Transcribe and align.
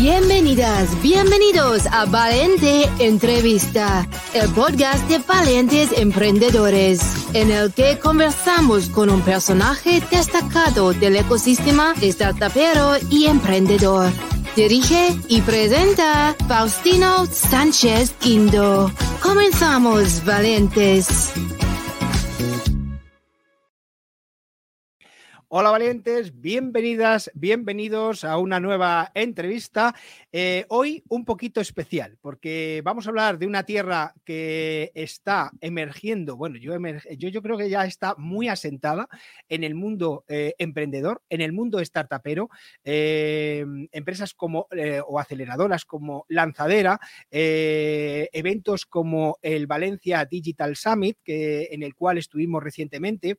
Bienvenidas, 0.00 1.02
bienvenidos 1.02 1.86
a 1.92 2.06
Valente 2.06 2.88
Entrevista, 3.00 4.08
el 4.32 4.48
podcast 4.54 5.06
de 5.10 5.18
valientes 5.18 5.92
emprendedores, 5.94 7.02
en 7.34 7.50
el 7.50 7.70
que 7.70 7.98
conversamos 7.98 8.88
con 8.88 9.10
un 9.10 9.20
personaje 9.20 10.02
destacado 10.10 10.94
del 10.94 11.16
ecosistema 11.16 11.92
startupero 12.00 12.94
y 13.10 13.26
emprendedor. 13.26 14.10
Dirige 14.56 15.18
y 15.28 15.42
presenta 15.42 16.34
Faustino 16.48 17.26
Sánchez 17.26 18.14
Indo. 18.24 18.90
Comenzamos, 19.20 20.24
valientes. 20.24 21.30
Hola 25.52 25.70
valientes, 25.70 26.40
bienvenidas, 26.40 27.28
bienvenidos 27.34 28.22
a 28.22 28.38
una 28.38 28.60
nueva 28.60 29.10
entrevista. 29.14 29.96
Eh, 30.30 30.64
hoy 30.68 31.02
un 31.08 31.24
poquito 31.24 31.60
especial 31.60 32.16
porque 32.20 32.82
vamos 32.84 33.04
a 33.04 33.08
hablar 33.10 33.36
de 33.36 33.48
una 33.48 33.64
tierra 33.64 34.14
que 34.24 34.92
está 34.94 35.50
emergiendo, 35.60 36.36
bueno, 36.36 36.56
yo, 36.56 37.42
creo 37.42 37.58
que 37.58 37.68
ya 37.68 37.84
está 37.84 38.14
muy 38.16 38.46
asentada 38.46 39.08
en 39.48 39.64
el 39.64 39.74
mundo 39.74 40.24
eh, 40.28 40.54
emprendedor, 40.58 41.20
en 41.28 41.40
el 41.40 41.52
mundo 41.52 41.80
startupero, 41.80 42.48
eh, 42.84 43.66
empresas 43.90 44.34
como 44.34 44.68
o 45.08 45.18
aceleradoras 45.18 45.84
como 45.84 46.26
Lanzadera, 46.28 47.00
eventos 47.28 48.86
como 48.86 49.36
el 49.42 49.66
Valencia 49.66 50.24
Digital 50.26 50.76
Summit, 50.76 51.18
que, 51.24 51.70
en 51.72 51.82
el 51.82 51.96
cual 51.96 52.18
estuvimos 52.18 52.62
recientemente, 52.62 53.36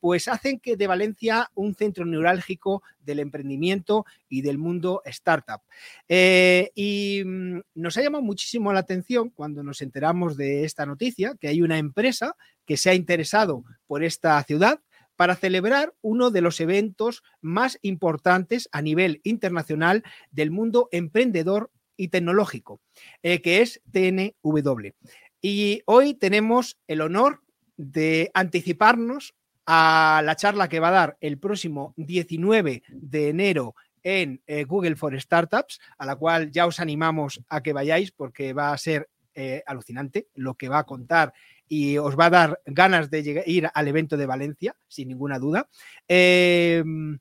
pues 0.00 0.26
hacen 0.26 0.58
que 0.58 0.76
de 0.76 0.95
Valencia 0.96 1.50
un 1.54 1.74
centro 1.74 2.06
neurálgico 2.06 2.82
del 3.00 3.20
emprendimiento 3.20 4.06
y 4.28 4.40
del 4.40 4.56
mundo 4.56 5.02
startup. 5.04 5.60
Eh, 6.08 6.70
y 6.74 7.22
mm, 7.24 7.60
nos 7.74 7.96
ha 7.96 8.02
llamado 8.02 8.24
muchísimo 8.24 8.72
la 8.72 8.80
atención 8.80 9.28
cuando 9.30 9.62
nos 9.62 9.82
enteramos 9.82 10.36
de 10.36 10.64
esta 10.64 10.86
noticia, 10.86 11.36
que 11.38 11.48
hay 11.48 11.60
una 11.60 11.78
empresa 11.78 12.34
que 12.64 12.76
se 12.76 12.90
ha 12.90 12.94
interesado 12.94 13.62
por 13.86 14.02
esta 14.02 14.42
ciudad 14.42 14.80
para 15.16 15.36
celebrar 15.36 15.94
uno 16.02 16.30
de 16.30 16.40
los 16.40 16.60
eventos 16.60 17.22
más 17.40 17.78
importantes 17.82 18.68
a 18.72 18.82
nivel 18.82 19.20
internacional 19.24 20.02
del 20.30 20.50
mundo 20.50 20.88
emprendedor 20.92 21.70
y 21.96 22.08
tecnológico, 22.08 22.80
eh, 23.22 23.40
que 23.40 23.62
es 23.62 23.80
TNW. 23.90 24.92
Y 25.40 25.82
hoy 25.86 26.14
tenemos 26.14 26.78
el 26.86 27.00
honor 27.00 27.42
de 27.76 28.30
anticiparnos 28.34 29.34
a 29.66 30.22
la 30.24 30.36
charla 30.36 30.68
que 30.68 30.80
va 30.80 30.88
a 30.88 30.92
dar 30.92 31.16
el 31.20 31.38
próximo 31.38 31.92
19 31.96 32.84
de 32.88 33.28
enero 33.28 33.74
en 34.02 34.40
eh, 34.46 34.64
Google 34.64 34.94
for 34.94 35.20
Startups, 35.20 35.80
a 35.98 36.06
la 36.06 36.14
cual 36.14 36.52
ya 36.52 36.66
os 36.66 36.78
animamos 36.78 37.42
a 37.48 37.60
que 37.60 37.72
vayáis 37.72 38.12
porque 38.12 38.52
va 38.52 38.72
a 38.72 38.78
ser 38.78 39.08
eh, 39.34 39.64
alucinante 39.66 40.28
lo 40.36 40.54
que 40.54 40.68
va 40.68 40.78
a 40.78 40.84
contar 40.84 41.32
y 41.66 41.98
os 41.98 42.16
va 42.16 42.26
a 42.26 42.30
dar 42.30 42.60
ganas 42.66 43.10
de 43.10 43.42
ir 43.46 43.68
al 43.74 43.88
evento 43.88 44.16
de 44.16 44.26
Valencia, 44.26 44.76
sin 44.86 45.08
ninguna 45.08 45.40
duda. 45.40 45.68
Em, 46.06 47.18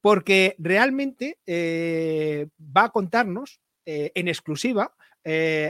porque 0.00 0.56
realmente 0.58 1.38
eh, 1.46 2.48
va 2.58 2.84
a 2.84 2.90
contarnos 2.90 3.60
en 3.88 4.26
exclusiva, 4.26 4.96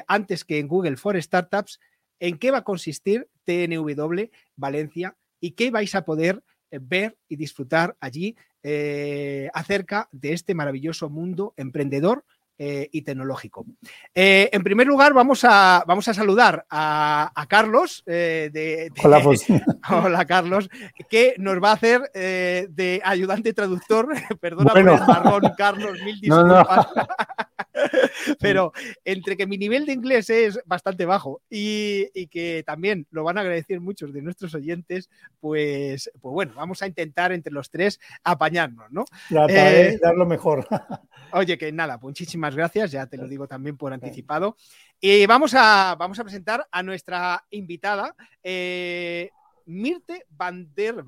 antes 0.07 0.45
que 0.47 0.59
en 0.59 0.69
Google 0.69 0.97
for 0.97 1.21
Startups, 1.21 1.81
en 2.19 2.39
qué 2.39 2.51
va 2.51 2.59
a 2.59 2.65
consistir 2.65 3.29
TNW 3.45 4.31
Valencia 4.57 5.15
y 5.41 5.53
qué 5.53 5.71
vais 5.71 5.95
a 5.95 6.05
poder 6.05 6.43
eh, 6.71 6.79
ver 6.83 7.17
y 7.29 7.37
disfrutar 7.37 7.97
allí 8.01 8.37
eh, 8.63 9.49
acerca 9.55 10.09
de 10.11 10.33
este 10.33 10.55
maravilloso 10.55 11.09
mundo 11.09 11.55
emprendedor 11.57 12.25
eh, 12.59 12.89
y 12.91 13.03
tecnológico. 13.03 13.67
en 14.15 14.63
primer 14.65 14.87
lugar, 14.87 15.13
vamos 15.13 15.45
a, 15.45 15.85
vamos 15.87 16.09
a 16.09 16.15
saludar 16.15 16.65
a, 16.71 17.47
Carlos. 17.49 18.03
de, 18.07 18.91
hola, 19.05 19.21
pues. 19.23 19.45
hola, 19.91 20.25
Carlos, 20.25 20.71
que 21.11 21.35
nos 21.39 21.63
va 21.63 21.71
a 21.71 21.75
hacer 21.75 22.11
de 22.13 23.03
ayudante 23.05 23.53
traductor. 23.53 24.09
Perdona 24.41 24.73
por 24.73 24.79
el 24.79 24.87
marrón, 24.87 25.43
Carlos, 25.57 25.99
mil 26.03 26.19
disculpas. 26.19 26.87
Pero 28.41 28.73
entre 29.05 29.37
que 29.37 29.47
mi 29.47 29.59
nivel 29.59 29.87
de 29.87 29.93
inglés 29.93 30.31
es 30.31 30.61
bastante 30.65 31.07
bajo 31.07 31.43
y, 31.51 32.27
que 32.29 32.65
también 32.67 33.07
lo 33.11 33.25
van 33.25 33.39
a 33.39 33.43
agradecer 33.43 33.81
muchos 33.81 34.13
de 34.13 34.23
nuestros 34.23 34.55
oyentes, 34.55 35.09
pues, 35.41 36.11
pues 36.21 36.33
bueno, 36.33 36.53
vamos 36.55 36.83
a 36.83 36.87
intentar 36.87 37.33
entre 37.33 37.53
los 37.53 37.71
tres 37.71 38.01
apañarnos, 38.25 38.91
¿no? 38.91 39.05
Eh, 39.49 39.99
dar 40.03 40.17
lo 40.17 40.27
mejor. 40.27 40.67
Oye, 41.33 41.57
que 41.57 41.73
nada, 41.73 41.99
muchísimas 41.99 42.55
gracias, 42.55 42.91
ya 42.91 43.07
te 43.07 43.17
lo 43.17 43.29
digo 43.29 43.47
también 43.47 43.77
por 43.77 43.93
anticipado. 43.93 44.57
Y 45.01 45.27
vamos 45.27 45.55
a, 45.55 45.95
vamos 45.99 46.19
a 46.19 46.25
presentar 46.25 46.67
a 46.71 46.83
nuestra 46.83 47.45
invitada, 47.51 48.15
eh, 48.43 49.31
Mirte 49.67 50.25
Van 50.31 50.73
der, 50.75 51.05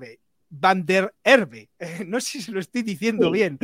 Van 0.49 0.85
der 0.85 1.13
no 2.05 2.19
sé 2.19 2.41
si 2.41 2.51
lo 2.51 2.59
estoy 2.59 2.83
diciendo 2.83 3.31
bien. 3.31 3.57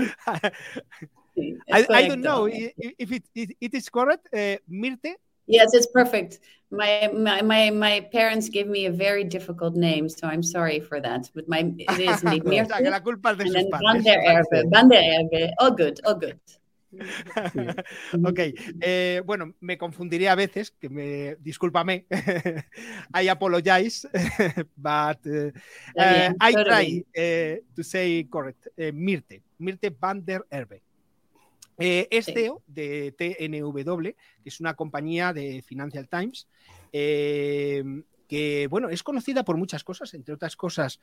I, 1.72 1.86
I, 1.90 2.08
don't 2.08 2.22
know 2.22 2.46
if 2.46 3.12
it, 3.12 3.24
it, 3.34 3.58
it 3.60 3.74
is 3.74 3.90
correct, 3.90 4.28
uh, 4.34 4.58
Mirte. 4.70 5.16
Yes, 5.48 5.74
it's 5.74 5.88
perfect. 5.88 6.40
My, 6.72 7.10
my 7.14 7.42
my 7.42 7.70
my 7.70 8.00
parents 8.12 8.50
gave 8.50 8.68
me 8.68 8.88
a 8.88 8.92
very 8.92 9.24
difficult 9.24 9.76
name, 9.76 10.10
so 10.10 10.28
I'm 10.28 10.42
sorry 10.42 10.80
for 10.80 11.00
that. 11.02 11.30
But 11.36 11.48
my 11.48 11.72
it 11.78 12.00
is 12.00 12.24
Mirte. 12.24 12.90
la 12.90 13.00
culpa 13.00 13.36
de 13.36 13.44
and 13.44 13.54
then 13.54 13.70
Van 13.70 14.04
der 14.04 14.20
Erbe. 14.26 14.70
Van 14.72 14.90
Erbe. 14.90 15.54
All 15.60 15.72
good, 15.72 16.00
all 16.06 16.16
good. 16.16 16.40
ok, 18.26 18.40
eh, 18.82 19.22
bueno, 19.26 19.54
me 19.60 19.78
confundiré 19.78 20.30
a 20.30 20.36
veces, 20.36 20.72
que 20.72 20.90
me 20.90 21.36
discúlpame. 21.42 22.06
I 23.14 23.28
apologize, 23.30 24.08
but 24.78 25.20
uh, 25.28 25.52
uh, 25.98 26.34
I 26.40 26.54
try 26.54 27.04
uh, 27.18 27.62
to 27.76 27.84
say 27.84 28.26
correct. 28.30 28.68
Mirte, 28.94 29.42
Mirte 29.60 29.90
van 29.90 30.24
der 30.26 30.46
Erbe. 30.50 30.82
Eh, 31.78 32.08
es 32.10 32.26
CEO 32.26 32.62
de 32.68 33.14
TNW, 33.18 34.16
que 34.44 34.50
es 34.50 34.60
una 34.60 34.76
compañía 34.76 35.34
de 35.34 35.62
Financial 35.62 36.08
Times, 36.08 36.48
em, 36.92 38.04
que 38.28 38.68
bueno, 38.68 38.90
es 38.90 39.04
conocida 39.04 39.44
por 39.44 39.58
muchas 39.58 39.84
cosas, 39.84 40.14
entre 40.14 40.34
otras 40.34 40.56
cosas 40.56 41.00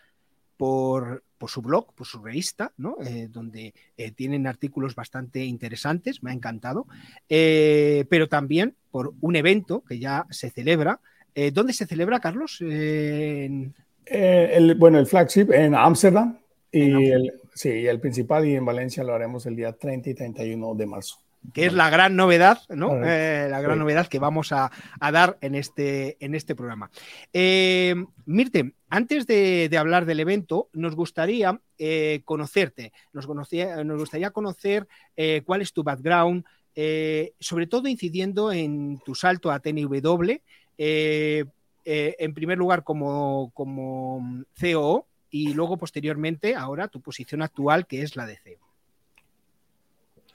por, 0.56 1.24
su 1.46 1.60
blog, 1.60 1.92
por 1.94 2.06
su 2.06 2.22
revista, 2.22 2.72
¿no? 2.76 2.96
Eh, 3.04 3.28
donde 3.30 3.74
eh, 3.96 4.12
tienen 4.12 4.46
artículos 4.46 4.94
bastante 4.94 5.44
interesantes, 5.44 6.22
me 6.22 6.30
ha 6.30 6.34
encantado, 6.34 6.86
pero 7.28 8.28
también 8.28 8.76
por 8.90 9.14
un 9.20 9.36
evento 9.36 9.82
que 9.82 9.98
ya 9.98 10.26
se 10.30 10.50
celebra. 10.50 11.00
¿Dónde 11.52 11.72
se 11.72 11.86
celebra, 11.86 12.20
Carlos? 12.20 12.60
El, 12.60 13.72
bueno, 14.76 14.98
el 14.98 15.06
flagship 15.06 15.50
en 15.50 15.74
Ámsterdam 15.74 16.38
y 16.70 17.10
el, 17.10 17.41
Sí, 17.54 17.86
el 17.86 18.00
principal 18.00 18.46
y 18.46 18.54
en 18.54 18.64
Valencia 18.64 19.04
lo 19.04 19.14
haremos 19.14 19.46
el 19.46 19.56
día 19.56 19.72
30 19.72 20.10
y 20.10 20.14
31 20.14 20.74
de 20.74 20.86
marzo. 20.86 21.18
Que 21.52 21.66
es 21.66 21.72
la 21.72 21.90
gran 21.90 22.14
novedad, 22.14 22.60
¿no? 22.68 23.04
Eh, 23.04 23.48
la 23.50 23.60
gran 23.60 23.78
novedad 23.78 24.06
que 24.06 24.20
vamos 24.20 24.52
a, 24.52 24.70
dar 25.00 25.38
en 25.40 25.56
este, 25.56 26.16
en 26.24 26.36
este 26.36 26.54
programa. 26.54 26.90
Eh, 27.32 27.96
Mirte, 28.26 28.74
antes 28.88 29.26
de, 29.26 29.68
hablar 29.76 30.06
del 30.06 30.20
evento, 30.20 30.68
nos 30.72 30.94
gustaría 30.94 31.60
eh, 31.78 32.22
conocerte, 32.24 32.92
nos, 33.12 33.28
nos 33.28 33.98
gustaría 33.98 34.30
conocer 34.30 34.86
cuál 35.44 35.62
es 35.62 35.72
tu 35.72 35.82
background, 35.82 36.44
sobre 37.40 37.66
todo 37.66 37.88
incidiendo 37.88 38.52
en 38.52 39.00
tu 39.04 39.16
salto 39.16 39.50
a 39.50 39.58
TNW, 39.58 40.38
en 40.78 42.34
primer 42.34 42.56
lugar 42.56 42.84
como, 42.84 43.50
como 43.52 44.44
COO 44.58 45.06
y 45.32 45.54
luego 45.54 45.76
posteriormente 45.78 46.54
ahora 46.54 46.86
tu 46.86 47.00
posición 47.00 47.42
actual 47.42 47.86
que 47.86 48.02
es 48.02 48.14
la 48.14 48.26
de 48.26 48.36
CEO. 48.36 48.60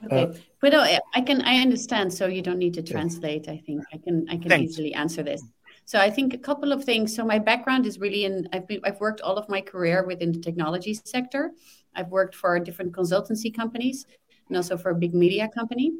Okay, 0.06 0.28
but 0.62 0.74
uh, 0.74 1.00
I 1.16 1.21
can 1.21 1.42
I 1.42 1.62
understand, 1.62 2.13
so 2.13 2.27
you 2.27 2.44
don't 2.44 2.60
need 2.60 2.74
to 2.75 2.83
translate. 2.83 3.48
I 3.50 3.57
think 3.57 3.83
I 3.92 3.98
can 3.98 4.27
I 4.30 4.38
can 4.38 4.50
Thanks. 4.50 4.71
easily 4.71 4.94
answer 4.94 5.24
this. 5.24 5.42
So 5.86 6.00
I 6.00 6.12
think 6.12 6.33
a 6.33 6.38
couple 6.38 6.71
of 6.71 6.83
things. 6.83 7.16
So 7.16 7.25
my 7.25 7.39
background 7.39 7.86
is 7.86 7.98
really 8.00 8.25
in 8.25 8.48
I've 8.54 8.68
been 8.68 8.81
I've 8.83 9.00
worked 9.00 9.21
all 9.21 9.38
of 9.38 9.50
my 9.50 9.62
career 9.62 10.06
within 10.06 10.31
the 10.31 10.39
technology 10.39 10.94
sector. 10.94 11.51
I've 11.95 12.10
worked 12.10 12.36
for 12.36 12.60
different 12.60 12.92
consultancy 12.92 13.51
companies 13.51 14.06
and 14.48 14.57
also 14.57 14.77
for 14.77 14.92
a 14.92 14.95
big 14.95 15.16
media 15.16 15.48
company. 15.48 15.94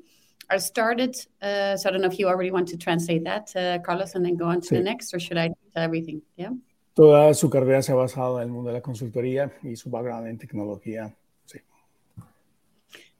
I 0.50 0.58
started. 0.58 1.16
Uh, 1.42 1.76
so 1.76 1.90
I 1.90 1.92
don't 1.92 2.02
know 2.02 2.08
if 2.08 2.20
you 2.20 2.28
already 2.28 2.52
want 2.52 2.68
to 2.70 2.78
translate 2.78 3.24
that, 3.24 3.56
uh, 3.56 3.80
Carlos, 3.80 4.14
and 4.14 4.24
then 4.24 4.36
go 4.36 4.46
on 4.46 4.62
to 4.62 4.68
sí. 4.68 4.78
the 4.78 4.84
next, 4.84 5.14
or 5.14 5.20
should 5.20 5.38
I 5.38 5.48
do 5.48 5.56
everything? 5.76 6.22
Yeah. 6.36 6.52
Toda 6.98 7.32
su 7.36 7.48
carrera 7.48 7.84
se 7.84 7.92
ha 7.92 7.96
basado 7.96 8.42
en 8.42 8.48
el 8.48 8.52
mundo 8.52 8.70
de 8.70 8.74
la 8.74 8.82
consultoría 8.82 9.54
y 9.62 9.76
su 9.76 9.92
background 9.92 10.26
en 10.30 10.40
tecnología. 10.40 11.16
Sí. 11.46 11.60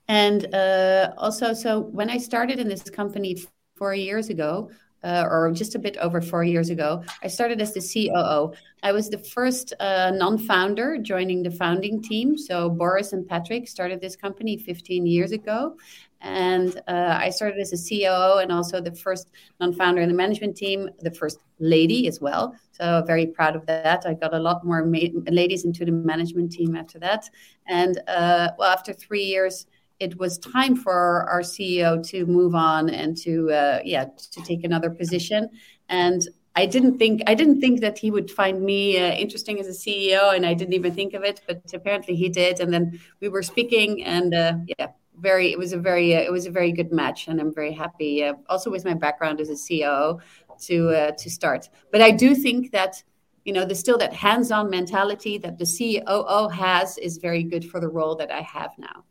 And 0.08 0.52
uh, 0.52 1.14
also, 1.16 1.54
so 1.54 1.82
when 1.92 2.10
I 2.10 2.18
started 2.18 2.58
in 2.58 2.66
this 2.66 2.90
company 2.90 3.36
four 3.76 3.94
years 3.94 4.30
ago, 4.30 4.68
uh, 5.04 5.28
or 5.30 5.52
just 5.52 5.76
a 5.76 5.78
bit 5.78 5.96
over 5.98 6.20
four 6.20 6.42
years 6.42 6.70
ago, 6.70 7.04
I 7.22 7.28
started 7.28 7.60
as 7.60 7.72
the 7.72 7.80
COO. 7.80 8.52
I 8.82 8.90
was 8.90 9.10
the 9.10 9.18
first 9.18 9.72
uh, 9.78 10.10
non 10.10 10.38
founder 10.38 10.98
joining 10.98 11.44
the 11.44 11.52
founding 11.52 12.02
team. 12.02 12.36
So, 12.36 12.68
Boris 12.68 13.12
and 13.12 13.28
Patrick 13.28 13.68
started 13.68 14.00
this 14.00 14.16
company 14.16 14.56
15 14.56 15.06
years 15.06 15.30
ago. 15.30 15.76
And 16.20 16.80
uh, 16.88 17.16
I 17.20 17.30
started 17.30 17.60
as 17.60 17.72
a 17.72 17.76
COO 17.76 18.38
and 18.38 18.50
also 18.50 18.80
the 18.80 18.94
first 18.94 19.30
non 19.60 19.72
founder 19.72 20.02
in 20.02 20.08
the 20.08 20.14
management 20.14 20.56
team, 20.56 20.90
the 21.00 21.12
first 21.12 21.38
lady 21.60 22.08
as 22.08 22.20
well. 22.20 22.54
So, 22.72 23.02
very 23.06 23.26
proud 23.26 23.54
of 23.54 23.66
that. 23.66 24.04
I 24.04 24.14
got 24.14 24.34
a 24.34 24.38
lot 24.38 24.64
more 24.64 24.84
ma- 24.84 25.20
ladies 25.30 25.64
into 25.64 25.84
the 25.84 25.92
management 25.92 26.52
team 26.52 26.74
after 26.74 26.98
that. 26.98 27.28
And 27.68 27.98
uh, 28.08 28.50
well, 28.58 28.72
after 28.72 28.92
three 28.92 29.24
years, 29.24 29.66
it 30.00 30.18
was 30.18 30.38
time 30.38 30.76
for 30.76 31.28
our 31.28 31.40
CEO 31.40 32.06
to 32.08 32.26
move 32.26 32.54
on 32.54 32.88
and 32.88 33.16
to 33.18 33.50
uh, 33.50 33.80
yeah 33.84 34.06
to 34.32 34.42
take 34.42 34.64
another 34.64 34.90
position. 34.90 35.50
And 35.88 36.22
I 36.54 36.66
didn't 36.66 36.98
think 36.98 37.22
I 37.26 37.34
didn't 37.34 37.60
think 37.60 37.80
that 37.80 37.98
he 37.98 38.10
would 38.10 38.30
find 38.30 38.62
me 38.62 38.98
uh, 38.98 39.12
interesting 39.12 39.60
as 39.60 39.68
a 39.68 39.70
CEO, 39.70 40.34
and 40.34 40.44
I 40.44 40.54
didn't 40.54 40.74
even 40.74 40.92
think 40.92 41.14
of 41.14 41.22
it, 41.22 41.40
but 41.46 41.62
apparently 41.72 42.16
he 42.16 42.28
did. 42.28 42.60
And 42.60 42.72
then 42.72 43.00
we 43.20 43.28
were 43.28 43.42
speaking, 43.42 44.04
and 44.04 44.34
uh, 44.34 44.54
yeah, 44.78 44.88
very 45.20 45.52
it 45.52 45.58
was 45.58 45.72
a 45.72 45.78
very 45.78 46.14
uh, 46.16 46.20
it 46.20 46.32
was 46.32 46.46
a 46.46 46.50
very 46.50 46.72
good 46.72 46.92
match, 46.92 47.28
and 47.28 47.40
I'm 47.40 47.54
very 47.54 47.72
happy. 47.72 48.24
Uh, 48.24 48.34
also 48.48 48.70
with 48.70 48.84
my 48.84 48.94
background 48.94 49.40
as 49.40 49.50
a 49.50 49.54
CEO 49.54 50.20
to 50.66 50.90
uh, 50.90 51.10
to 51.12 51.30
start, 51.30 51.68
but 51.92 52.00
I 52.00 52.10
do 52.10 52.34
think 52.34 52.72
that 52.72 53.02
you 53.44 53.52
know 53.52 53.64
there's 53.64 53.80
still 53.80 53.98
that 53.98 54.12
hands-on 54.12 54.70
mentality 54.70 55.38
that 55.38 55.58
the 55.58 55.66
COO 55.66 56.48
has 56.48 56.98
is 56.98 57.18
very 57.18 57.42
good 57.42 57.64
for 57.64 57.80
the 57.80 57.88
role 57.88 58.16
that 58.16 58.30
I 58.30 58.40
have 58.40 58.70
now. 58.78 59.04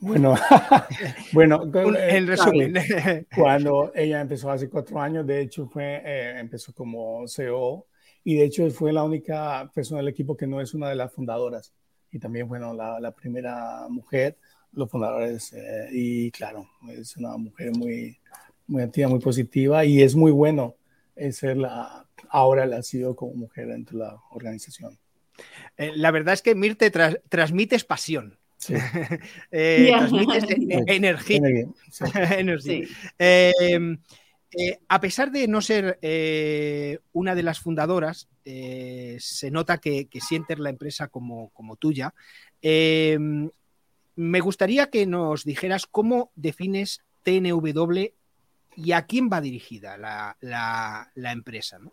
Bueno, 0.00 0.36
bueno 1.32 1.62
en 1.96 2.26
resumen. 2.26 2.74
Cuando 3.34 3.92
ella 3.94 4.20
empezó 4.20 4.50
hace 4.50 4.68
cuatro 4.68 5.00
años, 5.00 5.26
de 5.26 5.40
hecho 5.40 5.66
fue, 5.66 6.02
eh, 6.04 6.38
empezó 6.38 6.74
como 6.74 7.26
CEO 7.26 7.86
y 8.22 8.36
de 8.36 8.44
hecho 8.44 8.68
fue 8.70 8.92
la 8.92 9.02
única 9.02 9.70
persona 9.74 10.00
del 10.00 10.08
equipo 10.08 10.36
que 10.36 10.46
no 10.46 10.60
es 10.60 10.74
una 10.74 10.90
de 10.90 10.96
las 10.96 11.12
fundadoras 11.12 11.72
y 12.14 12.20
también 12.20 12.46
bueno 12.46 12.72
la, 12.72 13.00
la 13.00 13.10
primera 13.10 13.86
mujer, 13.88 14.36
los 14.72 14.88
fundadores 14.88 15.52
eh, 15.52 15.88
y 15.92 16.30
claro, 16.30 16.68
es 16.88 17.16
una 17.16 17.36
mujer 17.36 17.72
muy, 17.76 18.16
muy 18.68 18.82
activa, 18.82 19.08
muy 19.08 19.18
positiva 19.18 19.84
y 19.84 20.00
es 20.00 20.14
muy 20.14 20.30
bueno 20.30 20.76
ser 21.32 21.56
la, 21.56 22.06
ahora 22.28 22.66
la 22.66 22.82
CEO 22.82 23.16
como 23.16 23.34
mujer 23.34 23.66
dentro 23.66 23.98
de 23.98 24.04
la 24.04 24.20
organización. 24.30 24.96
Eh, 25.76 25.90
la 25.96 26.12
verdad 26.12 26.34
es 26.34 26.42
que 26.42 26.54
Mirte 26.54 26.92
transmites 27.28 27.84
pasión. 27.84 28.38
eh, 29.50 29.92
transmites 29.98 30.44
energía. 30.86 31.40
energía. 32.38 32.86
Em, 33.18 33.98
eh, 34.56 34.78
a 34.88 35.00
pesar 35.00 35.30
de 35.30 35.48
no 35.48 35.60
ser 35.60 35.98
eh, 36.02 36.98
una 37.12 37.34
de 37.34 37.42
las 37.42 37.60
fundadoras, 37.60 38.28
eh, 38.44 39.16
se 39.20 39.50
nota 39.50 39.78
que, 39.78 40.06
que, 40.06 40.20
sientes 40.20 40.58
la 40.58 40.70
empresa 40.70 41.08
como, 41.08 41.50
tuya. 41.78 42.14
Me 44.16 44.40
gustaría 44.40 44.90
que 44.90 45.06
nos 45.06 45.44
dijeras 45.44 45.86
cómo 45.86 46.30
defines 46.36 47.02
TNW 47.24 48.12
y 48.76 48.92
a 48.92 49.06
quién 49.06 49.28
va 49.32 49.40
dirigida 49.40 49.96
la 49.98 51.32
empresa. 51.32 51.78
¿no? 51.78 51.90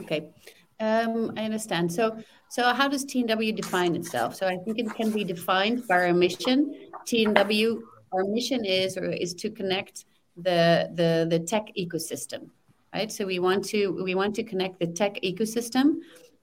Okay. 0.00 0.32
Um, 0.80 1.32
I 1.36 1.44
understand. 1.44 1.92
So, 1.92 2.16
so 2.48 2.72
how 2.74 2.88
does 2.88 3.04
TNW 3.04 3.54
define 3.54 3.94
itself? 3.94 4.34
So, 4.34 4.46
I 4.46 4.58
think 4.58 4.78
it 4.78 4.92
can 4.94 5.10
be 5.12 5.24
defined 5.24 5.86
by 5.86 6.06
our 6.06 6.14
mission. 6.14 6.74
TNW, 7.06 7.80
our 8.12 8.24
mission 8.24 8.64
is 8.64 8.96
or 8.96 9.10
is 9.10 9.34
to 9.34 9.50
connect 9.50 10.04
the 10.36 10.90
the 10.94 11.26
the 11.28 11.38
tech 11.38 11.68
ecosystem, 11.78 12.50
right? 12.94 13.10
So 13.10 13.26
we 13.26 13.38
want 13.38 13.64
to 13.66 14.02
we 14.02 14.14
want 14.14 14.34
to 14.36 14.42
connect 14.42 14.78
the 14.78 14.86
tech 14.86 15.20
ecosystem, 15.22 15.96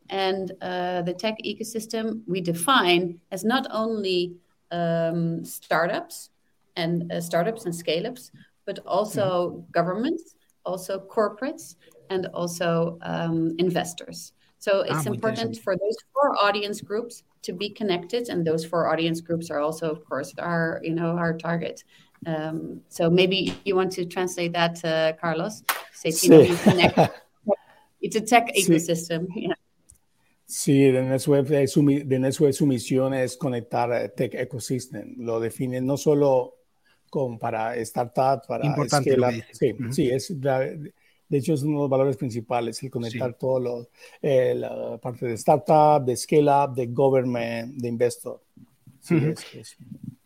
and 0.10 0.52
uh, 0.62 1.02
the 1.04 1.14
tech 1.14 1.38
ecosystem 1.46 2.22
we 2.28 2.42
define 2.42 3.20
as 3.32 3.44
not 3.44 3.68
only 3.72 4.36
um, 4.72 5.44
startups 5.44 6.30
and 6.76 7.12
uh, 7.12 7.22
startups 7.22 7.66
and 7.66 7.76
scale 7.76 8.08
ups, 8.08 8.32
but 8.66 8.80
also 8.86 9.50
mm-hmm. 9.50 9.72
governments, 9.72 10.36
also 10.66 11.00
corporates, 11.00 11.76
and 12.10 12.28
also 12.28 12.98
um, 13.02 13.56
investors. 13.58 14.34
So 14.60 14.82
it's 14.82 15.08
ah, 15.08 15.12
important 15.12 15.58
for 15.58 15.76
those 15.76 15.96
four 16.14 16.36
audience 16.44 16.82
groups 16.82 17.24
to 17.44 17.54
be 17.54 17.70
connected, 17.70 18.28
and 18.28 18.46
those 18.46 18.66
four 18.66 18.90
audience 18.90 19.22
groups 19.22 19.50
are 19.50 19.62
also, 19.62 19.90
of 19.90 20.04
course, 20.06 20.34
our 20.38 20.82
you 20.84 20.94
know 20.94 21.18
our 21.18 21.38
target. 21.38 21.84
Um, 22.26 22.82
so 22.90 23.10
maybe 23.10 23.54
you 23.64 23.76
want 23.76 23.92
to 23.94 24.06
translate 24.06 24.54
that, 24.54 24.84
uh, 24.84 25.14
Carlos. 25.20 25.64
Say, 25.94 26.10
sí. 26.12 26.30
it's 28.02 28.16
a 28.16 28.22
tech 28.22 28.48
ecosystem. 28.56 29.28
Sí. 29.28 29.48
Yeah. 29.48 29.56
Sí, 30.46 30.92
de 30.92 31.04
NetSweb, 31.04 31.68
su, 31.68 31.86
de 31.86 32.18
NetSweb 32.18 32.54
su 32.54 32.66
misión 32.66 33.14
es 33.14 33.38
conectar 33.38 34.10
Tech 34.16 34.34
Ecosystem. 34.34 35.14
Lo 35.20 35.40
define 35.40 35.80
no 35.80 35.96
solo 35.96 36.56
con, 37.08 37.38
para 37.38 37.76
startups, 37.86 38.48
para 38.48 38.66
Importante 38.66 39.12
Sí, 39.52 39.74
uh 39.74 39.78
-huh. 39.78 39.92
sí, 39.92 40.10
es 40.10 40.32
la, 40.42 40.62
de 41.30 41.38
hecho, 41.38 41.54
es 41.54 41.62
uno 41.62 41.74
de 41.76 41.82
los 41.82 41.90
valores 41.92 42.18
principales, 42.18 42.82
el 42.82 42.90
conectar 42.90 43.30
sí. 43.30 43.38
todo 43.40 43.60
lo, 43.60 43.90
eh, 44.20 44.56
la 44.56 44.98
parte 44.98 45.28
de 45.28 45.34
startup, 45.36 46.04
de 46.04 46.18
scale 46.18 46.50
up, 46.50 46.74
de 46.74 46.88
government, 46.88 47.76
de 47.76 47.88
investor. 47.88 48.42
Sí, 49.00 49.14
uh 49.14 49.20
-huh. 49.20 49.32
es, 49.34 49.56
es. 49.56 49.78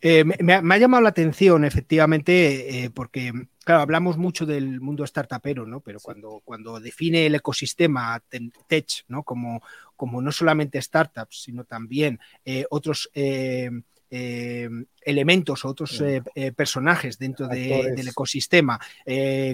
Eh, 0.06 0.22
me, 0.22 0.60
me, 0.60 0.74
ha 0.74 0.78
llamado 0.78 1.02
la 1.02 1.08
atención, 1.08 1.64
efectivamente, 1.64 2.84
eh, 2.84 2.90
porque, 2.90 3.32
claro, 3.64 3.80
hablamos 3.80 4.18
mucho 4.18 4.44
del 4.44 4.78
mundo 4.78 5.02
startupero, 5.06 5.66
¿no? 5.66 5.80
Pero 5.80 5.98
sí. 5.98 6.04
cuando, 6.04 6.42
cuando 6.44 6.78
define 6.78 7.24
el 7.24 7.36
ecosistema 7.36 8.22
tech, 8.66 8.86
¿no? 9.08 9.22
Como, 9.22 9.62
como 9.96 10.20
no 10.20 10.30
solamente 10.30 10.82
startups, 10.82 11.44
sino 11.44 11.64
también 11.64 12.20
eh, 12.44 12.66
otros 12.68 13.08
elementos 15.00 15.64
o 15.64 15.68
otros 15.68 16.04
personajes 16.54 17.18
dentro 17.18 17.48
de, 17.48 17.94
del 17.96 18.08
ecosistema, 18.08 18.78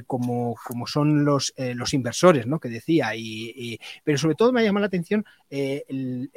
como, 0.08 0.56
como, 0.66 0.86
son 0.88 1.24
los, 1.24 1.54
los 1.56 1.94
inversores, 1.94 2.48
¿no? 2.48 2.58
Que 2.58 2.68
decía, 2.68 3.14
y, 3.14 3.54
y, 3.54 3.80
pero 4.02 4.18
sobre 4.18 4.34
todo 4.34 4.52
me 4.52 4.60
ha 4.60 4.64
llamado 4.64 4.82
la 4.82 4.88
atención 4.88 5.24
el, 5.48 6.28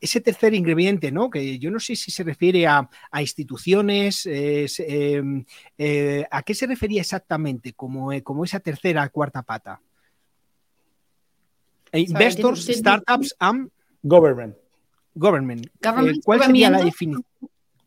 ese 0.00 0.20
tercer 0.20 0.54
ingrediente, 0.54 1.10
¿no? 1.10 1.30
Que 1.30 1.58
yo 1.58 1.70
no 1.70 1.80
sé 1.80 1.96
si 1.96 2.10
se 2.10 2.22
refiere 2.22 2.66
a, 2.66 2.88
a 3.10 3.20
instituciones, 3.20 4.26
eh, 4.26 4.66
eh, 5.78 6.26
¿a 6.30 6.42
qué 6.42 6.54
se 6.54 6.66
refería 6.66 7.00
exactamente 7.00 7.72
como, 7.72 8.10
como 8.22 8.44
esa 8.44 8.60
tercera, 8.60 9.08
cuarta 9.08 9.42
pata? 9.42 9.80
Investors, 11.92 12.66
startups 12.66 13.34
and 13.38 13.70
government. 14.02 14.56
Government. 15.14 15.66
Government 15.80 16.18
eh, 16.18 16.20
¿Cuál 16.24 16.42
sería 16.42 16.70
la 16.70 16.82
definición? 16.82 17.24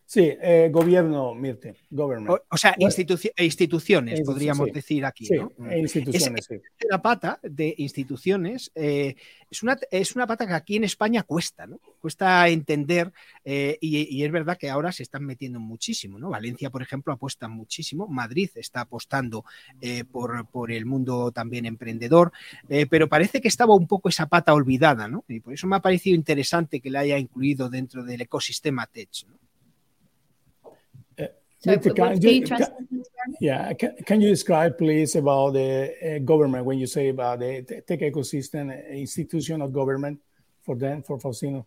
Sí, 0.09 0.21
eh, 0.41 0.69
gobierno, 0.71 1.35
Mirte, 1.35 1.75
government. 1.89 2.29
O, 2.29 2.41
o 2.49 2.57
sea, 2.57 2.73
institu 2.79 3.19
instituciones, 3.39 4.21
podríamos 4.21 4.67
sí, 4.67 4.71
decir 4.71 5.05
aquí. 5.05 5.25
Sí, 5.25 5.35
¿no? 5.35 5.51
instituciones, 5.75 6.49
es, 6.49 6.61
sí. 6.61 6.85
La 6.89 7.01
pata 7.01 7.41
de 7.43 7.75
instituciones 7.77 8.71
eh, 8.73 9.17
es, 9.51 9.63
una, 9.63 9.77
es 9.91 10.15
una 10.15 10.25
pata 10.25 10.47
que 10.47 10.53
aquí 10.53 10.77
en 10.77 10.85
España 10.85 11.23
cuesta, 11.23 11.67
¿no? 11.67 11.81
Cuesta 11.99 12.47
entender 12.47 13.11
eh, 13.43 13.77
y, 13.81 14.17
y, 14.17 14.23
es 14.23 14.31
verdad 14.31 14.57
que 14.57 14.69
ahora 14.69 14.93
se 14.93 15.03
están 15.03 15.25
metiendo 15.25 15.59
muchísimo, 15.59 16.17
¿no? 16.17 16.29
Valencia, 16.29 16.69
por 16.69 16.81
ejemplo, 16.81 17.11
apuesta 17.11 17.49
muchísimo, 17.49 18.07
Madrid 18.07 18.49
está 18.55 18.79
apostando 18.79 19.43
eh, 19.81 20.05
por, 20.05 20.47
por, 20.47 20.71
el 20.71 20.85
mundo 20.85 21.33
también 21.33 21.65
emprendedor, 21.65 22.31
pero 22.89 23.09
parece 23.09 23.41
que 23.41 23.49
estaba 23.49 23.75
un 23.75 23.87
poco 23.87 24.07
esa 24.07 24.27
pata 24.27 24.53
olvidada, 24.53 25.09
¿no? 25.09 25.25
Y 25.27 25.41
por 25.41 25.53
eso 25.53 25.67
me 25.67 25.75
ha 25.75 25.81
parecido 25.81 26.15
interesante 26.15 26.79
que 26.79 26.91
la 26.91 27.01
haya 27.01 27.17
incluido 27.17 27.69
dentro 27.69 28.05
del 28.05 28.21
ecosistema 28.21 28.87
Tech, 28.87 29.09
¿no? 29.27 29.46
So 31.67 31.93
can, 31.93 32.21
you, 32.21 32.41
can, 32.43 32.65
yeah, 33.41 33.73
can, 33.73 33.95
can, 34.05 34.21
you 34.21 34.29
describe, 34.29 34.77
please, 34.77 35.15
about 35.15 35.53
the 35.53 35.93
uh, 36.01 36.19
government 36.19 36.63
when 36.65 36.79
you 36.79 36.87
say 36.87 37.09
about 37.09 37.39
the 37.39 37.61
tech 37.87 37.99
ecosystem, 37.99 38.69
uh, 38.69 38.93
institution 38.93 39.61
of 39.61 39.73
government 39.73 40.19
for 40.63 40.75
them, 40.77 41.03
for 41.03 41.17
Faustino? 41.17 41.65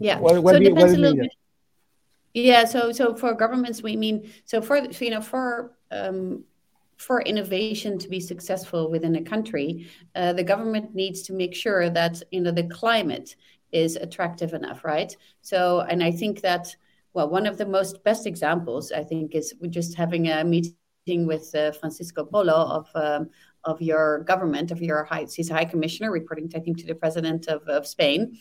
Yeah, 0.00 0.18
what, 0.18 0.42
what 0.42 0.54
so 0.54 0.60
it 0.60 0.64
depends 0.64 0.94
a 0.94 0.96
little 0.96 1.16
bit. 1.16 1.32
Yeah, 2.34 2.64
so 2.64 2.92
so 2.92 3.14
for 3.14 3.34
governments, 3.34 3.82
we 3.82 3.94
mean 3.94 4.32
so 4.46 4.60
for 4.60 4.78
you 4.78 5.10
know 5.10 5.20
for 5.20 5.76
um, 5.90 6.44
for 6.96 7.20
innovation 7.22 7.98
to 7.98 8.08
be 8.08 8.20
successful 8.20 8.90
within 8.90 9.14
a 9.16 9.22
country, 9.22 9.86
uh, 10.14 10.32
the 10.32 10.42
government 10.42 10.94
needs 10.94 11.22
to 11.22 11.32
make 11.32 11.54
sure 11.54 11.90
that 11.90 12.22
you 12.30 12.40
know 12.40 12.50
the 12.50 12.64
climate 12.64 13.36
is 13.70 13.96
attractive 13.96 14.54
enough, 14.54 14.84
right? 14.84 15.16
So, 15.40 15.80
and 15.80 16.02
I 16.02 16.10
think 16.10 16.40
that 16.40 16.74
well, 17.14 17.28
one 17.28 17.46
of 17.46 17.58
the 17.58 17.66
most 17.66 18.02
best 18.04 18.26
examples, 18.26 18.92
I 18.92 19.04
think, 19.04 19.34
is 19.34 19.54
just 19.70 19.94
having 19.96 20.28
a 20.28 20.44
meeting 20.44 20.76
with 21.26 21.54
uh, 21.54 21.72
Francisco 21.72 22.24
Polo 22.24 22.54
of 22.54 22.88
um, 22.94 23.30
of 23.64 23.80
your 23.80 24.24
government, 24.24 24.70
of 24.70 24.82
your 24.82 25.04
high, 25.04 25.26
he's 25.32 25.50
a 25.50 25.54
high 25.54 25.64
commissioner 25.64 26.10
reporting, 26.10 26.50
I 26.54 26.60
think, 26.60 26.78
to 26.78 26.86
the 26.86 26.94
president 26.96 27.46
of, 27.48 27.62
of 27.68 27.86
Spain. 27.86 28.36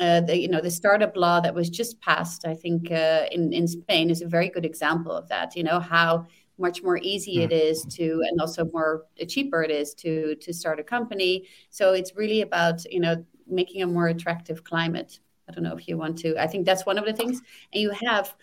uh, 0.00 0.20
the 0.20 0.38
you 0.38 0.48
know 0.48 0.60
the 0.60 0.70
startup 0.70 1.16
law 1.16 1.40
that 1.40 1.54
was 1.54 1.70
just 1.70 2.00
passed, 2.00 2.46
I 2.46 2.54
think 2.54 2.90
uh, 2.90 3.26
in 3.32 3.52
in 3.52 3.66
Spain 3.68 4.10
is 4.10 4.22
a 4.22 4.28
very 4.28 4.48
good 4.48 4.64
example 4.64 5.12
of 5.12 5.28
that. 5.28 5.56
You 5.56 5.64
know 5.64 5.80
how 5.80 6.26
much 6.58 6.82
more 6.82 6.98
easy 7.02 7.42
it 7.42 7.52
is 7.52 7.84
to 7.86 8.22
and 8.28 8.40
also 8.40 8.66
more 8.66 9.04
cheaper 9.28 9.62
it 9.62 9.70
is 9.70 9.94
to 9.94 10.34
to 10.36 10.52
start 10.52 10.80
a 10.80 10.84
company. 10.84 11.48
So 11.70 11.92
it's 11.92 12.16
really 12.16 12.42
about 12.42 12.84
you 12.84 13.00
know 13.00 13.24
making 13.46 13.82
a 13.82 13.86
more 13.86 14.08
attractive 14.08 14.64
climate. 14.64 15.20
I 15.50 15.52
don't 15.54 15.64
know 15.64 15.76
if 15.76 15.88
you 15.88 15.98
want 15.98 16.18
to. 16.18 16.36
I 16.40 16.46
think 16.46 16.64
that's 16.64 16.86
one 16.86 16.98
of 16.98 17.04
the 17.04 17.12
things. 17.12 17.40
And 17.72 17.82
you 17.82 17.90
have 18.06 18.34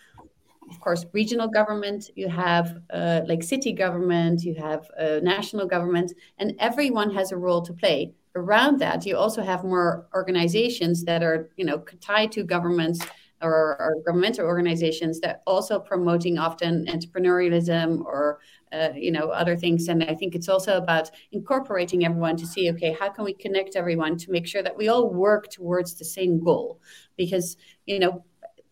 of 0.70 0.80
course, 0.80 1.06
regional 1.14 1.48
government, 1.48 2.10
you 2.14 2.28
have 2.28 2.78
uh, 2.92 3.22
like 3.26 3.42
city 3.42 3.72
government, 3.72 4.42
you 4.42 4.54
have 4.54 4.86
uh, 4.98 5.18
national 5.22 5.66
government, 5.66 6.12
and 6.38 6.54
everyone 6.58 7.10
has 7.14 7.32
a 7.32 7.36
role 7.36 7.62
to 7.62 7.72
play. 7.72 8.12
Around 8.36 8.78
that, 8.80 9.06
you 9.06 9.16
also 9.16 9.42
have 9.42 9.64
more 9.64 10.06
organizations 10.14 11.04
that 11.04 11.22
are, 11.22 11.48
you 11.56 11.64
know, 11.64 11.78
tied 12.00 12.30
to 12.32 12.44
governments 12.44 13.00
or, 13.40 13.80
or 13.80 13.94
governmental 14.04 14.44
organizations 14.44 15.20
that 15.20 15.42
also 15.46 15.78
promoting 15.78 16.38
often 16.38 16.86
entrepreneurialism 16.86 18.04
or 18.04 18.40
uh, 18.72 18.90
you 18.94 19.10
know 19.10 19.28
other 19.30 19.56
things 19.56 19.88
and 19.88 20.02
i 20.04 20.14
think 20.14 20.34
it's 20.34 20.48
also 20.48 20.76
about 20.76 21.10
incorporating 21.32 22.04
everyone 22.04 22.36
to 22.36 22.46
see 22.46 22.70
okay 22.70 22.96
how 22.98 23.08
can 23.08 23.24
we 23.24 23.32
connect 23.32 23.76
everyone 23.76 24.16
to 24.16 24.30
make 24.30 24.46
sure 24.46 24.62
that 24.62 24.76
we 24.76 24.88
all 24.88 25.12
work 25.12 25.50
towards 25.50 25.94
the 25.94 26.04
same 26.04 26.42
goal 26.42 26.80
because 27.16 27.56
you 27.86 27.98
know 27.98 28.24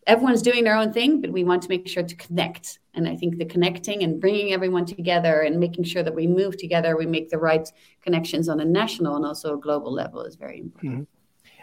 everyone's 0.07 0.43
doing 0.43 0.65
their 0.65 0.77
own 0.77 0.93
thing, 0.93 1.21
but 1.21 1.33
we 1.33 1.45
want 1.45 1.63
to 1.63 1.69
make 1.69 1.89
sure 1.89 2.03
to 2.03 2.17
connect. 2.17 2.79
And 2.95 3.09
I 3.09 3.17
think 3.17 3.39
the 3.39 3.45
connecting 3.45 4.03
and 4.03 4.21
bringing 4.21 4.53
everyone 4.53 4.87
together 4.87 5.41
and 5.41 5.59
making 5.59 5.85
sure 5.85 6.03
that 6.03 6.15
we 6.15 6.27
move 6.27 6.57
together, 6.57 6.97
we 6.97 7.07
make 7.07 7.29
the 7.29 7.39
right 7.39 7.69
connections 8.03 8.49
on 8.49 8.61
a 8.61 8.65
national 8.65 9.17
and 9.17 9.25
also 9.25 9.55
a 9.55 9.61
global 9.61 9.93
level 9.93 10.23
is 10.23 10.37
very 10.37 10.59
important. 10.59 10.93
Mm 10.93 11.07
-hmm. 11.07 11.16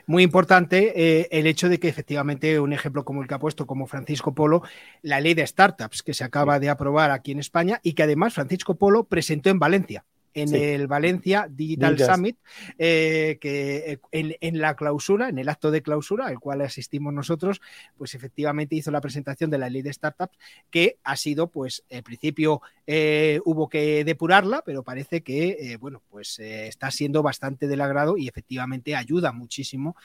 Muy 0.05 0.24
importante 0.24 0.93
eh, 0.95 1.29
el 1.31 1.48
hecho 1.48 1.69
de 1.69 1.79
que 1.79 1.88
efectivamente 1.88 2.60
un 2.60 2.74
ejemplo 2.74 3.05
como 3.05 3.22
el 3.22 3.27
que 3.27 3.36
ha 3.36 3.39
puesto 3.39 3.65
como 3.65 3.88
Francisco 3.88 4.36
Polo, 4.36 4.62
la 5.01 5.22
ley 5.22 5.33
de 5.33 5.48
startups 5.48 6.03
que 6.03 6.13
se 6.13 6.25
acaba 6.25 6.60
de 6.60 6.69
aprobar 6.69 7.12
aquí 7.12 7.31
en 7.31 7.39
España 7.39 7.79
y 7.83 7.93
que 7.93 8.03
además 8.03 8.33
Francisco 8.33 8.75
Polo 8.75 9.05
presentó 9.05 9.50
en 9.50 9.60
Valencia 9.60 10.05
en 10.34 10.56
el 10.56 10.88
Valencia 10.88 11.48
Digital 11.50 12.00
Summit, 12.00 12.38
eh, 12.78 13.38
que 13.40 14.00
eh, 14.12 14.38
en, 14.42 14.60
la 14.60 14.75
clausura, 14.75 15.30
en 15.30 15.38
el 15.38 15.50
acto 15.50 15.72
de 15.72 15.82
clausura 15.82 16.28
al 16.28 16.40
cual 16.40 16.62
asistimos 16.62 17.13
nosotros, 17.13 17.62
pues 17.98 18.16
efectivamente 18.16 18.75
hizo 18.75 18.92
la 18.92 19.02
presentación 19.02 19.50
de 19.50 19.58
la 19.58 19.70
ley 19.70 19.82
de 19.82 19.94
startups, 19.94 20.38
que 20.70 20.98
ha 21.04 21.16
sido, 21.16 21.48
pues, 21.48 21.84
al 21.92 22.04
principio 22.04 22.62
eh, 22.88 23.40
hubo 23.46 23.70
que 23.70 24.04
depurarla, 24.04 24.63
pero 24.66 24.84
parece 24.84 25.22
que, 25.22 25.78
bueno, 25.80 26.02
pues 26.10 26.40
está 26.40 26.92
siendo 26.92 27.24
bastante 27.24 27.68
del 27.68 27.82
agrado 27.82 28.18
y 28.18 28.28
efectivamente 28.28 28.96
ayuda 28.96 29.32
muchísimo. 29.32 29.96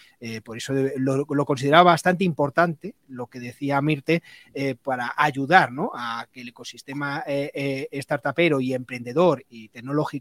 por 0.44 0.56
eso 0.56 0.74
lo, 0.96 1.26
consideraba 1.44 1.92
bastante 1.92 2.24
importante 2.24 2.94
lo 3.08 3.26
que 3.26 3.40
decía 3.40 3.80
Mirte 3.80 4.22
para 4.82 5.12
ayudar 5.16 5.72
¿no? 5.72 5.90
a 5.94 6.26
que 6.32 6.42
el 6.42 6.48
ecosistema 6.48 7.24
startupero 7.92 8.60
y 8.60 8.74
emprendedor 8.74 9.44
y 9.48 9.68
tecnológico 9.68 10.17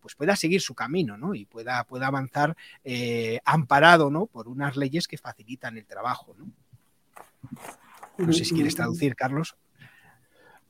pues 0.00 0.14
pueda 0.14 0.36
seguir 0.36 0.60
su 0.60 0.74
camino, 0.74 1.16
¿no? 1.16 1.34
Y 1.34 1.44
pueda, 1.44 1.84
pueda 1.84 2.06
avanzar 2.06 2.56
eh, 2.84 3.40
amparado, 3.44 4.10
¿no? 4.10 4.26
Por 4.26 4.48
unas 4.48 4.76
leyes 4.76 5.06
que 5.08 5.18
facilitan 5.18 5.76
el 5.76 5.86
trabajo, 5.86 6.34
¿no? 6.38 6.50
No 8.18 8.32
sé 8.32 8.44
si 8.44 8.54
quieres 8.54 8.74
traducir, 8.74 9.16
Carlos. 9.16 9.56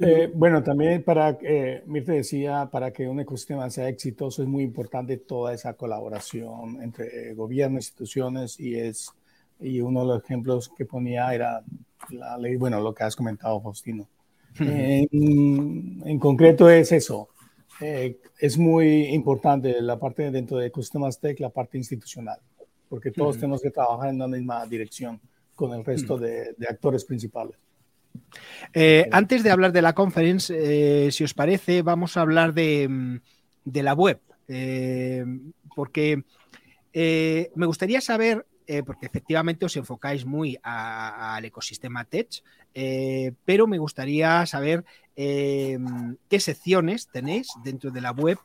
Eh, 0.02 0.30
bueno, 0.34 0.62
también 0.62 1.02
para, 1.02 1.36
eh, 1.42 1.82
Mirte 1.86 2.12
decía, 2.12 2.70
para 2.72 2.90
que 2.90 3.06
un 3.06 3.20
ecosistema 3.20 3.68
sea 3.68 3.88
exitoso 3.88 4.42
es 4.42 4.48
muy 4.48 4.62
importante 4.62 5.18
toda 5.18 5.52
esa 5.52 5.74
colaboración 5.74 6.80
entre 6.82 7.34
gobierno, 7.34 7.76
instituciones 7.76 8.58
y 8.58 8.76
es, 8.76 9.12
y 9.60 9.80
uno 9.82 10.00
de 10.00 10.06
los 10.06 10.24
ejemplos 10.24 10.70
que 10.74 10.86
ponía 10.86 11.34
era 11.34 11.62
la 12.08 12.38
ley, 12.38 12.56
bueno, 12.56 12.80
lo 12.80 12.94
que 12.94 13.04
has 13.04 13.14
comentado, 13.14 13.60
Faustino. 13.60 14.08
en, 14.58 16.18
concreto 16.18 16.70
es 16.70 16.92
eso, 16.92 17.28
eh, 17.80 18.18
es 18.38 18.58
muy 18.58 19.06
importante 19.06 19.80
la 19.80 19.98
parte 19.98 20.30
dentro 20.30 20.58
de 20.58 20.66
ecosistemas 20.66 21.18
tech, 21.18 21.40
la 21.40 21.48
parte 21.48 21.78
institucional, 21.78 22.38
porque 22.88 23.10
todos 23.10 23.36
tenemos 23.36 23.62
que 23.62 23.70
trabajar 23.70 24.10
en 24.10 24.18
la 24.18 24.28
misma 24.28 24.66
dirección 24.66 25.20
con 25.54 25.72
el 25.72 25.84
resto 25.84 26.18
de, 26.18 26.54
actores 26.68 27.04
principales. 27.04 27.56
Eh, 28.74 29.08
antes 29.12 29.42
de 29.42 29.50
hablar 29.50 29.72
de 29.72 29.82
la 29.82 29.94
conference, 29.94 30.52
eh, 30.56 31.10
si 31.10 31.24
os 31.24 31.34
parece, 31.34 31.82
vamos 31.82 32.16
a 32.16 32.22
hablar 32.22 32.54
de, 32.54 32.88
mm, 32.88 33.20
de 33.64 33.82
la 33.82 33.94
web, 33.94 34.20
porque 35.74 36.22
me 36.92 37.66
gustaría 37.66 38.00
saber 38.00 38.46
porque 38.84 39.06
efectivamente 39.06 39.64
os 39.64 39.76
enfocáis 39.76 40.24
muy 40.24 40.56
al 40.62 41.44
ecosistema 41.44 42.04
tech, 42.04 42.42
eh, 42.74 43.32
pero 43.44 43.66
me 43.66 43.78
gustaría 43.78 44.44
saber 44.46 44.84
eh, 45.16 45.78
qué 46.28 46.40
secciones 46.40 47.08
tenéis 47.12 47.48
dentro 47.64 47.90
de 47.90 48.00
la 48.00 48.12
web, 48.12 48.38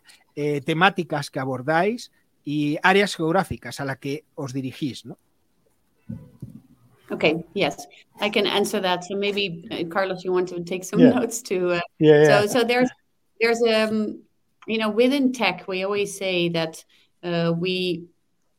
temáticas 0.65 1.29
que 1.29 1.39
abordáis 1.39 2.11
y 2.43 2.77
áreas 2.83 3.15
geográficas 3.15 3.79
a 3.79 3.85
las 3.85 3.97
que 3.99 4.25
os 4.35 4.51
dirigís, 4.51 5.05
¿no? 5.05 5.17
Okay, 7.11 7.43
yes, 7.53 7.87
I 8.19 8.29
can 8.29 8.47
answer 8.47 8.81
that. 8.81 9.03
So 9.03 9.15
maybe 9.15 9.65
uh, 9.71 9.87
Carlos, 9.89 10.23
you 10.23 10.33
want 10.33 10.49
to 10.49 10.63
take 10.63 10.83
some 10.83 11.03
notes 11.03 11.41
too. 11.41 11.73
Uh, 11.73 11.81
yeah, 11.99 12.41
So, 12.41 12.47
so 12.47 12.63
there's 12.63 12.89
there's 13.39 13.61
um, 13.61 14.23
you 14.65 14.79
know, 14.79 14.89
within 14.89 15.31
tech, 15.31 15.67
we 15.67 15.83
always 15.83 16.17
say 16.17 16.49
that 16.49 16.83
uh, 17.23 17.53
we 17.55 18.05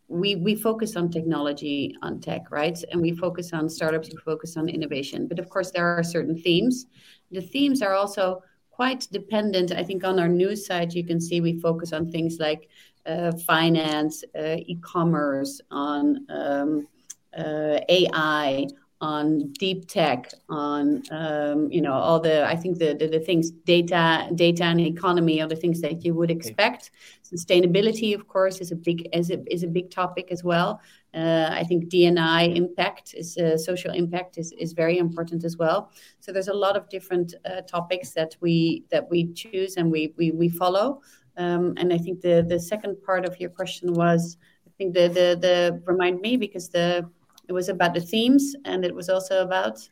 we 0.08 0.36
we 0.36 0.54
focus 0.54 0.96
on 0.96 1.10
technology 1.10 1.94
on 2.02 2.20
tech 2.20 2.50
right? 2.50 2.78
And 2.92 3.00
we 3.00 3.12
focus 3.12 3.52
on 3.52 3.68
startups 3.68 4.08
we 4.08 4.16
focus 4.24 4.56
on 4.56 4.68
innovation. 4.68 5.26
But 5.26 5.38
of 5.38 5.48
course 5.48 5.70
there 5.70 5.86
are 5.86 6.02
certain 6.02 6.36
themes. 6.36 6.86
The 7.30 7.40
themes 7.40 7.82
are 7.82 7.94
also 7.94 8.42
quite 8.70 9.08
dependent. 9.10 9.72
I 9.72 9.82
think 9.82 10.04
on 10.04 10.20
our 10.20 10.28
news 10.28 10.66
site 10.66 10.94
you 10.94 11.04
can 11.04 11.20
see 11.20 11.40
we 11.40 11.58
focus 11.60 11.92
on 11.92 12.10
things 12.10 12.38
like 12.38 12.68
uh, 13.06 13.32
finance 13.46 14.24
uh, 14.38 14.56
e-commerce 14.66 15.60
on 15.70 16.26
um, 16.28 16.88
uh, 17.36 17.78
ai 17.88 18.66
on 19.00 19.52
deep 19.52 19.86
tech 19.86 20.30
on 20.48 21.02
um, 21.10 21.70
you 21.70 21.82
know 21.82 21.92
all 21.92 22.18
the 22.18 22.46
i 22.46 22.56
think 22.56 22.78
the, 22.78 22.94
the, 22.94 23.06
the 23.06 23.20
things 23.20 23.50
data 23.50 24.26
data 24.34 24.64
and 24.64 24.80
economy 24.80 25.42
are 25.42 25.48
the 25.48 25.56
things 25.56 25.82
that 25.82 26.02
you 26.04 26.14
would 26.14 26.30
expect. 26.30 26.90
Okay. 26.90 27.36
sustainability 27.36 28.14
of 28.14 28.26
course 28.26 28.60
is 28.60 28.72
a 28.72 28.76
big 28.76 29.06
is 29.12 29.30
a, 29.30 29.38
is 29.52 29.62
a 29.64 29.66
big 29.66 29.90
topic 29.90 30.28
as 30.30 30.42
well. 30.42 30.80
Uh, 31.12 31.48
i 31.52 31.62
think 31.64 31.90
dni 31.90 32.56
impact 32.56 33.14
is 33.14 33.36
uh, 33.36 33.58
social 33.58 33.92
impact 33.92 34.38
is, 34.38 34.52
is 34.58 34.72
very 34.72 34.98
important 34.98 35.44
as 35.44 35.56
well. 35.58 35.90
So 36.20 36.32
there's 36.32 36.48
a 36.48 36.54
lot 36.54 36.76
of 36.76 36.88
different 36.88 37.34
uh, 37.44 37.62
topics 37.62 38.10
that 38.12 38.34
we 38.40 38.84
that 38.90 39.10
we 39.10 39.32
choose 39.34 39.76
and 39.76 39.90
we 39.90 40.14
we, 40.16 40.30
we 40.30 40.48
follow. 40.48 41.02
Um, 41.36 41.74
and 41.76 41.92
i 41.92 41.98
think 41.98 42.22
the 42.22 42.46
the 42.48 42.58
second 42.58 42.96
part 43.02 43.26
of 43.26 43.38
your 43.38 43.50
question 43.50 43.92
was 43.92 44.38
i 44.66 44.70
think 44.78 44.94
the 44.94 45.08
the 45.08 45.28
the 45.46 45.82
remind 45.84 46.22
me 46.22 46.38
because 46.38 46.70
the 46.70 47.10
it 47.48 47.52
was 47.52 47.68
about 47.68 47.94
the 47.94 48.00
themes, 48.00 48.54
and 48.64 48.84
it 48.84 48.94
was 48.94 49.08
also 49.08 49.42
about 49.42 49.88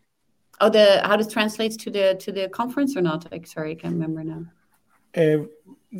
oh 0.60 0.70
the 0.70 1.00
how 1.04 1.16
this 1.16 1.28
translates 1.28 1.76
to 1.76 1.90
the 1.90 2.16
to 2.20 2.32
the 2.32 2.48
conference 2.48 2.96
or 2.96 3.02
not. 3.02 3.30
Like, 3.30 3.46
sorry, 3.46 3.72
I 3.72 3.74
can't 3.74 3.94
remember 3.94 4.24
now. 4.24 4.46
Eh, 5.12 5.38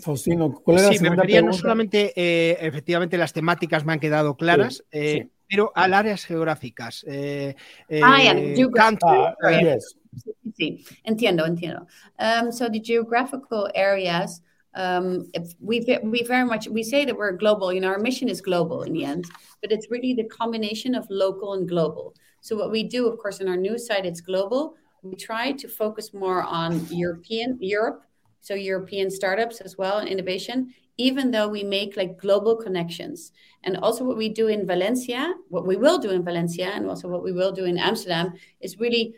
Faustino, 0.00 0.52
¿cuál 0.52 0.78
era 0.78 0.92
sí, 0.92 0.98
me 0.98 1.10
refería 1.10 1.40
no 1.40 1.52
solamente, 1.52 2.12
eh, 2.16 2.56
efectivamente, 2.60 3.16
las 3.16 3.32
temáticas 3.32 3.84
me 3.84 3.92
han 3.92 4.00
quedado 4.00 4.36
claras, 4.36 4.78
sí, 4.78 4.82
eh, 4.90 5.22
sí. 5.22 5.30
pero 5.48 5.70
a 5.74 5.84
áreas 5.84 6.24
geográficas. 6.24 7.04
Eh, 7.06 7.54
ah, 8.02 8.18
yeah, 8.20 8.68
country, 8.74 9.08
ah, 9.08 9.60
yes. 9.60 9.96
Sí, 10.56 10.84
entiendo, 11.04 11.46
entiendo. 11.46 11.86
Um, 12.18 12.52
so 12.52 12.68
the 12.68 12.80
geographical 12.80 13.68
areas 13.74 14.42
um, 14.74 15.30
we 15.60 15.84
we 16.02 16.22
very 16.22 16.44
much 16.44 16.68
we 16.68 16.82
say 16.82 17.04
that 17.04 17.16
we're 17.16 17.32
global. 17.32 17.72
You 17.72 17.80
know, 17.80 17.88
our 17.88 17.98
mission 17.98 18.28
is 18.28 18.40
global 18.40 18.82
in 18.82 18.92
the 18.92 19.04
end, 19.04 19.24
but 19.60 19.72
it's 19.72 19.90
really 19.90 20.14
the 20.14 20.24
combination 20.24 20.94
of 20.94 21.06
local 21.10 21.54
and 21.54 21.68
global. 21.68 22.14
So 22.40 22.56
what 22.56 22.70
we 22.70 22.82
do, 22.84 23.06
of 23.06 23.18
course, 23.18 23.40
on 23.40 23.48
our 23.48 23.56
news 23.56 23.86
site, 23.86 24.04
it's 24.04 24.20
global. 24.20 24.74
We 25.02 25.16
try 25.16 25.52
to 25.52 25.68
focus 25.68 26.12
more 26.12 26.42
on 26.42 26.86
European 26.90 27.58
Europe, 27.60 28.02
so 28.40 28.54
European 28.54 29.10
startups 29.10 29.60
as 29.60 29.78
well 29.78 29.98
and 29.98 30.08
innovation. 30.08 30.74
Even 30.96 31.32
though 31.32 31.48
we 31.48 31.64
make 31.64 31.96
like 31.96 32.20
global 32.20 32.54
connections, 32.54 33.32
and 33.64 33.76
also 33.78 34.04
what 34.04 34.16
we 34.16 34.28
do 34.28 34.46
in 34.46 34.64
Valencia, 34.64 35.34
what 35.48 35.66
we 35.66 35.76
will 35.76 35.98
do 35.98 36.10
in 36.10 36.22
Valencia, 36.24 36.70
and 36.72 36.88
also 36.88 37.08
what 37.08 37.24
we 37.24 37.32
will 37.32 37.50
do 37.50 37.64
in 37.64 37.78
Amsterdam 37.78 38.32
is 38.60 38.78
really 38.78 39.14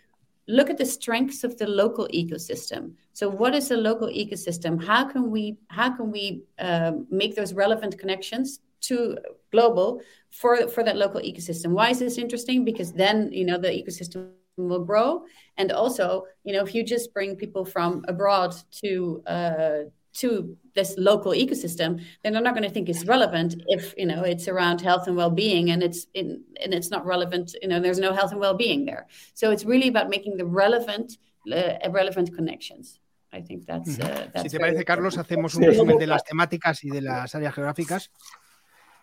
look 0.49 0.71
at 0.71 0.79
the 0.79 0.87
strengths 0.87 1.45
of 1.45 1.57
the 1.59 1.67
local 1.67 2.09
ecosystem. 2.15 2.93
So 3.13 3.29
what 3.29 3.55
is 3.55 3.69
the 3.69 3.77
local 3.77 4.09
ecosystem? 4.09 4.83
How 4.83 5.05
can 5.05 5.31
we 5.31 5.59
how 5.69 5.91
can 5.97 6.11
we 6.11 6.43
uh, 6.59 6.93
make 7.11 7.35
those 7.35 7.53
relevant 7.55 7.99
connections 7.99 8.61
to 8.83 9.19
global 9.51 10.01
for 10.31 10.69
for 10.69 10.85
that 10.85 10.97
local 10.97 11.21
ecosystem? 11.21 11.71
Why 11.73 11.91
is 11.91 11.99
this 11.99 12.19
interesting? 12.19 12.65
Because 12.65 12.93
then 12.93 13.33
you 13.33 13.45
know 13.45 13.59
the 13.59 13.69
ecosystem 13.69 14.31
will 14.57 14.85
grow. 14.85 15.25
And 15.57 15.73
also 15.73 16.27
you 16.45 16.53
know 16.53 16.63
if 16.63 16.75
you 16.75 16.85
just 16.85 17.13
bring 17.13 17.37
people 17.37 17.65
from 17.65 18.05
abroad 18.07 18.55
to 18.83 19.23
uh, 19.27 19.79
to 20.17 20.57
this 20.75 20.95
local 20.97 21.33
ecosystem, 21.33 22.01
then 22.23 22.33
they're 22.33 22.43
not 22.43 22.55
going 22.55 22.69
to 22.69 22.71
think 22.71 22.89
it's 22.89 23.05
relevant 23.07 23.55
if 23.69 23.95
you 23.97 24.07
know 24.07 24.23
it's 24.23 24.49
around 24.49 24.81
health 24.81 25.07
and 25.07 25.17
well-being 25.17 25.71
and 25.71 25.83
it's 25.83 26.07
in 26.15 26.43
and 26.63 26.73
it's 26.75 26.91
not 26.91 27.05
relevant. 27.05 27.55
You 27.63 27.69
know, 27.69 27.81
there's 27.81 27.99
no 27.99 28.13
health 28.13 28.33
and 28.33 28.41
well-being 28.41 28.85
there. 28.85 29.07
So 29.35 29.51
it's 29.51 29.65
really 29.65 29.89
about 29.89 30.09
making 30.09 30.37
the 30.37 30.47
relevant 30.47 31.19
uh, 31.53 31.91
relevant 31.91 32.35
connections. 32.35 33.01
I 33.33 33.43
think 33.43 33.67
that's, 33.67 33.99
uh, 33.99 34.29
that's 34.33 34.43
si 34.43 34.49
te 34.49 34.59
parece, 34.59 34.85
Carlos, 34.85 35.19
hacemos 35.19 35.55
un 35.57 35.65
resumen 35.65 35.99
de 35.99 36.07
las 36.07 36.25
temáticas 36.25 36.83
y 36.85 36.91
de 36.91 37.03
las 37.03 37.35
áreas 37.35 37.55
geográficas. 37.55 38.11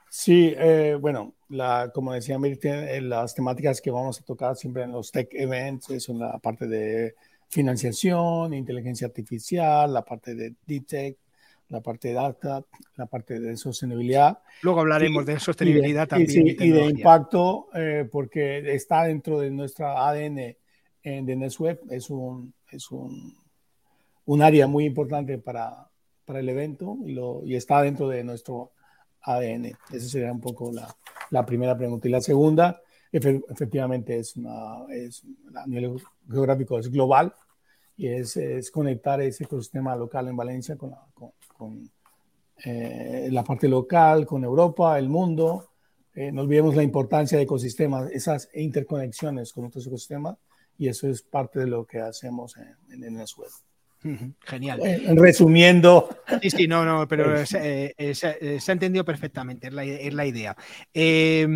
Sí, 0.09 0.53
eh, 0.55 0.95
bueno, 0.99 1.35
la, 1.49 1.91
como 1.93 2.13
decía 2.13 2.37
Mirte, 2.37 2.97
eh, 2.97 3.01
las 3.01 3.33
temáticas 3.33 3.81
que 3.81 3.91
vamos 3.91 4.19
a 4.19 4.23
tocar 4.23 4.55
siempre 4.55 4.83
en 4.83 4.91
los 4.91 5.11
tech 5.11 5.27
events 5.31 5.87
son 6.03 6.19
la 6.19 6.37
parte 6.37 6.67
de 6.67 7.15
financiación, 7.53 8.53
inteligencia 8.53 9.07
artificial, 9.07 9.93
la 9.93 10.03
parte 10.03 10.33
de 10.33 10.55
deep 10.65 10.87
tech, 10.87 11.17
la 11.69 11.81
parte 11.81 12.09
de 12.09 12.15
data, 12.15 12.65
la 12.95 13.05
parte 13.05 13.39
de 13.39 13.55
sostenibilidad. 13.55 14.39
Luego 14.63 14.81
hablaremos 14.81 15.25
de 15.25 15.39
sostenibilidad 15.39 16.07
también. 16.07 16.47
Y, 16.47 16.69
de 16.69 16.85
impacto, 16.85 17.67
eh, 17.73 18.09
porque 18.11 18.73
está 18.73 19.03
dentro 19.03 19.39
de 19.39 19.51
nuestra 19.51 20.07
ADN 20.07 20.55
en, 21.03 21.25
de 21.25 21.35
NetWeb, 21.35 21.79
es 21.89 22.09
un, 22.09 22.53
es 22.69 22.89
un, 22.91 23.35
un 24.25 24.41
área 24.41 24.67
muy 24.67 24.85
importante 24.85 25.37
para, 25.37 25.87
para 26.25 26.39
el 26.39 26.49
evento 26.49 26.97
y, 27.05 27.13
lo, 27.13 27.43
y 27.45 27.55
está 27.55 27.81
dentro 27.81 28.09
de 28.09 28.23
nuestro 28.23 28.71
ADN. 29.21 29.77
Esa 29.91 30.07
sería 30.07 30.31
un 30.31 30.41
poco 30.41 30.71
la, 30.71 30.87
la 31.29 31.45
primera 31.45 31.77
pregunta. 31.77 32.07
Y 32.07 32.11
la 32.11 32.21
segunda, 32.21 32.81
efectivamente, 33.11 34.17
es, 34.17 34.35
una, 34.37 34.85
es 34.89 35.23
a 35.55 35.67
nivel 35.67 36.01
geográfico, 36.29 36.79
es 36.79 36.89
global 36.89 37.33
y 38.03 38.07
es, 38.09 38.35
es 38.35 38.69
conectar 38.69 39.21
ese 39.21 39.45
ecosistema 39.45 39.95
local 39.95 40.27
en 40.27 40.35
Valencia 40.35 40.75
con, 40.75 40.93
con, 41.13 41.31
con 41.55 41.89
eh, 42.65 43.29
la 43.31 43.45
parte 43.45 43.69
local, 43.69 44.25
con 44.25 44.43
Europa, 44.43 44.99
el 44.99 45.07
mundo. 45.07 45.69
Eh, 46.13 46.29
no 46.29 46.41
olvidemos 46.41 46.75
la 46.75 46.83
importancia 46.83 47.37
de 47.37 47.45
ecosistemas, 47.45 48.11
esas 48.11 48.49
interconexiones 48.55 49.53
con 49.53 49.63
otros 49.63 49.87
ecosistemas, 49.87 50.37
y 50.77 50.89
eso 50.89 51.07
es 51.07 51.21
parte 51.21 51.61
de 51.61 51.67
lo 51.67 51.85
que 51.85 52.01
hacemos 52.01 52.57
en, 52.57 53.05
en, 53.05 53.17
el 53.21 53.25
web. 53.37 54.29
Genial. 54.41 54.81
Resumiendo. 55.15 56.09
Sí, 56.41 56.49
sí, 56.49 56.67
no, 56.67 56.83
no, 56.83 57.07
pero 57.07 57.45
se, 57.45 57.95
eh, 57.97 58.13
se, 58.13 58.27
ha 58.27 58.73
entendido 58.73 59.05
perfectamente, 59.05 59.67
es 59.67 59.73
la, 59.73 59.85
es 59.85 60.13
la 60.13 60.25
idea. 60.25 60.57
Eh, 60.93 61.47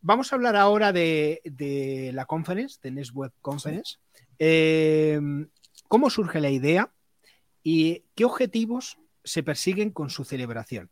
vamos 0.00 0.32
a 0.32 0.34
hablar 0.34 0.56
ahora 0.56 0.92
de, 0.92 1.40
de, 1.44 2.10
la 2.12 2.24
conference, 2.24 2.80
de 2.82 2.90
NetWeb 2.90 3.30
Conference. 3.40 3.98
Eh, 4.38 5.20
¿Cómo 5.88 6.10
surge 6.10 6.40
la 6.40 6.50
idea 6.50 6.92
y 7.62 8.04
qué 8.14 8.24
objetivos 8.24 8.98
se 9.24 9.42
persiguen 9.42 9.90
con 9.90 10.10
su 10.10 10.24
celebración? 10.24 10.90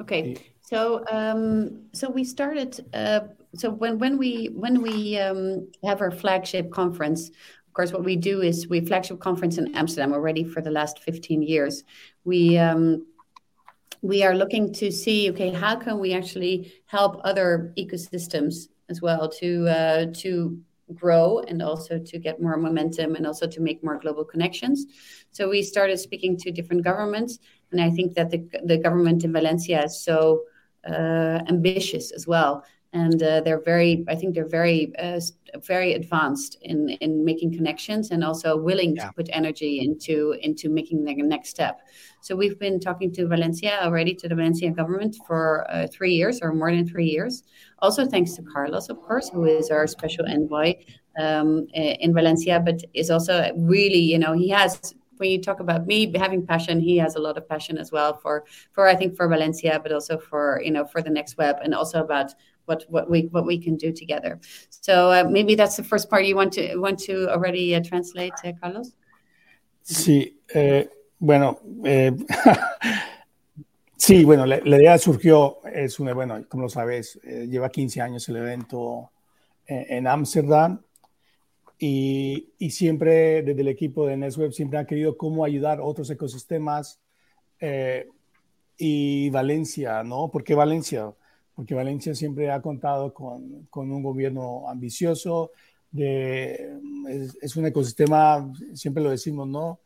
Okay, 0.00 0.36
so 0.60 1.04
um, 1.12 1.88
so 1.92 2.08
we 2.08 2.24
started. 2.24 2.84
Uh, 2.94 3.20
so 3.54 3.70
when 3.70 3.98
when 3.98 4.16
we 4.16 4.48
when 4.54 4.80
we 4.80 5.18
um, 5.18 5.68
have 5.84 6.00
our 6.00 6.10
flagship 6.10 6.70
conference, 6.70 7.28
of 7.28 7.74
course, 7.74 7.92
what 7.92 8.02
we 8.02 8.16
do 8.16 8.40
is 8.40 8.66
we 8.66 8.80
flagship 8.80 9.20
conference 9.20 9.58
in 9.58 9.74
Amsterdam 9.74 10.12
already 10.12 10.42
for 10.42 10.62
the 10.62 10.70
last 10.70 11.00
fifteen 11.00 11.42
years. 11.42 11.84
We 12.24 12.56
um, 12.56 13.06
we 14.00 14.24
are 14.24 14.34
looking 14.34 14.72
to 14.74 14.90
see 14.90 15.30
okay 15.30 15.50
how 15.50 15.76
can 15.76 15.98
we 15.98 16.14
actually 16.14 16.72
help 16.86 17.20
other 17.22 17.74
ecosystems 17.76 18.68
as 18.90 19.00
well 19.00 19.28
to 19.40 19.68
uh, 19.68 20.06
to 20.14 20.58
grow 20.94 21.38
and 21.48 21.62
also 21.62 21.98
to 21.98 22.18
get 22.18 22.42
more 22.42 22.56
momentum 22.56 23.14
and 23.14 23.26
also 23.26 23.46
to 23.46 23.60
make 23.60 23.82
more 23.84 23.98
global 23.98 24.24
connections. 24.24 24.86
So 25.30 25.48
we 25.48 25.62
started 25.62 25.98
speaking 25.98 26.36
to 26.38 26.50
different 26.50 26.82
governments, 26.82 27.38
and 27.70 27.80
I 27.80 27.90
think 27.90 28.14
that 28.14 28.30
the 28.30 28.40
the 28.64 28.78
government 28.78 29.24
in 29.24 29.32
Valencia 29.32 29.84
is 29.84 30.02
so 30.02 30.42
uh, 30.88 31.38
ambitious 31.48 32.10
as 32.10 32.26
well 32.26 32.64
and 32.92 33.22
uh, 33.22 33.40
they're 33.40 33.60
very 33.60 34.04
i 34.08 34.14
think 34.14 34.34
they're 34.34 34.48
very 34.48 34.92
uh, 34.98 35.20
very 35.66 35.94
advanced 35.94 36.56
in 36.62 36.88
in 37.00 37.24
making 37.24 37.52
connections 37.52 38.10
and 38.10 38.24
also 38.24 38.56
willing 38.56 38.96
yeah. 38.96 39.06
to 39.06 39.12
put 39.12 39.28
energy 39.32 39.80
into 39.80 40.34
into 40.40 40.68
making 40.68 41.04
the 41.04 41.14
next 41.14 41.50
step 41.50 41.80
so 42.20 42.34
we've 42.34 42.58
been 42.58 42.80
talking 42.80 43.12
to 43.12 43.28
valencia 43.28 43.78
already 43.82 44.14
to 44.14 44.28
the 44.28 44.34
valencian 44.34 44.72
government 44.72 45.16
for 45.26 45.70
uh, 45.70 45.86
three 45.86 46.12
years 46.12 46.40
or 46.42 46.52
more 46.52 46.72
than 46.72 46.86
three 46.86 47.06
years 47.06 47.44
also 47.78 48.04
thanks 48.04 48.34
to 48.34 48.42
carlos 48.42 48.88
of 48.88 49.00
course 49.00 49.28
who 49.28 49.44
is 49.44 49.70
our 49.70 49.86
special 49.86 50.26
envoy 50.26 50.74
um, 51.18 51.66
in 51.74 52.12
valencia 52.12 52.58
but 52.58 52.80
is 52.94 53.10
also 53.10 53.52
really 53.56 54.00
you 54.00 54.18
know 54.18 54.32
he 54.32 54.48
has 54.48 54.94
when 55.20 55.30
you 55.30 55.40
talk 55.40 55.60
about 55.60 55.86
me 55.86 56.10
having 56.16 56.44
passion, 56.46 56.80
he 56.80 56.96
has 56.96 57.14
a 57.14 57.18
lot 57.18 57.36
of 57.36 57.46
passion 57.46 57.76
as 57.76 57.92
well 57.92 58.14
for 58.14 58.44
for 58.72 58.88
I 58.88 58.96
think 58.96 59.14
for 59.14 59.28
Valencia, 59.28 59.78
but 59.80 59.92
also 59.92 60.18
for 60.18 60.60
you 60.64 60.70
know 60.70 60.86
for 60.86 61.02
the 61.02 61.10
next 61.10 61.36
web 61.36 61.56
and 61.62 61.74
also 61.74 62.02
about 62.02 62.32
what 62.70 62.84
what 62.88 63.10
we 63.10 63.28
what 63.32 63.44
we 63.44 63.58
can 63.58 63.76
do 63.76 63.90
together. 63.92 64.40
So 64.70 65.10
uh, 65.10 65.24
maybe 65.28 65.54
that's 65.56 65.76
the 65.76 65.84
first 65.84 66.08
part 66.08 66.24
you 66.24 66.36
want 66.36 66.52
to 66.54 66.76
want 66.76 66.98
to 67.08 67.28
already 67.34 67.74
uh, 67.74 67.82
translate, 67.82 68.38
uh, 68.44 68.52
Carlos. 68.60 68.94
Sí, 69.82 70.40
eh, 70.54 70.88
bueno, 71.18 71.58
eh, 71.84 72.12
sí, 73.96 74.24
bueno, 74.24 74.46
la, 74.46 74.60
la, 74.64 74.76
idea 74.76 74.98
surgió 74.98 75.58
es 75.64 75.98
una 75.98 76.14
bueno, 76.14 76.44
como 76.48 76.64
lo 76.64 76.68
sabes, 76.68 77.18
eh, 77.24 77.46
lleva 77.48 77.70
15 77.70 78.00
años 78.00 78.28
el 78.28 78.36
evento 78.36 79.10
en 79.66 80.08
Ámsterdam 80.08 80.80
y, 81.78 82.52
y, 82.58 82.70
siempre 82.70 83.42
desde 83.42 83.60
el 83.60 83.68
equipo 83.68 84.04
de 84.04 84.16
NetWeb 84.16 84.52
siempre 84.52 84.80
han 84.80 84.86
querido 84.86 85.16
cómo 85.16 85.44
ayudar 85.44 85.78
a 85.78 85.84
otros 85.84 86.10
ecosistemas 86.10 87.00
y 88.76 89.30
Valencia, 89.30 90.02
¿no? 90.02 90.28
¿Por 90.28 90.42
qué 90.42 90.56
Valencia? 90.56 91.12
Porque 91.60 91.74
Valencia 91.74 92.14
siempre 92.14 92.50
ha 92.50 92.62
contado 92.62 93.12
con, 93.12 93.66
con 93.68 93.92
un 93.92 94.02
gobierno 94.02 94.66
ambicioso, 94.66 95.50
de, 95.90 96.72
es, 97.06 97.36
es, 97.38 97.54
un 97.54 97.66
ecosistema, 97.66 98.50
siempre 98.72 99.02
lo 99.02 99.10
decimos, 99.10 99.46
¿no? 99.46 99.78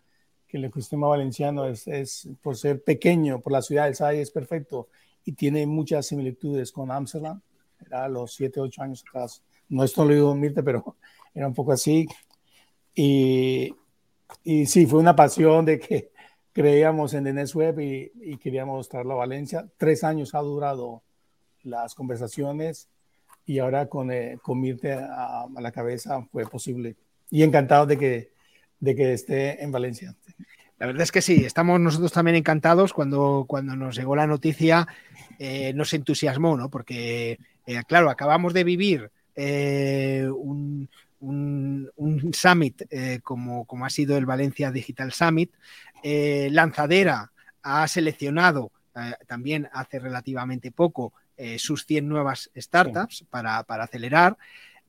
Que 0.46 0.58
el 0.58 0.66
ecosistema 0.66 1.08
valenciano 1.08 1.66
es, 1.66 1.88
es 1.88 2.28
por 2.40 2.56
ser 2.56 2.84
pequeño, 2.84 3.40
por 3.40 3.52
la 3.52 3.60
ciudad 3.60 3.86
del 3.86 3.96
SAI 3.96 4.20
es 4.20 4.30
perfecto 4.30 4.86
y 5.24 5.32
tiene 5.32 5.66
muchas 5.66 6.06
similitudes 6.06 6.70
con 6.70 6.92
Ámsterdam, 6.92 7.40
era 7.84 8.06
los 8.06 8.34
7, 8.34 8.60
8 8.60 8.80
años 8.80 9.04
atrás. 9.08 9.42
No 9.68 9.82
esto 9.82 10.04
lo 10.04 10.14
digo 10.14 10.32
Mirte, 10.32 10.62
pero 10.62 10.94
era 11.34 11.48
un 11.48 11.54
poco 11.54 11.72
así. 11.72 12.06
Y, 12.94 13.74
y 14.44 14.66
sí, 14.66 14.86
fue 14.86 15.00
una 15.00 15.16
pasión 15.16 15.64
de 15.64 15.80
que 15.80 16.12
creíamos 16.52 17.14
en 17.14 17.24
DNS 17.24 17.52
Web 17.56 17.80
y, 17.80 18.12
y 18.14 18.36
queríamos 18.36 18.88
traerlo 18.88 19.14
a 19.14 19.26
Valencia. 19.26 19.68
Tres 19.76 20.04
años 20.04 20.36
ha 20.36 20.38
durado 20.38 21.02
las 21.64 21.94
conversaciones 21.94 22.88
y 23.46 23.58
ahora 23.58 23.86
con, 23.86 24.10
eh, 24.10 24.38
con 24.42 24.62
a, 24.64 25.46
a, 25.56 25.60
la 25.60 25.72
cabeza 25.72 26.26
fue 26.30 26.46
posible. 26.46 26.96
Y 27.30 27.42
encantado 27.42 27.86
de 27.86 27.98
que, 27.98 28.32
de 28.80 28.94
que 28.94 29.12
esté 29.12 29.62
en 29.62 29.72
Valencia. 29.72 30.14
La 30.78 30.86
verdad 30.86 31.02
es 31.02 31.12
que 31.12 31.22
sí, 31.22 31.44
estamos 31.44 31.80
nosotros 31.80 32.12
también 32.12 32.36
encantados 32.36 32.92
cuando, 32.92 33.44
cuando 33.46 33.76
nos 33.76 33.96
llegó 33.96 34.16
la 34.16 34.26
noticia, 34.26 34.86
eh, 35.38 35.72
nos 35.74 35.92
entusiasmó, 35.94 36.56
¿no? 36.56 36.68
Porque, 36.68 37.38
eh, 37.66 37.82
claro, 37.86 38.10
acabamos 38.10 38.52
de 38.54 38.64
vivir 38.64 39.10
eh, 39.36 40.28
un, 40.28 40.88
un, 41.20 41.90
un, 41.96 42.34
summit 42.34 42.82
eh, 42.90 43.20
como, 43.22 43.64
como 43.64 43.84
ha 43.84 43.90
sido 43.90 44.16
el 44.16 44.26
Valencia 44.26 44.70
Digital 44.70 45.12
Summit. 45.12 45.52
Eh, 46.02 46.48
Lanzadera 46.52 47.32
ha 47.62 47.88
seleccionado 47.88 48.70
también 49.26 49.68
hace 49.72 49.98
relativamente 49.98 50.70
poco 50.70 51.12
eh, 51.36 51.58
sus 51.58 51.84
100 51.86 52.08
nuevas 52.08 52.50
startups 52.56 53.18
sí. 53.18 53.26
para, 53.28 53.62
para, 53.64 53.84
acelerar. 53.84 54.36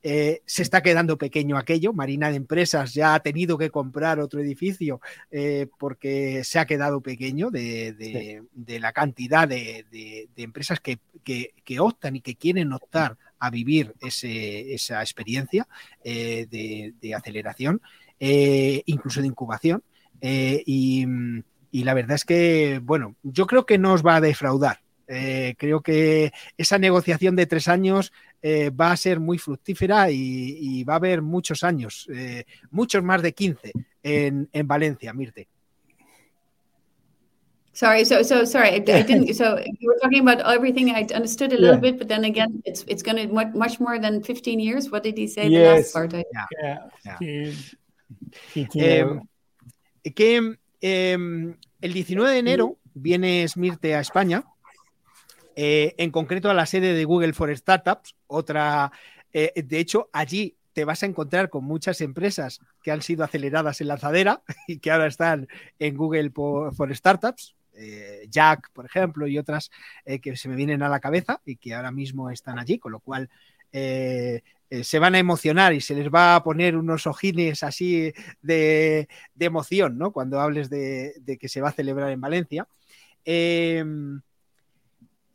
Eh, 0.04 0.44
se 0.46 0.62
está 0.62 0.84
quedando 0.84 1.18
pequeño 1.18 1.58
aquello. 1.58 1.92
Marina 1.92 2.30
de 2.30 2.36
Empresas 2.36 2.94
ya 2.94 3.16
ha 3.16 3.20
tenido 3.22 3.58
que 3.58 3.72
comprar 3.72 4.20
otro 4.20 4.40
edificio 4.40 5.02
eh, 5.32 5.68
porque 5.80 6.44
se 6.44 6.60
ha 6.60 6.66
quedado 6.66 7.02
pequeño 7.02 7.50
de, 7.50 7.94
de, 7.94 8.42
sí. 8.42 8.48
de 8.54 8.80
la 8.80 8.94
cantidad 8.94 9.48
de, 9.48 9.86
de 9.92 10.44
empresas 10.44 10.80
que, 10.80 11.00
que, 11.24 11.56
que, 11.64 11.80
optan 11.80 12.18
y 12.18 12.22
que 12.22 12.36
quieren 12.36 12.72
optar 12.72 13.18
a 13.40 13.50
vivir 13.50 13.96
ese, 14.02 14.76
esa 14.76 15.02
experiencia 15.02 15.68
de, 16.04 16.94
aceleración, 17.16 17.82
incluso 18.20 19.22
de 19.22 19.28
incubación. 19.28 19.84
Y, 20.22 21.08
y 21.72 21.84
la 21.84 21.94
verdad 21.96 22.16
es 22.16 22.26
que, 22.26 22.80
bueno, 22.82 23.16
yo 23.24 23.48
creo 23.48 23.66
que 23.66 23.80
no 23.80 23.94
os 23.94 24.06
va 24.06 24.16
a 24.18 24.22
defraudar 24.22 24.85
eh, 25.08 25.56
creo 25.58 25.82
que 25.82 26.32
esa 26.58 26.78
negociación 26.78 27.36
de 27.36 27.46
tres 27.46 27.68
años 27.68 28.12
eh, 28.42 28.70
va 28.70 28.92
a 28.92 28.98
ser 28.98 29.20
muy 29.20 29.38
fructífera 29.38 30.12
y, 30.12 30.58
y 30.60 30.84
va 30.84 30.94
a 30.94 30.98
haber 30.98 31.22
muchos 31.22 31.64
años, 31.64 32.08
eh, 32.14 32.46
muchos 32.72 33.04
más 33.04 33.22
de 33.22 33.34
15 33.34 33.72
en, 34.04 34.50
en 34.52 34.68
Valencia, 34.68 35.14
Mirte. 35.14 35.48
Sorry, 37.74 38.06
so 38.06 38.24
so 38.24 38.46
sorry, 38.46 38.70
I, 38.70 38.76
I, 38.76 38.80
didn't. 39.04 39.34
So 39.36 39.60
you 39.60 39.90
were 39.90 40.00
talking 40.02 40.22
about 40.26 40.40
everything. 40.50 40.92
I 40.92 41.06
understood 41.14 41.52
a 41.52 41.58
little 41.58 41.76
yeah. 41.76 41.92
bit, 41.92 42.00
but 42.00 42.08
then 42.08 42.24
again, 42.24 42.62
it's 42.64 42.86
it's 42.88 43.04
going 43.04 43.18
to 43.18 43.28
much 43.28 43.54
much 43.54 43.82
more 43.82 44.00
than 44.00 44.24
fifteen 44.24 44.62
years. 44.62 44.90
What 44.90 45.04
did 45.04 45.18
he 45.18 45.28
say? 45.28 45.50
Yes. 45.50 45.92
The 45.92 46.00
last 46.00 46.12
part. 46.12 46.14
I... 46.14 46.24
Yeah. 46.32 46.46
yeah. 46.64 47.18
yeah. 47.20 47.52
He, 48.54 48.64
he, 48.72 49.04
he, 50.06 50.12
que 50.12 50.58
em, 50.82 51.58
el 51.82 51.94
19 51.94 52.32
de 52.32 52.38
enero 52.38 52.78
viene 52.94 53.46
Smirte 53.48 53.96
a 53.96 54.00
España, 54.00 54.46
eh, 55.56 55.96
en 55.98 56.12
concreto 56.12 56.50
a 56.50 56.54
la 56.54 56.66
sede 56.66 56.94
de 56.94 57.06
Google 57.06 57.34
for 57.34 57.56
Startups, 57.56 58.16
otra, 58.28 58.92
eh, 59.32 59.54
de 59.56 59.80
hecho, 59.80 60.10
allí 60.12 60.58
te 60.74 60.84
vas 60.84 61.02
a 61.04 61.06
encontrar 61.06 61.50
con 61.50 61.64
muchas 61.64 62.02
empresas 62.02 62.60
que 62.84 62.92
han 62.92 63.02
sido 63.02 63.24
aceleradas 63.24 63.80
en 63.80 63.88
lanzadera 63.88 64.44
y 64.68 64.80
que 64.80 64.92
ahora 64.92 65.08
están 65.08 65.48
en 65.80 65.96
Google 65.96 66.32
for 66.32 66.94
Startups, 66.94 67.56
eh, 67.74 68.26
Jack, 68.30 68.70
por 68.74 68.86
ejemplo, 68.86 69.28
y 69.28 69.38
otras 69.38 69.72
que 70.22 70.36
se 70.36 70.50
me 70.50 70.56
vienen 70.56 70.84
a 70.84 70.90
la 70.90 71.00
cabeza 71.00 71.42
y 71.46 71.56
que 71.56 71.74
ahora 71.74 71.92
mismo 71.92 72.30
están 72.30 72.60
allí, 72.60 72.78
con 72.78 72.92
lo 72.92 73.00
cual 73.00 73.30
se 73.72 75.00
van 75.00 75.16
a 75.16 75.20
emocionar 75.20 75.74
y 75.74 75.82
se 75.82 75.96
les 75.96 76.10
va 76.10 76.36
a 76.36 76.44
poner 76.44 76.78
unos 76.78 77.08
ojines 77.08 77.64
así 77.64 78.14
de, 78.42 79.10
emoción, 79.38 79.98
¿no? 79.98 80.12
Cuando 80.12 80.40
hables 80.40 80.70
de, 80.70 81.38
que 81.40 81.50
se 81.50 81.60
va 81.60 81.70
a 81.70 81.74
celebrar 81.74 82.12
en 82.12 82.22
Valencia. 82.22 82.68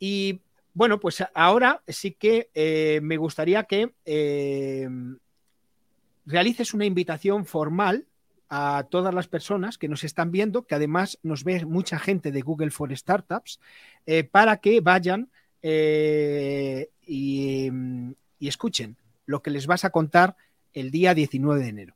Y 0.01 0.41
bueno, 0.75 0.99
pues 0.99 1.23
ahora 1.35 1.83
sí 1.87 2.13
que 2.13 2.51
eh, 2.55 2.99
me 3.03 3.19
gustaría 3.19 3.63
que 3.65 3.93
em, 4.05 5.19
realices 6.27 6.75
una 6.75 6.87
invitación 6.87 7.47
formal 7.47 8.07
a 8.49 8.87
todas 8.91 9.15
las 9.15 9.29
personas 9.29 9.79
que 9.79 9.89
nos 9.89 10.03
están 10.03 10.33
viendo, 10.33 10.67
que 10.67 10.75
además 10.75 11.19
nos 11.23 11.45
ve 11.45 11.65
mucha 11.65 12.01
gente 12.01 12.33
de 12.33 12.41
Google 12.41 12.73
for 12.73 12.97
Startups, 12.97 13.61
eh, 14.07 14.25
para 14.25 14.57
que 14.57 14.81
vayan 14.81 15.31
eh, 15.63 16.91
y, 17.07 17.69
y 18.41 18.49
escuchen 18.49 18.97
lo 19.27 19.43
que 19.43 19.51
les 19.51 19.69
vas 19.69 19.85
a 19.85 19.91
contar 19.91 20.37
el 20.73 20.91
día 20.91 21.15
19 21.15 21.63
de 21.63 21.69
enero. 21.69 21.95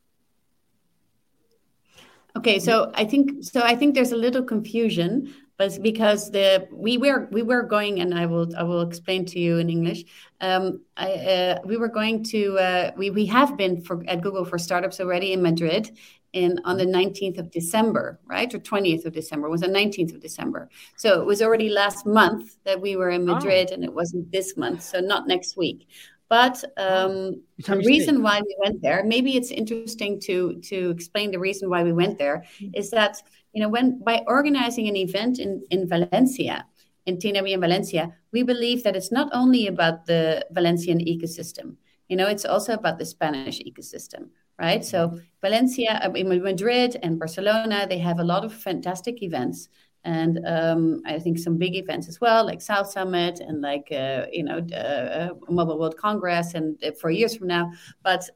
Okay, 2.35 2.59
so 2.59 2.91
I 2.97 3.05
think 3.05 3.43
so. 3.43 3.61
I 3.65 3.77
think 3.77 3.93
there's 3.95 4.11
a 4.11 4.17
little 4.17 4.45
confusion, 4.45 5.29
but 5.57 5.81
because 5.81 6.31
the 6.31 6.67
we 6.71 6.97
were 6.97 7.27
we 7.31 7.41
were 7.41 7.63
going, 7.63 8.01
and 8.01 8.13
I 8.13 8.25
will 8.25 8.53
I 8.57 8.63
will 8.63 8.81
explain 8.81 9.25
to 9.27 9.39
you 9.39 9.57
in 9.57 9.69
English. 9.69 10.03
Um, 10.41 10.81
I, 10.97 11.11
uh, 11.13 11.59
we 11.63 11.77
were 11.77 11.87
going 11.87 12.23
to 12.25 12.57
uh, 12.57 12.91
we 12.97 13.09
we 13.09 13.25
have 13.27 13.55
been 13.57 13.81
for 13.81 14.03
at 14.07 14.21
Google 14.21 14.45
for 14.45 14.57
startups 14.57 14.99
already 14.99 15.31
in 15.33 15.41
Madrid, 15.41 15.97
in 16.33 16.59
on 16.65 16.77
the 16.77 16.85
19th 16.85 17.39
of 17.39 17.49
December, 17.51 18.19
right? 18.25 18.53
Or 18.53 18.59
20th 18.59 19.05
of 19.05 19.13
December. 19.13 19.47
It 19.47 19.51
was 19.51 19.61
the 19.61 19.67
19th 19.67 20.13
of 20.13 20.21
December. 20.21 20.69
So 20.97 21.21
it 21.21 21.25
was 21.25 21.41
already 21.41 21.69
last 21.69 22.05
month 22.05 22.57
that 22.65 22.79
we 22.79 22.97
were 22.97 23.09
in 23.09 23.27
oh. 23.27 23.35
Madrid, 23.35 23.69
oh. 23.71 23.73
and 23.73 23.83
it 23.83 23.93
wasn't 23.93 24.31
this 24.31 24.57
month, 24.57 24.83
so 24.83 24.99
not 24.99 25.27
next 25.27 25.55
week. 25.55 25.87
But 26.27 26.63
um, 26.77 27.43
the 27.59 27.77
reason 27.77 28.23
why 28.23 28.41
we 28.41 28.55
went 28.59 28.81
there, 28.81 29.03
maybe 29.03 29.37
it's 29.37 29.51
interesting 29.51 30.19
to 30.21 30.59
to 30.61 30.89
explain 30.89 31.31
the 31.31 31.39
reason 31.39 31.69
why 31.69 31.83
we 31.83 31.93
went 31.93 32.17
there, 32.17 32.43
mm-hmm. 32.59 32.95
that 32.95 33.21
you 33.55 33.61
know 33.61 33.69
when 33.69 33.99
by 34.03 34.23
organizing 34.27 34.87
an 34.87 34.95
event 34.95 35.39
in 35.39 35.63
in 35.71 35.87
Valencia, 35.87 36.65
in 37.05 37.17
TNW 37.17 37.53
in 37.53 37.61
Valencia, 37.61 38.13
we 38.31 38.43
believe 38.43 38.83
that 38.83 38.95
it's 38.95 39.11
not 39.11 39.29
only 39.33 39.67
about 39.67 40.05
the 40.05 40.45
Valencian 40.51 40.99
ecosystem. 40.99 41.77
You 42.09 42.17
know, 42.17 42.27
it's 42.27 42.45
also 42.45 42.73
about 42.73 42.99
the 42.99 43.05
Spanish 43.05 43.59
ecosystem, 43.59 44.29
right? 44.59 44.85
So. 44.85 45.19
Valencia, 45.41 46.01
uh, 46.03 46.09
Madrid 46.09 46.97
and 47.03 47.19
Barcelona, 47.19 47.85
they 47.87 47.99
have 47.99 48.17
a 48.17 48.23
lot 48.23 48.43
of 48.43 48.51
fantastic 48.51 49.21
events 49.21 49.69
and 50.05 50.39
um, 50.45 51.01
I 51.05 51.19
think 51.19 51.39
some 51.39 51.57
big 51.57 51.75
events 51.75 52.07
as 52.07 52.21
well, 52.21 52.45
like 52.45 52.61
South 52.61 52.89
Summit 52.89 53.39
and 53.39 53.61
like 53.61 53.87
uh, 53.91 54.27
you 54.31 54.43
know 54.43 54.59
uh, 54.59 55.29
Mobile 55.49 55.79
World 55.79 55.97
Congress, 55.97 56.53
and 56.53 56.81
uh, 56.83 56.91
for 56.91 57.09
years 57.09 57.35
from 57.35 57.47
now. 57.47 57.71
But 58.03 58.29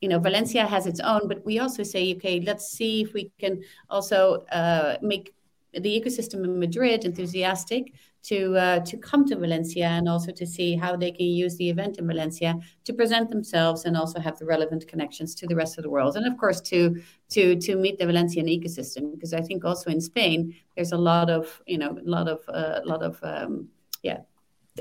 you 0.00 0.08
know, 0.08 0.18
Valencia 0.18 0.66
has 0.66 0.86
its 0.86 1.00
own, 1.00 1.28
but 1.28 1.44
we 1.44 1.58
also 1.58 1.82
say, 1.82 2.14
okay, 2.14 2.40
let's 2.40 2.68
see 2.68 3.02
if 3.02 3.12
we 3.12 3.30
can 3.38 3.62
also 3.90 4.44
uh, 4.52 4.96
make 5.02 5.34
the 5.72 6.00
ecosystem 6.00 6.44
in 6.44 6.58
Madrid 6.58 7.04
enthusiastic 7.04 7.92
to 8.22 8.56
uh, 8.56 8.80
to 8.80 8.96
come 8.96 9.24
to 9.26 9.36
Valencia 9.36 9.86
and 9.86 10.08
also 10.08 10.32
to 10.32 10.46
see 10.46 10.76
how 10.76 10.96
they 10.96 11.10
can 11.10 11.26
use 11.26 11.56
the 11.56 11.70
event 11.70 11.98
in 11.98 12.06
Valencia 12.06 12.58
to 12.84 12.92
present 12.92 13.30
themselves 13.30 13.84
and 13.84 13.96
also 13.96 14.20
have 14.20 14.38
the 14.38 14.44
relevant 14.44 14.86
connections 14.88 15.34
to 15.34 15.46
the 15.46 15.54
rest 15.54 15.78
of 15.78 15.84
the 15.84 15.90
world 15.90 16.16
and 16.16 16.26
of 16.26 16.36
course 16.36 16.60
to 16.60 17.00
to 17.30 17.56
to 17.56 17.76
meet 17.76 17.98
the 17.98 18.06
Valencian 18.06 18.46
ecosystem 18.46 19.12
because 19.12 19.32
I 19.32 19.40
think 19.40 19.64
also 19.64 19.90
in 19.90 20.00
Spain 20.00 20.54
there's 20.74 20.92
a 20.92 20.98
lot 20.98 21.30
of 21.30 21.62
you 21.66 21.78
know 21.78 21.96
a 21.96 22.08
lot 22.08 22.28
of 22.28 22.40
a 22.48 22.52
uh, 22.52 22.80
lot 22.84 23.02
of 23.02 23.18
um, 23.22 23.68
yeah 24.02 24.18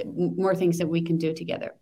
more 0.05 0.55
things 0.55 0.77
that 0.77 0.87
we 0.87 1.01
can 1.01 1.17
do 1.17 1.33
together. 1.33 1.75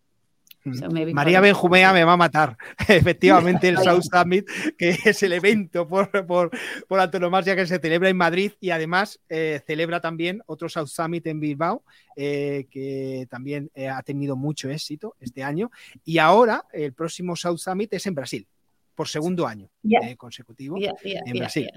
María 1.13 1.41
Benjumea 1.41 1.93
me 1.93 2.03
va 2.03 2.13
a 2.13 2.17
matar. 2.17 2.58
Efectivamente, 2.88 3.67
el 3.67 3.77
South 3.77 4.03
Summit, 4.12 4.47
que 4.77 4.97
es 5.06 5.23
el 5.23 5.34
evento 5.34 5.88
por, 5.88 6.25
por, 6.25 6.51
por 6.88 6.99
antonomasia 6.99 7.56
que 7.56 7.65
se 7.65 7.80
celebra 7.80 8.10
en 8.10 8.17
Madrid 8.17 8.51
y 8.60 8.71
además 8.71 9.19
eh, 9.30 9.62
celebra 9.65 10.01
también 10.01 10.41
otro 10.45 10.69
South 10.69 10.88
Summit 10.88 11.25
en 11.27 11.39
Bilbao, 11.39 11.84
eh, 12.15 12.67
que 12.69 13.27
también 13.30 13.69
eh, 13.75 13.89
ha 13.89 14.01
tenido 14.03 14.36
mucho 14.36 14.69
éxito 14.69 15.15
este 15.19 15.43
año. 15.43 15.71
Y 16.03 16.17
ahora 16.17 16.65
el 16.73 16.93
próximo 16.93 17.36
South 17.36 17.58
Summit 17.58 17.93
es 17.93 18.06
en 18.08 18.15
Brasil, 18.15 18.47
por 18.95 19.08
segundo 19.08 19.47
año 19.47 19.69
consecutivo 20.17 20.77
en 20.77 21.38
Brasil. 21.38 21.69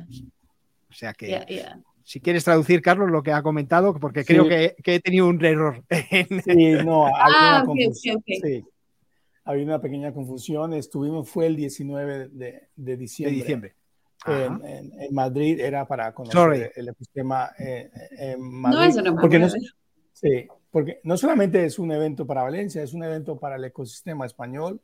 O 0.89 0.93
sea 0.93 1.13
que 1.13 1.65
si 2.03 2.19
quieres 2.19 2.43
traducir, 2.43 2.83
Carlos, 2.83 3.11
lo 3.11 3.23
que 3.23 3.31
ha 3.31 3.43
comentado, 3.43 3.95
porque 3.95 4.25
creo 4.25 4.49
que, 4.49 4.75
he 4.85 5.01
tenido 5.01 5.29
un 5.29 5.45
error. 5.45 5.85
Sí, 6.45 6.73
no, 6.85 7.07
ah, 7.07 7.65
Sí 8.43 8.65
había 9.51 9.65
una 9.65 9.81
pequeña 9.81 10.13
confusión. 10.13 10.73
Estuvimos, 10.75 11.29
fue 11.29 11.47
el 11.47 11.57
19 11.57 12.29
de, 12.29 12.69
de 12.77 12.97
diciembre. 12.97 13.35
De 13.35 13.41
diciembre. 13.41 13.75
En, 14.27 14.93
en, 15.01 15.15
Madrid 15.15 15.59
era 15.61 15.87
para 15.87 16.13
conocer 16.13 16.73
el 16.77 16.89
ecosistema 16.89 17.51
eh, 17.59 17.91
en 18.19 18.41
Madrid. 18.41 18.79
No 18.79 18.85
es 18.85 18.97
una 18.97 19.17
porque 19.17 19.39
no, 19.39 19.49
Sí, 20.13 20.47
porque 20.71 21.01
no 21.05 21.17
solamente 21.17 21.65
es 21.65 21.79
un 21.79 21.91
evento 21.91 22.27
para 22.27 22.43
Valencia, 22.43 22.83
es 22.83 22.93
un 22.93 23.03
evento 23.03 23.39
para 23.39 23.57
el 23.57 23.65
ecosistema 23.65 24.27
español 24.27 24.83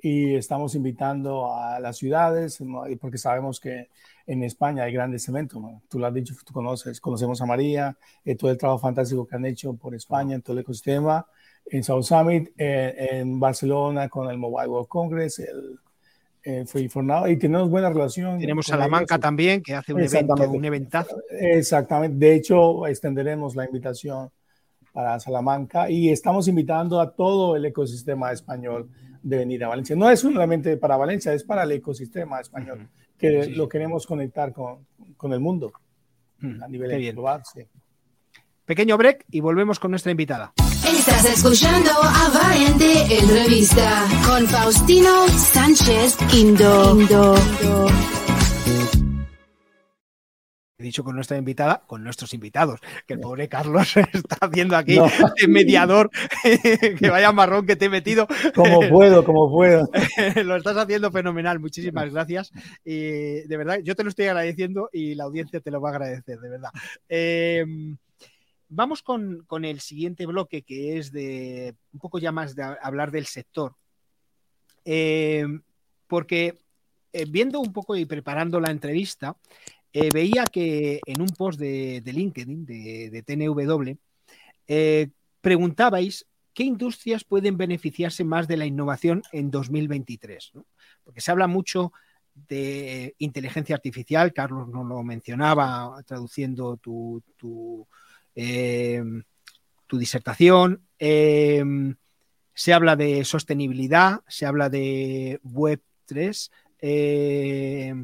y 0.00 0.34
estamos 0.34 0.74
invitando 0.74 1.52
a 1.52 1.78
las 1.80 1.98
ciudades 1.98 2.58
porque 2.98 3.18
sabemos 3.18 3.60
que 3.60 3.90
en 4.26 4.42
España 4.42 4.84
hay 4.84 4.92
grandes 4.92 5.28
eventos. 5.28 5.62
Tú 5.88 5.98
lo 5.98 6.06
has 6.06 6.14
dicho, 6.14 6.34
tú 6.46 6.54
conoces, 6.54 7.00
conocemos 7.00 7.42
a 7.42 7.46
María, 7.46 7.98
eh, 8.24 8.36
todo 8.36 8.50
el 8.50 8.56
trabajo 8.56 8.78
fantástico 8.78 9.26
que 9.26 9.36
han 9.36 9.44
hecho 9.44 9.74
por 9.74 9.94
España 9.94 10.34
en 10.34 10.40
todo 10.40 10.54
el 10.54 10.60
ecosistema 10.60 11.26
en 11.70 11.84
South 11.84 12.02
Summit, 12.02 12.50
en 12.56 13.38
Barcelona 13.38 14.08
con 14.08 14.30
el 14.30 14.38
Mobile 14.38 14.68
World 14.68 14.88
Congress, 14.88 15.38
el, 15.40 15.78
Free 16.66 16.88
for 16.88 17.04
Now, 17.04 17.26
y 17.26 17.36
tenemos 17.36 17.68
buena 17.68 17.90
relación. 17.90 18.38
Tenemos 18.38 18.64
Salamanca 18.64 19.18
también, 19.18 19.62
que 19.62 19.74
hace 19.74 19.92
un 19.92 20.00
evento, 20.00 20.34
un 20.50 20.64
eventazo. 20.64 21.20
Exactamente, 21.30 22.16
de 22.16 22.34
hecho, 22.36 22.86
extenderemos 22.86 23.54
la 23.54 23.66
invitación 23.66 24.30
para 24.92 25.20
Salamanca 25.20 25.90
y 25.90 26.08
estamos 26.08 26.48
invitando 26.48 27.00
a 27.00 27.14
todo 27.14 27.54
el 27.54 27.66
ecosistema 27.66 28.32
español 28.32 28.88
de 29.22 29.36
venir 29.36 29.62
a 29.64 29.68
Valencia. 29.68 29.94
No 29.94 30.08
es 30.08 30.20
solamente 30.20 30.78
para 30.78 30.96
Valencia, 30.96 31.34
es 31.34 31.44
para 31.44 31.64
el 31.64 31.72
ecosistema 31.72 32.40
español, 32.40 32.88
que 33.18 33.48
lo 33.48 33.68
queremos 33.68 34.06
conectar 34.06 34.52
con, 34.52 34.86
con 35.16 35.34
el 35.34 35.40
mundo 35.40 35.72
a 36.40 36.68
nivel 36.68 37.12
global. 37.12 37.42
Sí. 37.52 37.60
Pequeño 38.64 38.96
break 38.96 39.26
y 39.30 39.40
volvemos 39.40 39.78
con 39.78 39.90
nuestra 39.90 40.12
invitada. 40.12 40.52
Estás 40.88 41.24
escuchando 41.26 41.90
a 42.02 42.30
Valiente 42.30 43.18
Entrevista 43.20 44.08
con 44.26 44.46
Faustino 44.46 45.28
Sánchez 45.28 46.16
Indo. 46.34 46.96
He 50.78 50.82
dicho 50.82 51.04
con 51.04 51.14
nuestra 51.14 51.36
invitada, 51.36 51.82
con 51.86 52.02
nuestros 52.02 52.32
invitados, 52.32 52.80
que 53.06 53.14
el 53.14 53.20
pobre 53.20 53.48
Carlos 53.48 53.96
está 54.14 54.36
haciendo 54.40 54.76
aquí 54.76 54.94
de 54.94 55.48
mediador, 55.48 56.10
que 56.42 57.10
vaya 57.10 57.32
marrón 57.32 57.66
que 57.66 57.76
te 57.76 57.84
he 57.84 57.90
metido. 57.90 58.26
Como 58.54 58.88
puedo, 58.88 59.26
como 59.26 59.50
puedo. 59.50 59.90
lo 60.42 60.56
estás 60.56 60.78
haciendo 60.78 61.12
fenomenal, 61.12 61.60
muchísimas 61.60 62.10
gracias. 62.10 62.50
Y 62.82 63.42
de 63.46 63.56
verdad, 63.58 63.80
yo 63.84 63.94
te 63.94 64.04
lo 64.04 64.08
estoy 64.08 64.26
agradeciendo 64.26 64.88
y 64.90 65.14
la 65.16 65.24
audiencia 65.24 65.60
te 65.60 65.70
lo 65.70 65.82
va 65.82 65.90
a 65.90 65.92
agradecer, 65.92 66.38
de 66.38 66.48
verdad. 66.48 66.70
Eh, 67.10 67.66
Vamos 68.70 69.02
con, 69.02 69.46
el 69.64 69.80
siguiente 69.80 70.26
bloque, 70.26 70.62
que 70.62 70.98
es 70.98 71.10
de 71.10 71.74
un 71.92 72.00
poco 72.00 72.18
ya 72.18 72.32
más 72.32 72.54
de 72.54 72.62
hablar 72.62 73.10
del 73.10 73.26
sector. 73.26 73.74
Eh, 74.84 75.46
porque 76.06 76.58
eh, 77.12 77.24
viendo 77.26 77.60
un 77.60 77.72
poco 77.72 77.96
y 77.96 78.04
preparando 78.04 78.60
la 78.60 78.70
entrevista, 78.70 79.36
eh, 79.92 80.10
veía 80.12 80.44
que 80.44 81.00
en 81.06 81.22
un 81.22 81.28
post 81.28 81.58
de, 81.58 82.02
LinkedIn, 82.04 82.66
de, 82.66 83.22
TNW, 83.22 83.96
preguntabais 85.40 86.26
qué 86.52 86.64
industrias 86.64 87.24
pueden 87.24 87.56
beneficiarse 87.56 88.22
más 88.22 88.48
de 88.48 88.58
la 88.58 88.66
innovación 88.66 89.22
en 89.32 89.50
2023. 89.50 90.52
Porque 91.04 91.22
se 91.22 91.30
habla 91.30 91.46
mucho 91.46 91.92
de 92.34 93.14
inteligencia 93.18 93.76
artificial, 93.76 94.32
Carlos 94.32 94.68
nos 94.68 94.86
lo 94.86 95.02
mencionaba 95.02 96.02
traduciendo 96.06 96.76
tu, 96.76 97.22
eh, 98.40 99.02
tu 99.88 99.98
disertación. 99.98 100.86
Eh, 100.98 101.64
se 102.54 102.72
habla 102.72 102.94
de 102.94 103.24
sostenibilidad, 103.24 104.20
se 104.28 104.46
habla 104.46 104.70
de 104.70 105.40
Web 105.42 105.82
3. 106.06 106.50
Eh, 106.80 107.94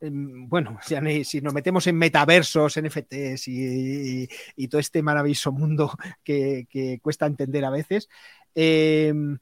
em, 0.00 0.48
bueno, 0.48 0.78
si 1.24 1.40
nos 1.42 1.52
metemos 1.52 1.86
en 1.86 1.98
metaversos, 1.98 2.80
NFTs 2.80 3.48
y, 3.48 4.28
y, 4.56 4.68
todo 4.68 4.80
este 4.80 5.02
maravilloso 5.02 5.52
mundo 5.52 5.92
que, 6.24 6.98
cuesta 7.02 7.26
entender 7.26 7.66
a 7.66 7.70
veces, 7.70 8.08
em, 8.54 9.38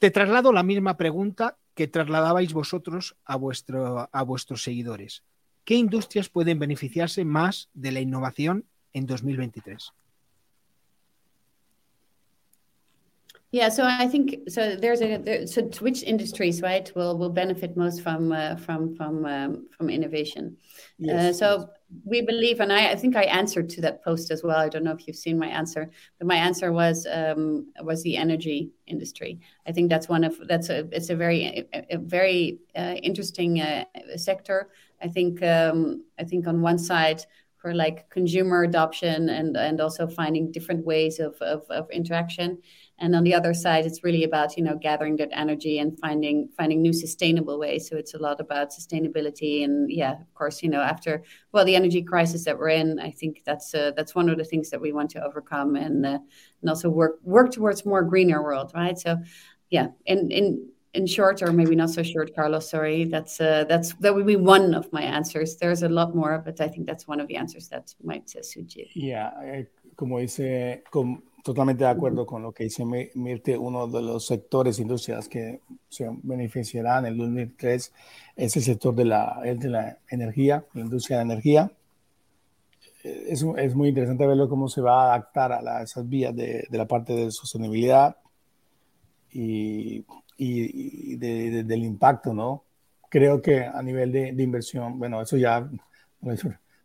te 0.00 0.10
traslado 0.10 0.52
la 0.52 0.64
misma 0.64 0.96
pregunta 0.96 1.56
que 1.74 1.86
trasladabais 1.86 2.52
vosotros 2.52 3.16
a 3.24 3.36
vuestros 3.36 4.62
seguidores. 4.62 5.22
¿Qué 5.68 5.74
industrias 5.74 6.30
pueden 6.30 6.58
beneficiarse 6.58 7.26
más 7.26 7.68
de 7.74 7.92
la 7.92 8.00
innovación 8.00 8.64
en 8.94 9.04
2023? 9.04 9.92
Yeah, 13.50 13.68
so 13.68 13.84
I 13.84 14.08
think 14.08 14.48
so. 14.48 14.76
There's 14.76 15.02
a 15.02 15.18
there, 15.18 15.46
so 15.46 15.62
which 15.80 16.02
industries 16.02 16.62
right 16.62 16.90
will 16.94 17.18
will 17.18 17.30
benefit 17.30 17.76
most 17.76 18.02
from 18.02 18.32
uh, 18.32 18.56
from 18.56 18.94
from 18.94 19.24
um, 19.26 19.68
from 19.70 19.90
innovation. 19.90 20.56
Yes, 20.98 21.14
uh, 21.14 21.32
so 21.32 21.58
yes. 21.58 21.68
we 22.04 22.20
believe, 22.22 22.60
and 22.60 22.70
I, 22.70 22.90
I 22.90 22.94
think 22.94 23.16
I 23.16 23.24
answered 23.24 23.70
to 23.70 23.80
that 23.82 24.04
post 24.04 24.30
as 24.30 24.42
well. 24.42 24.58
I 24.58 24.68
don't 24.68 24.84
know 24.84 24.92
if 24.92 25.06
you've 25.06 25.16
seen 25.16 25.38
my 25.38 25.48
answer, 25.48 25.90
but 26.18 26.26
my 26.26 26.36
answer 26.36 26.72
was 26.72 27.06
um, 27.10 27.72
was 27.82 28.02
the 28.02 28.18
energy 28.18 28.70
industry. 28.86 29.40
I 29.66 29.72
think 29.72 29.88
that's 29.88 30.10
one 30.10 30.24
of 30.24 30.36
that's 30.46 30.68
a 30.68 30.86
it's 30.92 31.08
a 31.08 31.16
very 31.16 31.68
a, 31.72 31.94
a 31.94 31.98
very 31.98 32.58
uh, 32.76 32.96
interesting 33.02 33.62
uh, 33.62 33.84
sector. 34.16 34.68
I 35.02 35.08
think 35.08 35.42
um, 35.42 36.04
I 36.18 36.24
think 36.24 36.46
on 36.46 36.62
one 36.62 36.78
side 36.78 37.22
for 37.58 37.74
like 37.74 38.08
consumer 38.08 38.62
adoption 38.62 39.28
and 39.28 39.56
and 39.56 39.80
also 39.80 40.06
finding 40.06 40.52
different 40.52 40.86
ways 40.86 41.18
of, 41.18 41.34
of, 41.42 41.62
of 41.70 41.90
interaction. 41.90 42.58
And 43.00 43.14
on 43.14 43.24
the 43.24 43.34
other 43.34 43.52
side 43.52 43.84
it's 43.84 44.04
really 44.04 44.24
about 44.24 44.56
you 44.56 44.62
know 44.62 44.76
gathering 44.80 45.16
that 45.16 45.30
energy 45.32 45.78
and 45.80 45.98
finding 45.98 46.48
finding 46.56 46.80
new 46.82 46.92
sustainable 46.92 47.58
ways. 47.58 47.88
So 47.88 47.96
it's 47.96 48.14
a 48.14 48.18
lot 48.18 48.40
about 48.40 48.70
sustainability 48.70 49.64
and 49.64 49.90
yeah 49.90 50.12
of 50.12 50.34
course 50.34 50.62
you 50.62 50.68
know 50.68 50.80
after 50.80 51.22
well 51.52 51.64
the 51.64 51.76
energy 51.76 52.02
crisis 52.02 52.44
that 52.44 52.58
we're 52.58 52.68
in 52.68 52.98
i 53.00 53.10
think 53.10 53.42
that's 53.44 53.74
uh, 53.74 53.90
that's 53.96 54.14
one 54.14 54.28
of 54.28 54.38
the 54.38 54.44
things 54.44 54.70
that 54.70 54.80
we 54.80 54.92
want 54.92 55.10
to 55.10 55.24
overcome 55.24 55.74
and 55.76 56.06
uh, 56.06 56.18
and 56.60 56.70
also 56.70 56.88
work 56.88 57.18
work 57.22 57.50
towards 57.50 57.84
more 57.84 58.02
greener 58.02 58.42
world 58.42 58.72
right? 58.74 58.98
So 58.98 59.16
yeah 59.70 59.88
in 60.06 60.30
in 60.30 60.68
in 60.98 61.06
short 61.06 61.42
or 61.42 61.52
maybe 61.52 61.74
not 61.74 61.90
so 61.90 62.02
short 62.02 62.34
carlos 62.34 62.68
sorry 62.68 63.04
that's 63.04 63.40
uh, 63.40 63.64
that's 63.68 63.94
that 64.02 64.12
would 64.14 64.26
be 64.26 64.36
one 64.36 64.74
of 64.74 64.92
my 64.92 65.02
answers 65.02 65.56
there's 65.56 65.82
a 65.82 65.88
lot 65.88 66.14
more 66.14 66.42
but 66.44 66.60
i 66.60 66.68
think 66.68 66.86
that's 66.86 67.06
one 67.06 67.20
of 67.20 67.26
the 67.28 67.36
answers 67.36 67.68
that 67.68 67.94
might 68.02 68.28
uh, 68.38 68.42
suit 68.42 68.76
you 68.76 68.86
yeah 68.94 69.30
eh, 69.44 69.64
como 69.96 70.18
dice 70.18 70.82
com 70.90 71.22
totalmente 71.48 71.84
de 71.84 71.90
acuerdo 71.90 72.26
con 72.26 72.42
lo 72.42 72.52
que 72.52 72.64
dice 72.64 72.84
Mirte. 72.84 73.56
Uno 73.56 73.86
de 73.86 74.02
los 74.02 74.26
sectores, 74.26 74.78
industrias 74.78 75.28
que 75.28 75.60
se 75.88 76.06
beneficiarán 76.22 77.06
en 77.06 77.12
el 77.12 77.18
2003 77.18 77.92
es 78.36 78.56
el 78.56 78.62
sector 78.62 78.94
de 78.94 79.06
la, 79.06 79.40
de 79.42 79.68
la 79.68 79.98
energía, 80.10 80.66
la 80.74 80.80
industria 80.82 81.18
de 81.18 81.22
energía. 81.22 81.72
Es, 83.02 83.42
es, 83.56 83.74
muy 83.74 83.88
interesante 83.88 84.26
verlo 84.26 84.48
cómo 84.48 84.68
se 84.68 84.82
va 84.82 85.04
a 85.04 85.14
adaptar 85.14 85.52
a, 85.52 85.82
esas 85.82 86.06
vías 86.06 86.36
de, 86.36 86.66
de, 86.68 86.78
la 86.78 86.86
parte 86.86 87.14
de 87.14 87.30
sostenibilidad 87.30 88.16
y, 89.32 90.04
y, 90.38 91.16
de, 91.16 91.64
del 91.64 91.84
impacto, 91.84 92.32
¿no? 92.32 92.64
Creo 93.10 93.42
que 93.42 93.64
a 93.64 93.82
nivel 93.82 94.12
de, 94.12 94.42
inversión, 94.42 94.98
bueno, 94.98 95.20
eso 95.20 95.36
ya... 95.36 95.68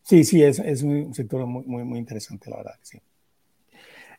Sí, 0.01 0.23
sí, 0.23 0.43
es, 0.43 0.59
es 0.59 0.83
un 0.83 1.13
sector 1.13 1.45
muy, 1.45 1.63
muy, 1.65 1.83
muy 1.83 1.99
interesante, 1.99 2.49
la 2.49 2.57
verdad, 2.57 2.75
sí. 2.81 2.99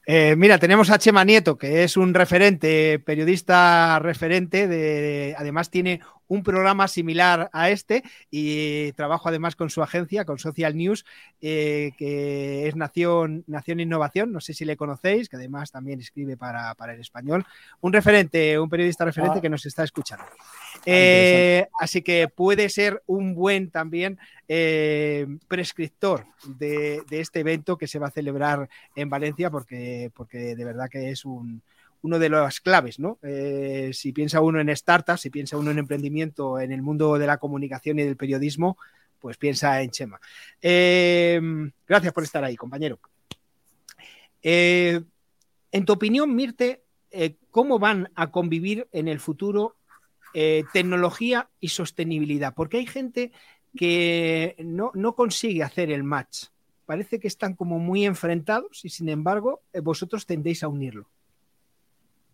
Eh, 0.07 0.37
mira, 0.37 0.59
tenemos 0.59 0.91
a 0.91 0.99
Chema 0.99 1.25
Nieto, 1.25 1.57
que 1.57 1.83
es 1.83 1.97
un 1.97 2.13
referente, 2.13 2.99
periodista 2.99 3.99
referente, 4.01 4.69
de, 4.69 5.35
además 5.39 5.71
tiene 5.71 6.01
un 6.29 6.43
programa 6.43 6.89
similar 6.89 7.51
a 7.53 7.71
este 7.71 8.03
y 8.31 8.93
trabajo 8.93 9.29
además 9.29 9.57
con 9.57 9.71
su 9.71 9.83
agencia, 9.83 10.25
con 10.25 10.39
Social 10.39 10.77
News, 10.77 11.05
eh, 11.41 11.93
que 11.99 12.67
es 12.69 12.77
Nación, 12.77 13.45
Nación 13.47 13.81
Innovación, 13.81 14.33
no 14.33 14.41
sé 14.41 14.55
si 14.55 14.65
le 14.65 14.77
conocéis, 14.77 15.29
que 15.29 15.37
además 15.37 15.71
también 15.71 16.01
escribe 16.01 16.37
para, 16.37 16.75
el 16.93 17.01
español, 17.01 17.45
un 17.81 17.93
referente, 17.93 18.59
un 18.59 18.69
periodista 18.69 19.05
referente 19.05 19.39
ah. 19.39 19.43
que 19.43 19.49
nos 19.49 19.67
está 19.67 19.85
escuchando. 19.85 20.25
Eh, 20.87 21.67
así 21.81 22.03
que 22.03 22.29
puede 22.29 22.69
ser 22.69 23.03
un 23.07 23.35
buen 23.35 23.71
también 23.71 24.19
eh, 24.49 25.27
prescriptor 25.49 26.27
de, 26.47 27.03
este 27.11 27.41
evento 27.41 27.79
que 27.79 27.87
se 27.87 27.99
va 27.99 28.09
a 28.09 28.11
celebrar 28.11 28.69
en 28.95 29.09
Valencia, 29.09 29.51
porque, 29.51 30.11
porque 30.15 30.55
de 30.55 30.65
verdad 30.65 30.89
que 30.91 31.11
es 31.11 31.25
un, 31.25 31.63
uno 32.05 32.19
de 32.19 32.29
las 32.29 32.61
claves, 32.61 32.99
¿no? 32.99 33.19
Eh, 33.23 33.91
si 33.93 34.13
piensa 34.13 34.41
uno 34.41 34.61
en 34.61 34.75
startups, 34.75 35.23
si 35.23 35.31
piensa 35.31 35.57
uno 35.57 35.71
en 35.71 35.79
emprendimiento 35.79 36.61
en 36.61 36.73
el 36.73 36.83
mundo 36.83 37.19
de 37.19 37.27
la 37.27 37.39
comunicación 37.39 37.99
y 37.99 38.05
del 38.05 38.17
periodismo, 38.17 38.79
pues 39.19 39.37
piensa 39.37 39.81
en 39.83 39.91
Chema. 39.91 40.21
gracias 40.61 42.13
por 42.13 42.23
estar 42.23 42.45
ahí, 42.45 42.57
compañero. 42.57 42.99
en 44.43 45.05
tu 45.85 45.93
opinión, 45.93 46.35
Mirte, 46.35 46.83
¿cómo 47.51 47.79
van 47.79 48.11
a 48.15 48.31
convivir 48.31 48.87
en 48.93 49.09
el 49.09 49.19
futuro 49.19 49.77
eh, 50.37 50.65
tecnología 50.73 51.49
y 51.61 51.69
sostenibilidad, 51.69 52.55
porque 52.55 52.79
hay 52.79 52.87
gente 52.87 53.31
que 53.77 54.57
no, 54.59 54.91
no 54.93 55.15
consigue 55.15 55.63
hacer 55.63 55.93
el 55.93 56.03
match. 56.03 56.47
Parece 56.87 57.21
que 57.21 57.29
están 57.29 57.55
como 57.55 57.79
muy 57.79 58.05
enfrentados 58.05 58.85
y 58.85 58.89
sin 58.89 59.09
embargo 59.09 59.63
eh, 59.73 59.79
vosotros 59.79 60.27
tendéis 60.27 60.65
a 60.65 60.69
unirlo. 60.69 61.09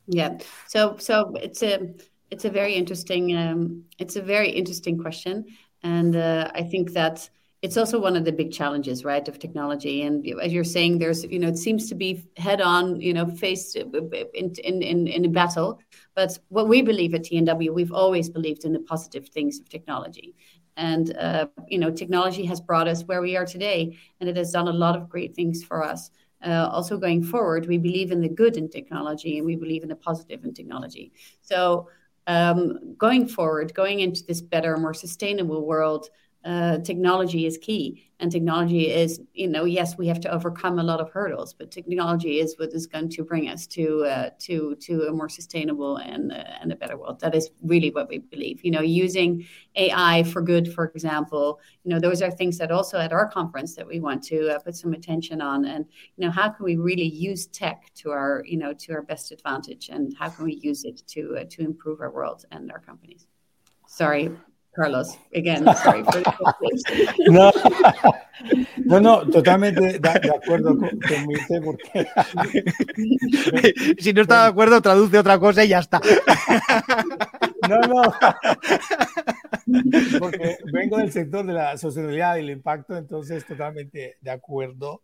Yeah, 0.07 0.39
so 0.67 0.97
so 0.99 1.35
it's 1.37 1.63
a 1.63 1.95
it's 2.31 2.45
a 2.45 2.51
very 2.51 2.75
interesting 2.75 3.37
um, 3.37 3.85
it's 3.99 4.17
a 4.17 4.23
very 4.23 4.51
interesting 4.51 4.99
question, 4.99 5.45
and 5.83 6.17
uh, 6.17 6.51
I 6.55 6.63
think 6.65 6.93
that 6.93 7.29
it's 7.63 7.77
also 7.77 8.01
one 8.01 8.17
of 8.17 8.25
the 8.25 8.33
big 8.33 8.53
challenges 8.53 9.05
right 9.05 9.29
of 9.29 9.39
technology. 9.39 10.03
And 10.03 10.27
as 10.41 10.53
you're 10.53 10.65
saying 10.65 10.99
there's 10.99 11.25
you 11.25 11.39
know 11.39 11.49
it 11.49 11.59
seems 11.59 11.89
to 11.91 11.95
be 11.95 12.25
head 12.37 12.61
on 12.61 13.01
you 13.01 13.15
know 13.15 13.27
faced 13.29 13.77
in 13.77 14.53
in 14.65 14.83
in, 14.83 15.07
in 15.07 15.25
a 15.25 15.29
battle. 15.29 15.79
But 16.15 16.39
what 16.49 16.69
we 16.69 16.83
believe 16.83 17.15
at 17.15 17.23
tnw 17.23 17.73
we've 17.73 17.93
always 17.93 18.29
believed 18.29 18.65
in 18.65 18.73
the 18.73 18.81
positive 18.81 19.29
things 19.29 19.61
of 19.61 19.69
technology. 19.69 20.35
And 20.77 21.17
uh, 21.17 21.47
you 21.69 21.79
know 21.79 21.91
technology 21.91 22.45
has 22.47 22.61
brought 22.61 22.89
us 22.89 23.05
where 23.05 23.21
we 23.23 23.37
are 23.37 23.47
today 23.47 23.97
and 24.19 24.29
it 24.29 24.37
has 24.37 24.51
done 24.51 24.67
a 24.69 24.73
lot 24.73 24.97
of 24.97 25.09
great 25.09 25.37
things 25.37 25.63
for 25.63 25.85
us. 25.85 26.11
uh, 26.11 26.30
also 26.49 26.97
going 26.97 27.23
forward 27.23 27.67
we 27.67 27.79
believe 27.79 28.13
in 28.13 28.21
the 28.21 28.29
good 28.29 28.57
in 28.57 28.69
technology 28.69 29.39
and 29.39 29.47
we 29.47 29.57
believe 29.57 29.83
in 29.83 29.89
the 29.89 29.97
positive 29.97 30.45
in 30.45 30.55
technology. 30.55 31.13
So 31.43 31.89
um, 32.27 32.95
going 32.97 33.27
forward 33.27 33.75
going 33.75 34.01
into 34.01 34.25
this 34.27 34.41
better 34.41 34.77
more 34.77 34.95
sustainable 34.95 35.67
world 35.67 36.09
uh, 36.45 36.79
technology 36.79 37.47
is 37.47 37.59
key 37.59 38.10
and 38.21 38.31
technology 38.31 38.91
is 38.91 39.21
you 39.35 39.49
know 39.49 39.65
yes 39.65 39.97
we 39.97 40.07
have 40.07 40.21
to 40.21 40.33
overcome 40.33 40.79
a 40.79 40.83
lot 40.83 41.01
of 41.01 41.11
hurdles 41.11 41.53
but 41.55 41.71
technology 41.71 42.39
is 42.39 42.55
what 42.59 42.73
is 42.73 42.87
going 42.87 43.09
to 43.09 43.25
bring 43.25 43.49
us 43.49 43.67
to 43.67 44.05
uh, 44.05 44.31
to 44.39 44.77
to 44.77 45.03
a 45.09 45.13
more 45.13 45.29
sustainable 45.29 45.97
and 45.97 46.33
uh, 46.33 46.45
and 46.61 46.73
a 46.73 46.77
better 46.77 46.97
world. 46.97 47.21
That 47.21 47.35
is 47.35 47.51
really 47.63 47.91
what 47.91 48.09
we 48.09 48.19
believe. 48.19 48.65
You 48.65 48.71
know 48.71 48.83
using 48.83 49.47
ai 49.77 50.23
for 50.25 50.43
good 50.43 50.73
for 50.73 50.87
example 50.87 51.61
you 51.85 51.91
know 51.91 52.01
those 52.01 52.23
are 52.23 52.31
things 52.31 52.59
that 52.59 52.71
also 52.71 52.99
at 52.99 53.13
our 53.13 53.29
conference 53.29 53.75
that 53.75 53.87
we 53.87 54.01
want 54.01 54.23
to 54.25 54.55
uh, 54.55 54.59
put 54.59 54.77
some 54.77 54.93
attention 54.93 55.41
on. 55.41 55.65
And 55.65 55.87
you 56.17 56.25
know 56.25 56.31
how 56.31 56.51
can 56.51 56.65
we 56.65 56.77
really 56.77 57.11
use 57.31 57.47
tech 57.47 57.91
to 57.97 58.11
our 58.11 58.45
you 58.47 58.59
know 58.59 58.73
to 58.75 58.93
our 58.93 59.03
best 59.03 59.33
advantage? 59.33 59.89
And 59.89 60.15
how 60.19 60.29
can 60.29 60.45
we 60.45 60.55
use 60.63 60.85
it 60.85 61.03
to 61.09 61.39
uh, 61.41 61.45
to 61.51 61.63
improve 61.63 62.01
our 62.01 62.13
world 62.13 62.45
and 62.53 62.71
our 62.71 62.81
companies? 62.81 63.27
Sorry 63.87 64.31
Carlos, 64.73 65.19
again, 65.35 65.65
sorry 65.83 66.05
for 66.05 66.23
no, 67.29 67.51
no, 68.85 69.01
no, 69.01 69.29
totalmente 69.29 69.99
de, 69.99 70.31
acuerdo 70.31 70.79
con, 70.79 70.89
con 70.91 71.65
porque... 71.65 72.07
si 73.99 74.13
no 74.13 74.23
está 74.23 74.45
de 74.45 74.51
acuerdo, 74.51 74.81
traduce 74.81 75.19
otra 75.19 75.41
cosa 75.41 75.65
y 75.65 75.69
ya 75.69 75.81
está. 75.81 76.01
No, 77.69 77.81
no, 77.81 78.03
porque 80.21 80.57
vengo 80.73 80.99
del 80.99 81.11
sector 81.11 81.45
de 81.45 81.53
la 81.53 81.77
sostenibilidad 81.77 82.37
y 82.37 82.41
el 82.41 82.51
impacto, 82.51 82.97
entonces 82.97 83.45
totalmente 83.45 84.19
de 84.21 84.31
acuerdo. 84.31 85.03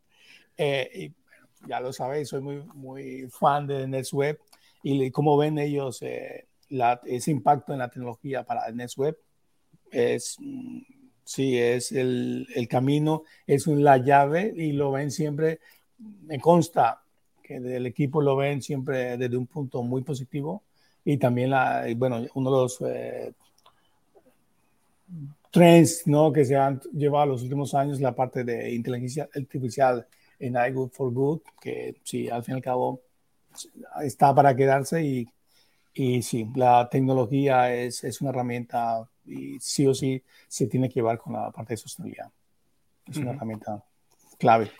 Eh, 0.57 0.91
y 0.95 1.69
ya 1.69 1.81
lo 1.81 1.93
sabéis, 1.93 2.29
soy 2.29 2.41
muy, 2.41 2.63
muy 2.75 3.29
fan 3.31 3.67
de 3.67 3.87
NetWeb 3.89 4.39
y 4.83 5.11
cómo 5.11 5.37
ven 5.37 5.59
ellos 5.59 6.01
eh, 6.03 6.47
la, 6.69 7.01
ese 7.05 7.33
impacto 7.33 7.73
en 7.73 7.81
la 7.81 7.89
tecnología 7.89 8.45
para 8.45 8.71
NetWeb 8.71 9.17
es, 9.90 10.37
sí, 11.25 11.59
es 11.59 11.92
el, 11.92 12.46
el 12.55 12.68
camino, 12.68 13.25
es 13.46 13.66
la 13.66 13.99
llave 13.99 14.53
y 14.57 14.72
lo 14.72 14.92
ven 14.92 15.11
siempre, 15.11 15.61
me 16.25 16.38
consta 16.40 17.03
que 17.42 17.61
del 17.61 17.87
equipo 17.87 18.20
lo 18.20 18.37
ven 18.37 18.61
siempre 18.61 19.16
desde 19.16 19.37
un 19.37 19.46
punto 19.46 19.83
muy 19.83 20.03
positivo 20.03 20.62
y 21.05 21.18
también, 21.18 21.51
la, 21.51 21.87
bueno, 21.96 22.25
uno 22.35 22.51
de 22.51 22.57
los 22.57 22.81
eh, 22.81 23.33
trends 25.53 26.07
¿no? 26.07 26.33
que 26.33 26.44
se 26.44 26.57
han 26.57 26.81
llevado 26.92 27.27
los 27.27 27.42
últimos 27.42 27.75
años, 27.75 28.01
la 28.01 28.14
parte 28.14 28.42
de 28.42 28.75
inteligencia 28.75 29.29
artificial 29.35 30.07
en 30.38 30.57
iGood 30.57 30.90
for 30.90 31.12
Good, 31.12 31.40
que 31.61 31.96
sí, 32.03 32.29
al 32.29 32.42
fin 32.42 32.55
y 32.55 32.57
al 32.57 32.62
cabo 32.62 33.01
está 34.03 34.35
para 34.35 34.55
quedarse 34.55 35.03
y 35.03 35.29
Y 35.99 36.21
sí, 36.21 36.47
la 36.55 36.91
tecnología 36.91 37.75
es, 37.75 38.05
es, 38.05 38.21
una 38.21 38.29
herramienta 38.29 39.09
y 39.25 39.59
sí 39.61 39.87
o 39.87 39.95
sí 39.95 40.23
se 40.47 40.67
tiene 40.67 40.91
que 40.91 40.97
llevar 40.97 41.17
con 41.17 41.33
la 41.33 41.51
parte 41.51 41.73
de 41.73 41.79
sostenibilidad. 41.79 42.31
Es 43.07 43.17
una 43.17 43.31
herramienta 43.31 43.83
clave. 44.39 44.71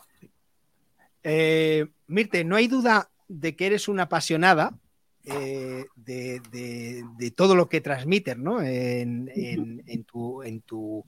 Eh, 1.23 1.87
Mirte, 2.07 2.45
no 2.45 2.55
hay 2.55 2.69
duda 2.69 3.09
de 3.29 3.57
que 3.57 3.67
eres 3.67 3.89
una 3.89 4.03
apasionada 4.03 4.79
eh, 5.25 5.87
de, 5.97 7.33
todo 7.35 7.55
lo 7.55 7.71
que 7.71 7.81
transmites, 7.81 8.37
¿no? 8.37 8.61
En, 8.61 9.27
tu, 10.07 10.43
en, 10.43 10.61
tu, 10.61 11.03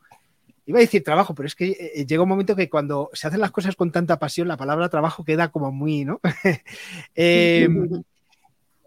Iba 0.64 0.78
a 0.78 0.80
decir 0.80 1.04
trabajo, 1.04 1.34
pero 1.34 1.46
es 1.46 1.54
que 1.54 1.92
eh, 1.94 2.06
llega 2.06 2.22
un 2.22 2.28
momento 2.30 2.56
que 2.56 2.70
cuando 2.70 3.10
se 3.12 3.28
hacen 3.28 3.40
las 3.40 3.50
cosas 3.50 3.76
con 3.76 3.92
tanta 3.92 4.18
pasión, 4.18 4.48
la 4.48 4.56
palabra 4.56 4.88
trabajo 4.88 5.22
queda 5.22 5.52
como 5.52 5.70
muy, 5.70 6.06
¿no? 6.06 6.18
Em, 7.14 8.02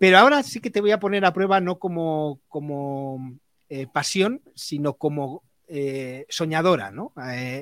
pero 0.02 0.18
ahora 0.18 0.42
sí 0.42 0.60
que 0.60 0.72
te 0.72 0.82
voy 0.82 0.90
a 0.90 1.00
poner 1.00 1.26
a 1.26 1.32
prueba 1.32 1.62
no 1.62 1.78
como, 1.78 2.40
como 2.48 3.38
pasión, 3.94 4.42
sino 4.56 4.96
como 4.96 5.44
soñadora, 6.28 6.90
¿no? 6.90 7.14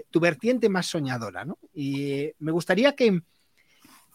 tu 0.10 0.21
vertiente 0.21 0.69
más 0.69 0.86
soñadora, 0.86 1.43
¿no? 1.43 1.58
Y 1.73 2.32
me 2.39 2.54
gustaría 2.54 2.95
que, 2.95 3.23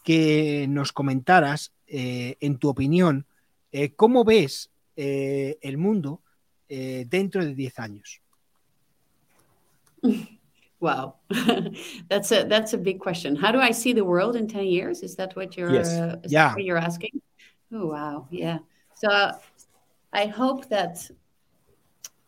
que 0.03 0.65
nos 0.67 0.91
comentaras, 0.91 1.71
eh, 1.85 2.37
en 2.39 2.57
tu 2.57 2.67
opinión, 2.67 3.27
eh, 3.71 3.93
cómo 3.93 4.23
ves 4.23 4.71
eh, 4.95 5.59
el 5.61 5.77
mundo 5.77 6.21
dentro 6.67 7.45
de 7.45 7.53
10 7.53 7.79
años. 7.79 8.21
Wow, 10.81 11.15
that's 12.09 12.31
a 12.33 12.43
that's 12.43 12.73
a 12.73 12.77
big 12.77 12.99
question. 12.99 13.37
How 13.37 13.51
do 13.51 13.59
I 13.59 13.71
see 13.71 13.93
the 13.93 14.03
world 14.03 14.35
in 14.35 14.45
10 14.45 14.65
years? 14.65 15.01
Is 15.03 15.15
that 15.15 15.33
what 15.35 15.55
you're 15.57 15.73
yes. 15.73 15.87
uh, 15.87 16.17
yeah. 16.27 16.53
what 16.53 16.63
you're 16.63 16.77
asking? 16.77 17.21
Oh 17.75 17.87
wow, 17.87 18.27
yeah. 18.31 18.59
So 18.95 19.31
I 20.13 20.25
hope 20.27 20.69
that 20.69 21.11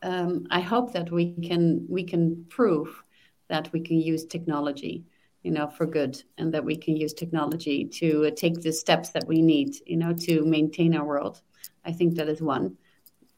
um, 0.03 0.45
I 0.51 0.60
hope 0.60 0.93
that 0.93 1.10
we 1.12 1.33
can 1.33 1.86
we 1.89 2.03
can 2.03 2.45
prove 2.49 3.03
that 3.47 3.71
we 3.71 3.79
can 3.79 3.99
use 3.99 4.25
technology 4.25 5.05
you 5.47 5.53
know, 5.53 5.67
for 5.67 5.86
good, 5.86 6.21
and 6.38 6.53
that 6.53 6.65
we 6.65 6.75
can 6.75 6.97
use 6.97 7.13
technology 7.13 7.86
to 7.86 8.25
uh, 8.25 8.31
take 8.36 8.62
the 8.62 8.73
steps 8.73 9.12
that 9.12 9.25
we 9.27 9.41
need, 9.41 9.75
you 9.86 9.95
know, 9.95 10.13
to 10.13 10.43
maintain 10.43 10.93
our 10.93 11.05
world. 11.05 11.41
I 11.86 11.93
think 11.93 12.15
that 12.15 12.27
is 12.27 12.41
one. 12.41 12.75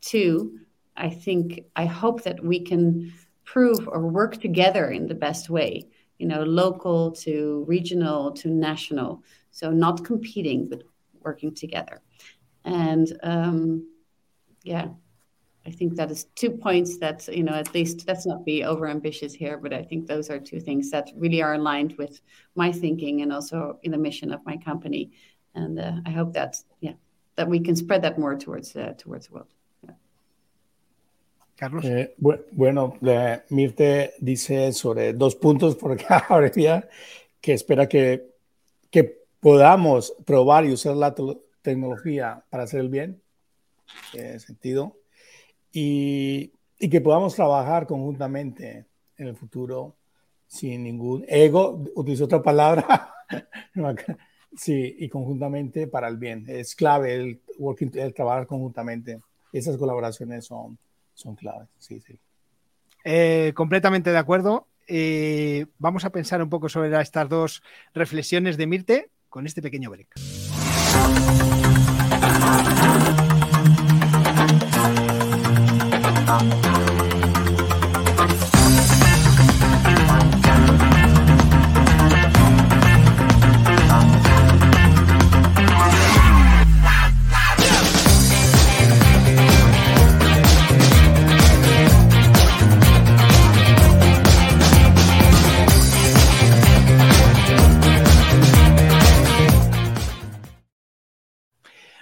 Two, 0.02 0.60
I 0.98 1.12
think 1.12 1.66
I 1.76 1.86
hope 1.86 2.24
that 2.24 2.44
we 2.44 2.62
can 2.62 3.14
prove 3.46 3.88
or 3.88 4.08
work 4.08 4.42
together 4.42 4.90
in 4.90 5.06
the 5.06 5.14
best 5.14 5.52
way, 5.52 5.88
you 6.18 6.26
know, 6.26 6.42
local 6.42 7.12
to 7.12 7.64
regional 7.68 8.32
to 8.32 8.50
national. 8.50 9.22
So 9.52 9.70
not 9.72 10.04
competing, 10.04 10.68
but 10.68 10.82
working 11.24 11.54
together. 11.54 12.02
And 12.66 13.18
um, 13.24 13.88
yeah, 14.64 14.90
I 15.66 15.72
think 15.72 15.96
that 15.96 16.10
is 16.12 16.26
two 16.36 16.52
points 16.52 16.98
that, 16.98 17.28
you 17.28 17.44
know, 17.44 17.54
at 17.54 17.74
least 17.74 18.08
let's 18.08 18.26
not 18.26 18.46
be 18.46 18.64
over 18.64 18.88
ambitious 18.88 19.34
here, 19.34 19.58
but 19.58 19.74
I 19.74 19.84
think 19.84 20.08
those 20.08 20.30
are 20.30 20.40
two 20.40 20.60
things 20.60 20.90
that 20.92 21.12
really 21.16 21.42
are 21.42 21.54
aligned 21.54 21.96
with 21.98 22.22
my 22.56 22.72
thinking 22.72 23.22
and 23.22 23.32
also 23.32 23.80
in 23.84 23.92
the 23.92 23.98
mission 23.98 24.34
of 24.34 24.46
my 24.46 24.58
company. 24.58 25.12
And 25.56 25.80
uh, 25.80 25.94
I 26.06 26.12
hope 26.12 26.34
that, 26.34 26.58
yeah, 26.80 26.94
that 27.36 27.48
we 27.48 27.60
can 27.60 27.76
spread 27.76 28.02
that 28.04 28.18
more 28.18 28.38
towards, 28.38 28.76
uh, 28.76 28.94
towards 28.98 29.28
the 29.28 29.34
world. 29.34 29.54
Carlos. 31.60 31.84
Eh, 31.84 32.16
bueno, 32.18 32.98
eh, 33.06 33.42
Mirte 33.50 34.14
dice 34.22 34.72
sobre 34.72 35.12
dos 35.12 35.36
puntos 35.36 35.76
por 35.76 35.92
acá, 36.00 36.50
que 37.42 37.54
espera 37.54 37.88
que, 37.88 38.32
que 38.90 39.19
podamos 39.40 40.14
probar 40.26 40.66
y 40.66 40.74
usar 40.74 40.96
la 40.96 41.16
tecnología 41.62 42.44
para 42.50 42.64
hacer 42.64 42.82
el 42.82 42.90
bien. 42.90 43.22
En 44.14 44.40
sentido 44.40 45.00
y, 45.72 46.52
y 46.80 46.90
que 46.90 47.02
podamos 47.02 47.36
trabajar 47.36 47.86
conjuntamente 47.86 48.86
en 49.18 49.28
el 49.28 49.36
futuro 49.36 49.96
sin 50.48 50.84
ningún 50.84 51.26
ego, 51.28 51.84
utilizo 51.96 52.26
otra 52.26 52.42
palabra, 52.42 53.14
sí, 54.58 54.96
y 54.98 55.08
conjuntamente 55.10 55.88
para 55.88 56.08
el 56.08 56.18
bien. 56.18 56.46
Es 56.48 56.76
clave 56.76 57.14
el, 57.14 57.42
working, 57.60 57.92
el 57.96 58.14
trabajar 58.14 58.48
conjuntamente. 58.48 59.20
Esas 59.54 59.78
colaboraciones 59.78 60.46
son, 60.46 60.78
son 61.14 61.36
claves, 61.36 61.68
sí, 61.78 62.00
sí. 62.00 62.20
Eh, 63.04 63.54
completamente 63.56 64.12
de 64.12 64.18
acuerdo. 64.18 64.68
Eh, 64.88 65.68
vamos 65.78 66.04
a 66.04 66.10
pensar 66.10 66.42
un 66.42 66.50
poco 66.50 66.68
sobre 66.68 67.00
estas 67.00 67.30
dos 67.30 67.62
reflexiones 67.94 68.58
de 68.58 68.66
Mirte 68.66 69.10
con 69.30 69.46
este 69.46 69.62
pequeño 69.62 69.90
break. 69.90 70.10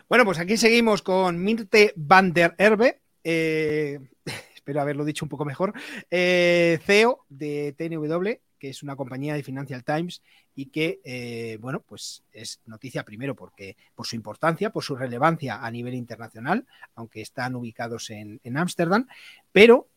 Bueno, 0.09 0.23
pues 0.23 0.39
aquí 0.39 0.55
seguimos 0.55 1.01
con 1.01 1.43
Mirte 1.43 1.91
van 1.97 2.31
der 2.31 2.55
Erbe, 2.57 3.01
eh, 3.25 3.99
espero 4.55 4.79
haberlo 4.79 5.03
dicho 5.03 5.25
un 5.25 5.29
poco 5.29 5.43
mejor, 5.43 5.73
eh, 6.09 6.79
CEO 6.85 7.25
de 7.27 7.75
TNW, 7.77 8.39
que 8.57 8.69
es 8.69 8.83
una 8.83 8.95
compañía 8.95 9.33
de 9.33 9.43
Financial 9.43 9.83
Times 9.83 10.21
y 10.55 10.67
que, 10.67 11.01
eh, 11.03 11.57
bueno, 11.59 11.83
pues 11.85 12.23
es 12.31 12.61
noticia 12.65 13.03
primero 13.03 13.35
porque 13.35 13.75
por 13.95 14.07
su 14.07 14.15
importancia, 14.15 14.69
por 14.69 14.85
su 14.85 14.95
relevancia 14.95 15.57
a 15.57 15.69
nivel 15.69 15.93
internacional, 15.93 16.65
aunque 16.95 17.19
están 17.19 17.55
ubicados 17.55 18.09
en 18.09 18.39
Ámsterdam, 18.57 19.07
pero 19.51 19.89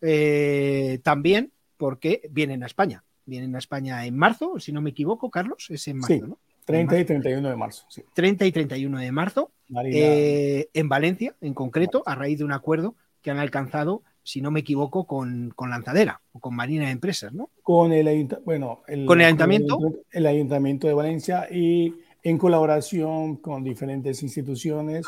también 1.04 1.52
porque 1.76 2.28
vienen 2.30 2.64
a 2.64 2.66
España. 2.66 3.04
Vienen 3.26 3.54
a 3.54 3.58
España 3.58 4.04
en 4.04 4.18
marzo, 4.18 4.58
si 4.58 4.72
no 4.72 4.82
me 4.82 4.90
equivoco, 4.90 5.30
Carlos, 5.30 5.70
es 5.70 5.86
en 5.86 5.98
marzo, 5.98 6.26
¿no? 6.26 6.38
30 6.64 6.98
y 6.98 7.04
31 7.04 7.48
de 7.48 7.56
marzo. 7.56 7.84
Sí. 7.88 8.02
30 8.14 8.46
y 8.46 8.52
31 8.52 8.98
de 8.98 9.12
marzo. 9.12 9.52
Eh, 9.84 10.68
en 10.72 10.88
Valencia, 10.88 11.34
en 11.40 11.54
concreto, 11.54 12.02
a 12.06 12.14
raíz 12.14 12.38
de 12.38 12.44
un 12.44 12.52
acuerdo 12.52 12.94
que 13.22 13.30
han 13.30 13.38
alcanzado, 13.38 14.02
si 14.22 14.40
no 14.40 14.50
me 14.50 14.60
equivoco, 14.60 15.06
con, 15.06 15.52
con 15.54 15.70
Lanzadera 15.70 16.20
o 16.32 16.40
con 16.40 16.54
Marina 16.54 16.86
de 16.86 16.92
Empresas, 16.92 17.32
¿no? 17.32 17.50
Con 17.62 17.92
el, 17.92 18.28
bueno, 18.44 18.82
¿Con 19.06 19.20
el 19.20 19.26
ayuntamiento. 19.26 19.78
El, 20.10 20.26
ayuntamiento 20.26 20.86
de 20.86 20.94
Valencia 20.94 21.48
y 21.50 21.94
en 22.22 22.38
colaboración 22.38 23.36
con 23.36 23.64
diferentes 23.64 24.22
instituciones 24.22 25.06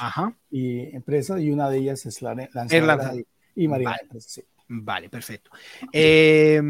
y 0.51 0.95
empresas, 0.95 1.41
y 1.41 1.51
una 1.51 1.69
de 1.69 1.79
ellas 1.79 2.07
es 2.07 2.23
la 2.23 2.35
Lanzadera 2.35 3.15
y, 3.55 3.69
Marina 3.69 3.91
vale. 3.91 3.99
de 3.99 4.05
Empresas. 4.05 4.33
Sí. 4.33 4.43
Vale, 4.69 5.09
perfecto. 5.11 5.51
Eh, 5.93 6.61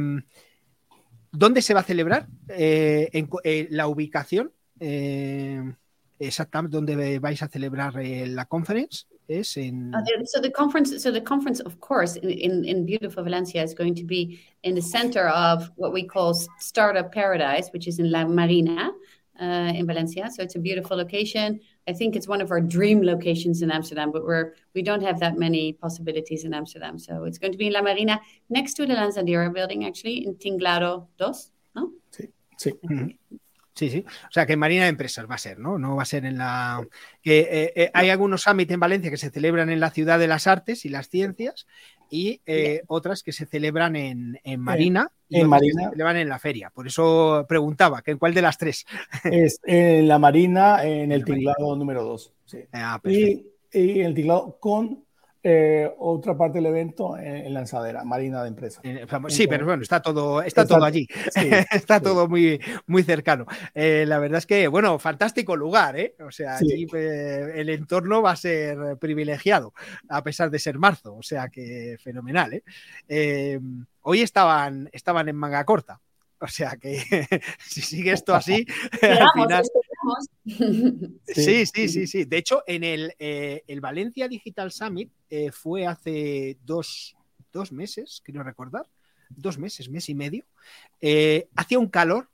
¿Dónde 1.32 1.62
se 1.62 1.72
va 1.72 1.80
a 1.80 1.84
celebrar? 1.84 2.26
Eh, 2.48 3.08
en, 3.12 3.28
eh, 3.44 3.66
la 3.70 3.86
ubicación 3.86 4.52
exactamente 6.18 6.76
donde 6.76 7.18
vais 7.18 7.42
a 7.42 7.48
celebrar 7.48 7.98
eh, 8.00 8.26
la 8.26 8.44
conference 8.44 9.06
es 9.28 9.56
en 9.56 9.94
uh, 9.94 10.24
so 10.24 10.40
the 10.40 10.50
conference 10.50 10.98
so 10.98 11.12
the 11.12 11.22
conference 11.22 11.60
of 11.60 11.78
course 11.80 12.16
in, 12.16 12.30
in, 12.30 12.64
in 12.64 12.84
beautiful 12.84 13.22
valencia 13.22 13.62
is 13.62 13.74
going 13.74 13.94
to 13.94 14.04
be 14.04 14.40
in 14.62 14.74
the 14.74 14.82
center 14.82 15.28
of 15.28 15.70
what 15.76 15.92
we 15.92 16.06
call 16.06 16.34
startup 16.58 17.12
paradise 17.12 17.70
which 17.72 17.86
is 17.86 17.98
in 17.98 18.10
la 18.10 18.24
marina 18.24 18.92
uh, 19.40 19.72
in 19.74 19.86
valencia. 19.86 20.30
So 20.30 20.42
it's 20.42 20.56
a 20.56 20.58
beautiful 20.58 20.96
location. 20.96 21.60
I 21.88 21.92
think 21.92 22.14
it's 22.14 22.28
one 22.28 22.40
of 22.40 22.50
our 22.50 22.60
dream 22.60 23.02
locations 23.02 23.62
in 23.62 23.70
amsterdam 23.70 24.10
but 24.12 24.24
we're 24.24 24.54
we 24.74 24.82
don't 24.82 25.02
have 25.02 25.18
that 25.20 25.38
many 25.38 25.72
possibilities 25.72 26.44
in 26.44 26.54
amsterdam. 26.54 26.98
So 26.98 27.24
it's 27.24 27.38
going 27.38 27.52
to 27.52 27.58
be 27.58 27.66
in 27.66 27.72
la 27.72 27.82
marina 27.82 28.20
next 28.50 28.74
to 28.74 28.86
the 28.86 28.94
lanzadera 28.94 29.52
building 29.52 29.84
actually 29.84 30.26
in 30.26 30.34
tinglado 30.36 31.08
2 31.18 31.50
no? 31.74 31.92
Sí 32.10 32.28
sí. 32.58 32.70
Mm 32.82 32.98
-hmm. 32.98 33.40
Sí, 33.74 33.88
sí. 33.88 34.04
O 34.06 34.32
sea, 34.32 34.46
que 34.46 34.56
Marina 34.56 34.84
de 34.84 34.90
Empresas 34.90 35.26
va 35.30 35.36
a 35.36 35.38
ser, 35.38 35.58
¿no? 35.58 35.78
No 35.78 35.96
va 35.96 36.02
a 36.02 36.06
ser 36.06 36.26
en 36.26 36.36
la... 36.36 36.86
Eh, 37.24 37.72
eh, 37.74 37.90
hay 37.94 38.10
algunos 38.10 38.42
summits 38.42 38.70
en 38.70 38.80
Valencia 38.80 39.10
que 39.10 39.16
se 39.16 39.30
celebran 39.30 39.70
en 39.70 39.80
la 39.80 39.90
ciudad 39.90 40.18
de 40.18 40.26
las 40.28 40.46
artes 40.46 40.84
y 40.84 40.90
las 40.90 41.08
ciencias 41.08 41.66
y 42.10 42.42
eh, 42.44 42.82
otras 42.88 43.22
que 43.22 43.32
se 43.32 43.46
celebran 43.46 43.96
en, 43.96 44.38
en 44.44 44.60
Marina 44.60 45.10
y 45.30 45.40
en 45.40 45.48
Marina. 45.48 45.84
se 45.84 45.90
celebran 45.90 46.18
en 46.18 46.28
la 46.28 46.38
feria. 46.38 46.68
Por 46.68 46.86
eso 46.86 47.46
preguntaba, 47.48 48.02
¿en 48.04 48.18
cuál 48.18 48.34
de 48.34 48.42
las 48.42 48.58
tres? 48.58 48.84
Es 49.24 49.58
en 49.64 50.06
la 50.06 50.18
Marina, 50.18 50.84
en 50.84 51.10
el 51.10 51.24
tinglado 51.24 51.74
número 51.74 52.04
2. 52.04 52.34
Sí. 52.44 52.58
Ah, 52.72 53.00
y, 53.04 53.46
y, 53.72 54.00
el 54.00 54.12
tinglado 54.12 54.58
con 54.60 55.02
eh, 55.44 55.90
otra 55.98 56.36
parte 56.36 56.58
del 56.58 56.66
evento 56.66 57.18
en, 57.18 57.52
Lanzadera, 57.52 58.04
Marina 58.04 58.42
de 58.42 58.48
Empresa. 58.48 58.80
sí, 59.28 59.48
pero 59.48 59.66
bueno, 59.66 59.82
está 59.82 60.00
todo, 60.00 60.40
está, 60.40 60.64
todo 60.64 60.84
allí. 60.84 61.08
está 61.72 62.00
todo 62.00 62.28
muy, 62.28 62.60
muy 62.86 63.02
cercano. 63.02 63.46
Eh, 63.74 64.04
la 64.06 64.20
verdad 64.20 64.38
es 64.38 64.46
que, 64.46 64.68
bueno, 64.68 64.98
fantástico 65.00 65.56
lugar, 65.56 65.98
¿eh? 65.98 66.14
O 66.24 66.30
sea, 66.30 66.56
allí 66.56 66.86
eh, 66.94 67.54
el 67.56 67.70
entorno 67.70 68.22
va 68.22 68.32
a 68.32 68.36
ser 68.36 68.96
privilegiado, 68.98 69.74
a 70.08 70.22
pesar 70.22 70.48
de 70.50 70.60
ser 70.60 70.78
marzo. 70.78 71.16
O 71.16 71.22
sea 71.22 71.48
que 71.48 71.96
fenomenal, 72.00 72.62
¿eh? 73.08 73.60
hoy 74.02 74.20
estaban, 74.22 74.88
estaban 74.92 75.28
en 75.28 75.36
manga 75.36 75.64
corta. 75.64 76.00
O 76.42 76.48
sea 76.48 76.76
que 76.76 76.98
si 77.64 77.80
sigue 77.82 78.10
esto 78.10 78.34
así, 78.34 78.66
al 79.02 79.30
final. 79.32 79.62
Sí, 81.26 81.66
sí, 81.66 81.88
sí, 81.88 82.06
sí. 82.06 82.24
De 82.24 82.36
hecho, 82.38 82.62
en 82.66 82.84
el, 82.84 83.14
eh, 83.18 83.62
el 83.66 83.80
Valencia 83.80 84.28
Digital 84.28 84.70
Summit 84.70 85.10
eh, 85.30 85.50
fue 85.50 85.86
hace 85.86 86.58
dos, 86.64 87.16
dos 87.52 87.72
meses, 87.72 88.20
quiero 88.24 88.42
recordar, 88.42 88.86
dos 89.30 89.58
meses, 89.58 89.88
mes 89.88 90.08
y 90.08 90.14
medio. 90.14 90.44
Eh, 91.00 91.48
hacía 91.54 91.78
un 91.78 91.88
calor 91.88 92.28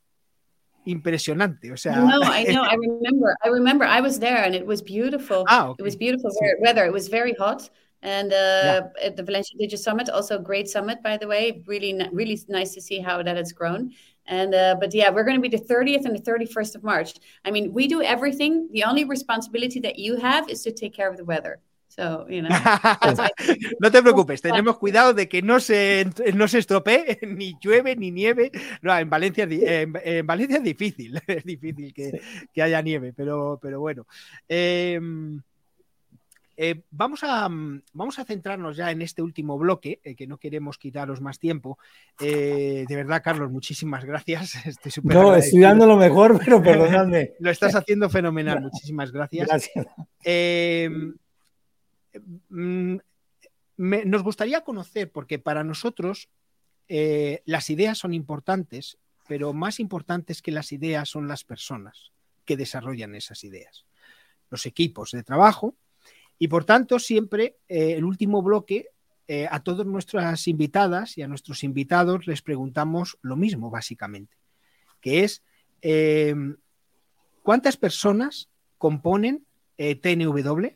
impresionante. 0.85 1.71
O 1.71 1.77
sea, 1.77 1.97
no, 1.97 2.21
I 2.23 2.45
know, 2.49 2.63
I 2.63 2.75
remember, 2.75 3.35
I 3.43 3.49
remember, 3.49 3.85
I 3.85 4.01
was 4.01 4.19
there 4.19 4.43
and 4.43 4.55
it 4.55 4.65
was 4.65 4.81
beautiful. 4.81 5.45
Ah, 5.47 5.69
okay. 5.69 5.81
It 5.81 5.83
was 5.83 5.95
beautiful 5.95 6.31
weather. 6.61 6.85
It 6.85 6.93
was 6.93 7.07
very 7.07 7.33
hot. 7.33 7.69
And 8.01 8.31
uh, 8.31 8.35
yeah. 8.35 9.07
at 9.07 9.17
the 9.17 9.23
Valencia 9.23 9.57
Digital 9.57 9.77
Summit, 9.83 10.09
also 10.09 10.37
a 10.37 10.41
great 10.41 10.69
summit, 10.69 11.03
by 11.03 11.17
the 11.17 11.27
way. 11.27 11.63
Really, 11.67 11.99
really 12.13 12.39
nice 12.47 12.73
to 12.75 12.81
see 12.81 12.99
how 12.99 13.21
that 13.21 13.35
has 13.35 13.51
grown. 13.51 13.91
And 14.29 14.53
uh, 14.53 14.75
but 14.79 14.93
yeah, 14.93 15.09
we're 15.09 15.23
going 15.23 15.41
to 15.41 15.41
be 15.41 15.49
the 15.49 15.63
30th 15.63 16.05
and 16.05 16.15
the 16.15 16.21
31st 16.21 16.75
of 16.75 16.83
March. 16.83 17.15
I 17.43 17.51
mean, 17.51 17.73
we 17.73 17.87
do 17.87 18.01
everything. 18.01 18.69
The 18.71 18.83
only 18.83 19.03
responsibility 19.03 19.79
that 19.81 19.97
you 19.97 20.17
have 20.17 20.47
is 20.49 20.61
to 20.63 20.71
take 20.71 20.93
care 20.93 21.09
of 21.09 21.17
the 21.17 21.25
weather. 21.25 21.59
So, 21.89 22.27
you 22.29 22.43
know, 22.43 22.49
no 23.81 23.91
te 23.91 24.01
preocupes, 24.03 24.41
tenemos 24.41 24.77
cuidado 24.77 25.13
de 25.15 25.27
que 25.27 25.41
no 25.41 25.59
se, 25.59 26.05
no 26.35 26.47
se 26.47 26.59
estropee, 26.59 27.17
ni 27.27 27.55
llueve, 27.59 27.95
ni 27.95 28.11
nieve. 28.11 28.51
No, 28.83 28.95
en 28.95 29.09
Valencia, 29.09 29.45
en, 29.49 29.99
en 30.03 30.27
Valencia 30.27 30.57
es 30.57 30.63
difícil, 30.63 31.19
es 31.27 31.43
difícil 31.43 31.91
que, 31.91 32.21
que 32.53 32.61
haya 32.61 32.81
nieve, 32.83 33.11
pero, 33.13 33.59
pero 33.59 33.79
bueno. 33.79 34.05
Eh, 34.47 34.99
eh, 36.61 36.83
vamos, 36.91 37.23
a, 37.23 37.47
mm, 37.47 37.83
vamos 37.93 38.19
a 38.19 38.25
centrarnos 38.25 38.75
ya 38.75 38.91
en 38.91 39.01
este 39.01 39.21
último 39.21 39.57
bloque, 39.57 40.01
eh, 40.03 40.13
que 40.13 40.27
no 40.27 40.37
queremos 40.37 40.77
quitaros 40.77 41.21
más 41.21 41.39
tiempo. 41.39 41.79
Eh, 42.19 42.83
de 42.85 42.95
verdad, 42.97 43.21
Carlos, 43.23 43.49
muchísimas 43.49 44.03
gracias. 44.03 44.53
Estoy 44.65 44.91
súper 44.91 45.15
No, 45.15 45.33
estoy 45.37 45.61
dando 45.61 45.87
lo 45.87 45.95
mejor, 45.95 46.37
pero 46.37 46.61
perdonadme. 46.61 47.31
lo 47.39 47.49
estás 47.49 47.75
haciendo 47.75 48.09
fenomenal, 48.09 48.59
muchísimas 48.59 49.13
gracias. 49.13 49.47
Gracias. 49.47 49.87
Mm, 52.49 52.97
me, 53.77 54.03
nos 54.03 54.21
gustaría 54.21 54.59
conocer, 54.65 55.13
porque 55.13 55.39
para 55.39 55.63
nosotros 55.63 56.29
las 56.89 57.69
ideas 57.69 57.97
son 57.97 58.13
importantes, 58.13 58.97
pero 59.29 59.53
más 59.53 59.79
importantes 59.79 60.41
que 60.41 60.51
las 60.51 60.73
ideas 60.73 61.07
son 61.07 61.29
las 61.29 61.45
personas 61.45 62.11
que 62.43 62.57
desarrollan 62.57 63.15
esas 63.15 63.45
ideas. 63.45 63.85
Los 64.49 64.65
equipos 64.65 65.11
de 65.11 65.23
trabajo, 65.23 65.77
y 66.39 66.47
por 66.47 66.63
tanto, 66.63 66.97
siempre 66.99 67.57
eh, 67.67 67.93
el 67.97 68.05
último 68.05 68.41
bloque, 68.41 68.87
eh, 69.27 69.47
a 69.51 69.61
todas 69.61 69.85
nuestras 69.85 70.47
invitadas 70.47 71.17
y 71.17 71.21
a 71.21 71.27
nuestros 71.27 71.63
invitados 71.63 72.25
les 72.25 72.41
preguntamos 72.41 73.19
lo 73.21 73.35
mismo, 73.35 73.69
básicamente, 73.69 74.37
que 75.01 75.23
es 75.23 75.43
eh, 75.81 76.33
cuántas 77.43 77.77
personas 77.77 78.49
componen 78.77 79.45
TNW 79.77 80.67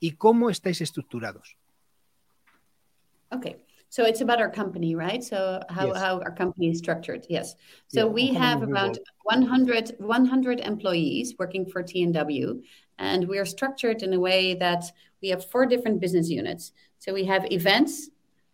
y 0.00 0.12
cómo 0.12 0.50
estáis 0.50 0.80
estructurados. 0.80 1.58
Okay. 3.30 3.66
So 3.88 4.04
it's 4.04 4.20
about 4.20 4.40
our 4.40 4.50
company, 4.50 4.94
right? 4.94 5.22
So 5.22 5.60
how, 5.68 5.86
yes. 5.86 5.96
how 5.96 6.20
our 6.20 6.32
company 6.34 6.70
is 6.70 6.78
structured. 6.78 7.24
Yes. 7.28 7.54
So 7.86 8.06
yeah, 8.06 8.12
we 8.12 8.34
have 8.34 8.62
about 8.62 8.98
100, 9.22 9.96
100 9.98 10.60
employees 10.60 11.34
working 11.38 11.66
for 11.66 11.82
TNW. 11.82 12.62
And 12.98 13.28
we 13.28 13.38
are 13.38 13.44
structured 13.44 14.02
in 14.02 14.12
a 14.14 14.20
way 14.20 14.54
that 14.54 14.84
we 15.22 15.28
have 15.28 15.48
four 15.50 15.66
different 15.66 16.00
business 16.00 16.28
units. 16.28 16.72
So 16.98 17.12
we 17.12 17.24
have 17.24 17.50
events, 17.52 18.10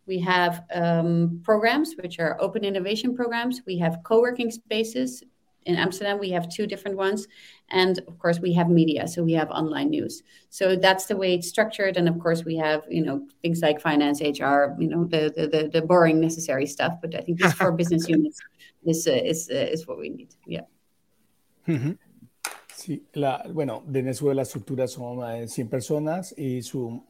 we 0.07 0.19
have 0.21 0.65
um, 0.75 1.41
programs, 1.45 1.95
which 2.03 2.19
are 2.19 2.41
open 2.41 2.65
innovation 2.65 3.15
programs. 3.15 3.63
We 3.67 3.79
have 3.79 3.99
co 4.05 4.21
working 4.21 4.51
spaces. 4.51 5.23
In 5.65 5.77
Amsterdam, 5.77 6.19
we 6.19 6.31
have 6.31 6.49
two 6.49 6.67
different 6.67 6.97
ones. 6.97 7.29
And 7.71 8.01
of 8.09 8.19
course, 8.19 8.41
we 8.41 8.53
have 8.55 8.69
media. 8.69 9.07
So 9.07 9.23
we 9.23 9.33
have 9.35 9.49
online 9.51 9.91
news. 9.91 10.25
So 10.51 10.75
that's 10.75 11.07
the 11.07 11.17
way 11.17 11.35
it's 11.35 11.49
structured. 11.49 11.97
And 11.97 12.09
of 12.09 12.19
course, 12.19 12.45
we 12.45 12.57
have, 12.57 12.83
you 12.91 13.05
know, 13.05 13.29
things 13.43 13.61
like 13.63 13.81
finance, 13.81 14.21
HR, 14.21 14.75
you 14.81 14.89
know, 14.89 15.05
the, 15.05 15.33
the, 15.37 15.47
the, 15.47 15.71
the 15.73 15.83
boring, 15.83 16.21
necessary 16.21 16.67
stuff. 16.67 16.95
But 17.01 17.15
I 17.15 17.21
think 17.21 17.41
these 17.41 17.53
four 17.53 17.71
business 17.81 18.09
units 18.09 18.41
is, 18.85 19.07
uh, 19.07 19.13
is, 19.13 19.49
uh, 19.51 19.55
is 19.55 19.87
what 19.87 19.99
we 19.99 20.09
need. 20.09 20.35
Yeah. 20.47 20.63
Mm-hmm. 21.69 21.93
Sí, 22.83 23.07
la, 23.13 23.45
bueno, 23.53 23.85
de 23.87 24.03
Venezuela 24.03 24.35
la 24.35 24.43
estructura 24.43 24.89
son 24.89 25.49
100 25.49 25.69
personas 25.69 26.37
y 26.37 26.63
su 26.63 27.01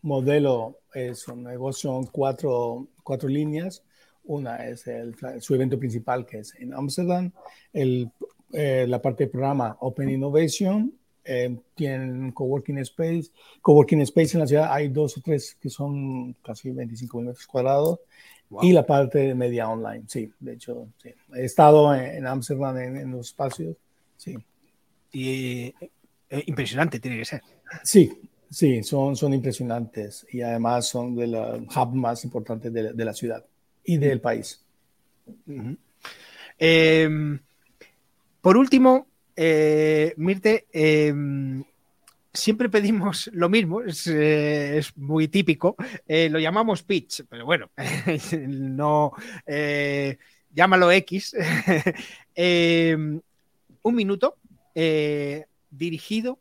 modelo 0.00 0.78
es 0.94 1.28
un 1.28 1.42
negocio 1.42 1.90
son 1.90 2.06
cuatro, 2.06 2.88
cuatro 3.02 3.28
líneas. 3.28 3.84
Una 4.24 4.66
es 4.66 4.86
el, 4.86 5.14
su 5.40 5.54
evento 5.54 5.78
principal 5.78 6.24
que 6.24 6.38
es 6.38 6.54
en 6.54 6.72
Amsterdam, 6.72 7.30
el, 7.74 8.10
eh, 8.54 8.86
la 8.88 9.02
parte 9.02 9.24
del 9.24 9.30
programa 9.30 9.76
Open 9.80 10.08
Innovation, 10.08 10.90
eh, 11.22 11.54
tienen 11.74 12.32
coworking 12.32 12.78
space, 12.78 13.30
coworking 13.60 14.00
space 14.00 14.30
en 14.32 14.40
la 14.40 14.46
ciudad 14.46 14.72
hay 14.72 14.88
dos 14.88 15.18
o 15.18 15.20
tres 15.20 15.54
que 15.60 15.68
son 15.68 16.32
casi 16.42 16.70
25 16.70 17.20
metros 17.20 17.46
cuadrados 17.46 18.00
y 18.62 18.72
la 18.72 18.86
parte 18.86 19.18
de 19.18 19.34
media 19.34 19.68
online, 19.68 20.04
sí, 20.06 20.32
de 20.40 20.54
hecho, 20.54 20.88
sí. 20.96 21.10
he 21.34 21.44
estado 21.44 21.94
en 21.94 22.26
Amsterdam 22.26 22.78
en, 22.78 22.96
en 22.96 23.10
los 23.10 23.26
espacios, 23.26 23.76
sí. 24.16 24.34
Y 25.12 25.74
eh, 26.30 26.44
impresionante 26.46 26.98
tiene 26.98 27.18
que 27.18 27.24
ser. 27.24 27.42
Sí, 27.84 28.10
sí, 28.50 28.82
son, 28.82 29.14
son 29.16 29.34
impresionantes 29.34 30.26
y 30.32 30.40
además 30.40 30.88
son 30.88 31.14
de 31.14 31.26
la 31.26 31.56
hub 31.56 31.94
más 31.94 32.24
importante 32.24 32.70
de, 32.70 32.92
de 32.92 33.04
la 33.04 33.12
ciudad 33.12 33.44
y 33.84 33.98
del 33.98 34.20
país. 34.20 34.64
eh, 36.58 37.38
por 38.40 38.56
último, 38.56 39.06
eh, 39.36 40.14
Mirte, 40.16 40.66
eh, 40.72 41.14
siempre 42.32 42.68
pedimos 42.68 43.30
lo 43.32 43.48
mismo, 43.48 43.82
es, 43.82 44.06
eh, 44.08 44.78
es 44.78 44.96
muy 44.96 45.28
típico, 45.28 45.76
eh, 46.06 46.28
lo 46.28 46.38
llamamos 46.38 46.82
pitch, 46.82 47.22
pero 47.28 47.44
bueno, 47.44 47.70
no, 48.48 49.12
llámalo 50.50 50.90
X. 50.90 51.36
un 53.84 53.94
minuto 53.96 54.36
eh, 54.74 55.46
dirigido 55.70 56.38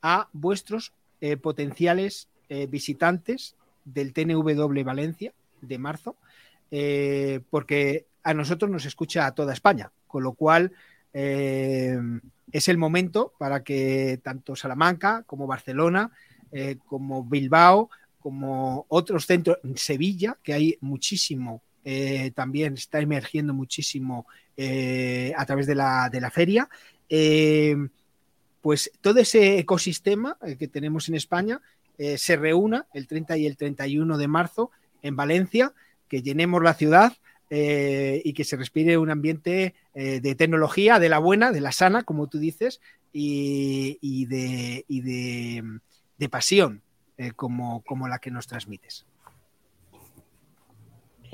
a 0.00 0.28
vuestros 0.32 0.92
eh, 1.20 1.36
potenciales 1.36 2.28
eh, 2.48 2.66
visitantes 2.66 3.56
del 3.84 4.12
TNW 4.12 4.82
Valencia 4.84 5.32
de 5.60 5.78
marzo, 5.78 6.16
porque 7.50 8.06
a 8.24 8.34
nosotros 8.34 8.68
nos 8.68 8.84
escucha 8.84 9.30
toda 9.30 9.52
España, 9.52 9.92
con 10.08 10.24
lo 10.24 10.32
cual 10.32 10.72
es 11.12 12.68
el 12.68 12.78
momento 12.78 13.32
para 13.38 13.62
que 13.62 14.18
tanto 14.24 14.56
Salamanca 14.56 15.22
como 15.24 15.46
Barcelona, 15.46 16.10
como 16.86 17.22
Bilbao, 17.22 17.90
como 18.18 18.86
otros 18.88 19.26
centros, 19.26 19.58
Sevilla, 19.76 20.36
que 20.42 20.52
hay 20.52 20.76
muchísimo, 20.80 21.62
también 22.34 22.74
está 22.74 22.98
emergiendo 22.98 23.54
muchísimo 23.54 24.26
a 24.58 25.46
través 25.46 25.68
de 25.68 25.76
la, 25.76 26.08
de 26.10 26.20
la 26.20 26.30
feria, 26.30 26.68
eh, 27.08 27.76
pues 28.60 28.90
todo 29.00 29.20
ese 29.20 29.58
ecosistema 29.58 30.38
que 30.58 30.68
tenemos 30.68 31.08
en 31.08 31.16
España 31.16 31.60
eh, 31.98 32.18
se 32.18 32.36
reúna 32.36 32.86
el 32.94 33.06
30 33.06 33.36
y 33.36 33.46
el 33.46 33.56
31 33.56 34.16
de 34.16 34.28
marzo 34.28 34.70
en 35.02 35.16
Valencia, 35.16 35.72
que 36.08 36.22
llenemos 36.22 36.62
la 36.62 36.74
ciudad 36.74 37.12
eh, 37.50 38.22
y 38.24 38.32
que 38.32 38.44
se 38.44 38.56
respire 38.56 38.96
un 38.96 39.10
ambiente 39.10 39.74
de 39.94 40.34
tecnología, 40.34 40.98
de 40.98 41.08
la 41.08 41.18
buena, 41.18 41.52
de 41.52 41.60
la 41.60 41.70
sana, 41.70 42.02
como 42.02 42.26
tú 42.26 42.38
dices, 42.38 42.80
y, 43.12 44.26
de, 44.26 45.80
pasión, 46.30 46.82
como 47.36 48.08
la 48.08 48.18
que 48.18 48.32
nos 48.32 48.48
transmites. 48.48 49.06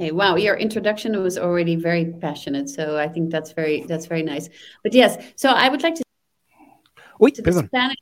Hey, 0.01 0.13
wow, 0.13 0.37
your 0.37 0.57
introduction 0.57 1.23
was 1.23 1.37
already 1.37 1.77
very 1.77 2.07
passionate, 2.07 2.71
so 2.71 2.97
I 2.97 3.07
think 3.07 3.31
that's 3.31 3.53
very 3.53 3.83
that's 3.83 4.07
very 4.07 4.23
nice. 4.23 4.49
But 4.83 4.95
yes, 4.95 5.23
so 5.37 5.51
I 5.51 5.69
would 5.69 5.83
like 5.83 5.95
to. 5.97 6.03
To 7.35 7.43
the 7.43 7.53
Spanish, 7.67 7.99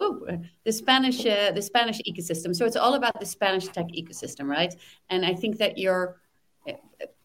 ooh, 0.00 0.24
the 0.64 0.70
Spanish, 0.70 1.26
uh, 1.26 1.50
the 1.50 1.60
Spanish 1.60 1.98
ecosystem. 2.08 2.54
So 2.54 2.64
it's 2.64 2.76
all 2.76 2.94
about 2.94 3.18
the 3.18 3.26
Spanish 3.26 3.66
tech 3.66 3.88
ecosystem, 3.88 4.46
right? 4.46 4.72
And 5.10 5.26
I 5.26 5.34
think 5.34 5.58
that 5.58 5.78
you're 5.78 6.22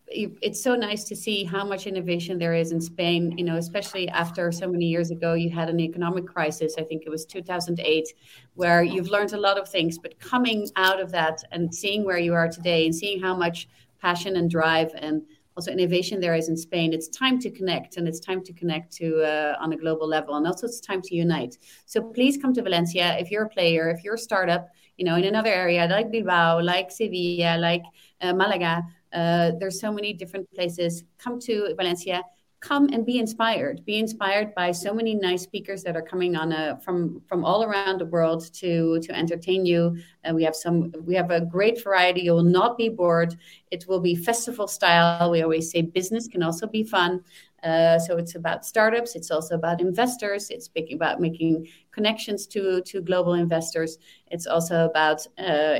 it's 0.09 0.63
so 0.63 0.73
nice 0.73 1.03
to 1.03 1.15
see 1.15 1.43
how 1.43 1.65
much 1.65 1.85
innovation 1.85 2.39
there 2.39 2.53
is 2.53 2.71
in 2.71 2.79
Spain, 2.79 3.37
you 3.37 3.43
know, 3.43 3.57
especially 3.57 4.07
after 4.09 4.51
so 4.51 4.67
many 4.67 4.85
years 4.85 5.11
ago 5.11 5.33
you 5.33 5.49
had 5.49 5.69
an 5.69 5.79
economic 5.79 6.25
crisis. 6.25 6.75
I 6.77 6.83
think 6.83 7.03
it 7.05 7.09
was 7.09 7.25
2008, 7.25 8.07
where 8.55 8.81
you've 8.83 9.09
learned 9.09 9.33
a 9.33 9.37
lot 9.37 9.59
of 9.59 9.69
things, 9.69 9.97
but 9.97 10.17
coming 10.19 10.69
out 10.75 11.01
of 11.01 11.11
that 11.11 11.43
and 11.51 11.73
seeing 11.73 12.05
where 12.05 12.17
you 12.17 12.33
are 12.33 12.47
today 12.47 12.85
and 12.85 12.95
seeing 12.95 13.21
how 13.21 13.35
much 13.35 13.67
passion 14.07 14.33
and 14.39 14.47
drive 14.49 14.91
and 15.05 15.17
also 15.57 15.71
innovation 15.71 16.19
there 16.19 16.35
is 16.41 16.47
in 16.49 16.57
Spain. 16.67 16.93
It's 16.93 17.09
time 17.23 17.37
to 17.39 17.49
connect, 17.49 17.97
and 17.97 18.07
it's 18.09 18.21
time 18.29 18.41
to 18.47 18.53
connect 18.53 18.87
to 18.99 19.07
uh, 19.33 19.63
on 19.63 19.73
a 19.73 19.77
global 19.83 20.07
level, 20.07 20.35
and 20.35 20.45
also 20.49 20.67
it's 20.67 20.79
time 20.91 21.01
to 21.07 21.13
unite. 21.15 21.57
So 21.93 21.97
please 22.17 22.35
come 22.41 22.53
to 22.53 22.61
Valencia 22.61 23.07
if 23.21 23.27
you're 23.31 23.47
a 23.49 23.53
player, 23.57 23.83
if 23.95 24.03
you're 24.03 24.19
a 24.21 24.25
startup, 24.29 24.63
you 24.97 25.05
know, 25.07 25.15
in 25.19 25.25
another 25.33 25.53
area 25.63 25.87
like 25.97 26.11
Bilbao, 26.11 26.61
like 26.73 26.87
Sevilla, 26.91 27.57
like 27.69 27.85
uh, 28.21 28.33
Malaga. 28.41 28.75
Uh, 29.19 29.51
there's 29.59 29.79
so 29.85 29.91
many 29.91 30.13
different 30.21 30.45
places. 30.55 31.03
Come 31.23 31.39
to 31.47 31.53
Valencia 31.79 32.21
come 32.59 32.89
and 32.91 33.05
be 33.05 33.19
inspired 33.19 33.85
be 33.85 33.99
inspired 33.99 34.53
by 34.55 34.71
so 34.71 34.93
many 34.93 35.13
nice 35.13 35.43
speakers 35.43 35.83
that 35.83 35.95
are 35.95 36.01
coming 36.01 36.35
on 36.35 36.51
a, 36.51 36.79
from 36.83 37.21
from 37.27 37.45
all 37.45 37.63
around 37.63 37.99
the 37.99 38.05
world 38.05 38.51
to 38.53 38.99
to 39.01 39.15
entertain 39.15 39.65
you. 39.65 39.95
And 40.23 40.35
we 40.35 40.43
have 40.43 40.55
some 40.55 40.91
we 41.05 41.13
have 41.15 41.29
a 41.29 41.41
great 41.41 41.83
variety. 41.83 42.21
You 42.21 42.33
will 42.33 42.43
not 42.43 42.77
be 42.77 42.89
bored. 42.89 43.37
It 43.69 43.85
will 43.87 43.99
be 43.99 44.15
festival 44.15 44.67
style. 44.67 45.29
We 45.29 45.43
always 45.43 45.69
say 45.69 45.81
business 45.81 46.27
can 46.27 46.41
also 46.41 46.65
be 46.65 46.83
fun 46.83 47.23
uh, 47.67 47.99
so 47.99 48.17
it's 48.17 48.35
about 48.35 48.65
startups. 48.65 49.15
It's 49.15 49.29
also 49.29 49.55
about 49.55 49.81
investors. 49.81 50.49
It's 50.49 50.69
about 50.93 51.19
making 51.19 51.67
connections 51.91 52.47
to 52.47 52.81
to 52.81 53.01
global 53.01 53.33
investors. 53.33 53.97
It's 54.27 54.47
also 54.47 54.85
about 54.85 55.19
uh, 55.37 55.79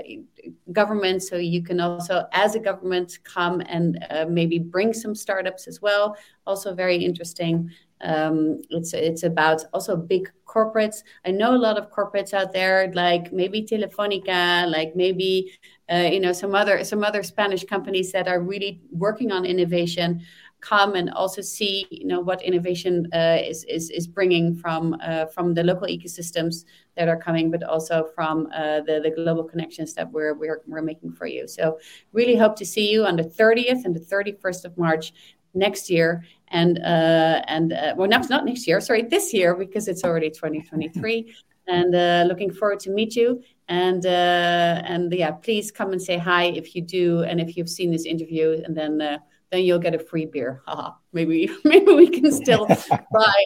government. 0.74 1.24
So 1.24 1.38
you 1.38 1.64
can 1.64 1.80
also, 1.80 2.26
as 2.34 2.56
a 2.56 2.60
government, 2.60 3.20
come 3.24 3.62
and 3.68 4.06
uh, 4.10 4.26
maybe 4.30 4.60
bring 4.60 4.94
some 4.94 5.16
startups 5.16 5.68
as 5.68 5.82
well. 5.82 6.18
Also 6.46 6.76
very 6.76 6.98
interesting. 6.98 7.72
Um, 8.02 8.62
it's 8.70 8.94
it's 8.94 9.24
about 9.24 9.64
also 9.74 9.96
big 9.96 10.30
corporates. 10.46 11.04
I 11.26 11.32
know 11.32 11.56
a 11.56 11.64
lot 11.68 11.78
of 11.78 11.90
corporates 11.92 12.34
out 12.34 12.54
there, 12.54 12.92
like 12.94 13.34
maybe 13.34 13.64
Telefonica, 13.64 14.70
like 14.70 14.96
maybe 14.96 15.52
uh, 15.92 16.10
you 16.12 16.20
know 16.20 16.34
some 16.34 16.54
other 16.54 16.84
some 16.84 17.04
other 17.04 17.24
Spanish 17.24 17.64
companies 17.64 18.12
that 18.12 18.28
are 18.28 18.42
really 18.42 18.82
working 18.92 19.32
on 19.32 19.46
innovation 19.46 20.22
come 20.68 20.96
and 20.96 21.10
also 21.12 21.42
see 21.42 21.88
you 21.90 22.08
know 22.08 22.20
what 22.20 22.42
innovation 22.42 23.08
uh, 23.14 23.38
is, 23.42 23.64
is 23.66 23.90
is 23.90 24.08
bringing 24.08 24.56
from 24.56 24.96
uh, 25.02 25.26
from 25.28 25.54
the 25.54 25.64
local 25.64 25.88
ecosystems 25.88 26.66
that 26.96 27.08
are 27.08 27.18
coming, 27.18 27.52
but 27.52 27.64
also 27.64 28.10
from 28.16 28.48
uh, 28.54 28.82
the 28.82 29.00
the 29.04 29.12
global 29.12 29.44
connections 29.44 29.94
that 29.94 30.12
we're 30.12 30.34
we're 30.34 30.62
we're 30.68 30.82
making 30.82 31.12
for 31.14 31.28
you. 31.28 31.48
So 31.48 31.80
really 32.12 32.36
hope 32.36 32.56
to 32.58 32.66
see 32.66 32.92
you 32.92 33.06
on 33.06 33.16
the 33.16 33.24
30th 33.24 33.86
and 33.86 33.96
the 33.96 34.00
31st 34.00 34.66
of 34.66 34.78
March 34.78 35.14
next 35.54 35.90
year. 35.90 36.24
And 36.50 36.80
uh, 36.80 37.42
and 37.48 37.74
uh, 37.74 37.94
well 37.98 38.10
not 38.10 38.30
not 38.30 38.46
next 38.46 38.68
year 38.68 38.80
sorry 38.82 39.04
this 39.04 39.34
year 39.34 39.56
because 39.56 39.88
it's 39.88 40.04
already 40.04 40.30
2023 40.30 41.34
and 41.68 41.94
uh, 41.94 42.24
looking 42.28 42.52
forward 42.52 42.80
to 42.82 42.90
meet 42.90 43.16
you. 43.16 43.42
And 43.68 44.06
uh, 44.06 44.82
and 44.86 45.14
yeah 45.14 45.32
please 45.32 45.72
come 45.72 45.92
and 45.92 46.02
say 46.02 46.18
hi 46.18 46.46
if 46.62 46.76
you 46.76 46.82
do 46.82 47.24
and 47.24 47.40
if 47.40 47.56
you've 47.56 47.70
seen 47.70 47.92
this 47.92 48.06
interview. 48.06 48.62
And 48.66 48.76
then 48.76 49.02
uh, 49.02 49.18
then 49.50 49.64
you'll 49.64 49.80
get 49.80 49.96
a 49.96 50.00
free 50.00 50.26
beer. 50.26 50.62
Haha. 50.66 50.98
Maybe, 51.14 51.50
maybe 51.64 51.94
we 51.94 52.10
can 52.10 52.32
still 52.32 52.66
buy. 53.12 53.44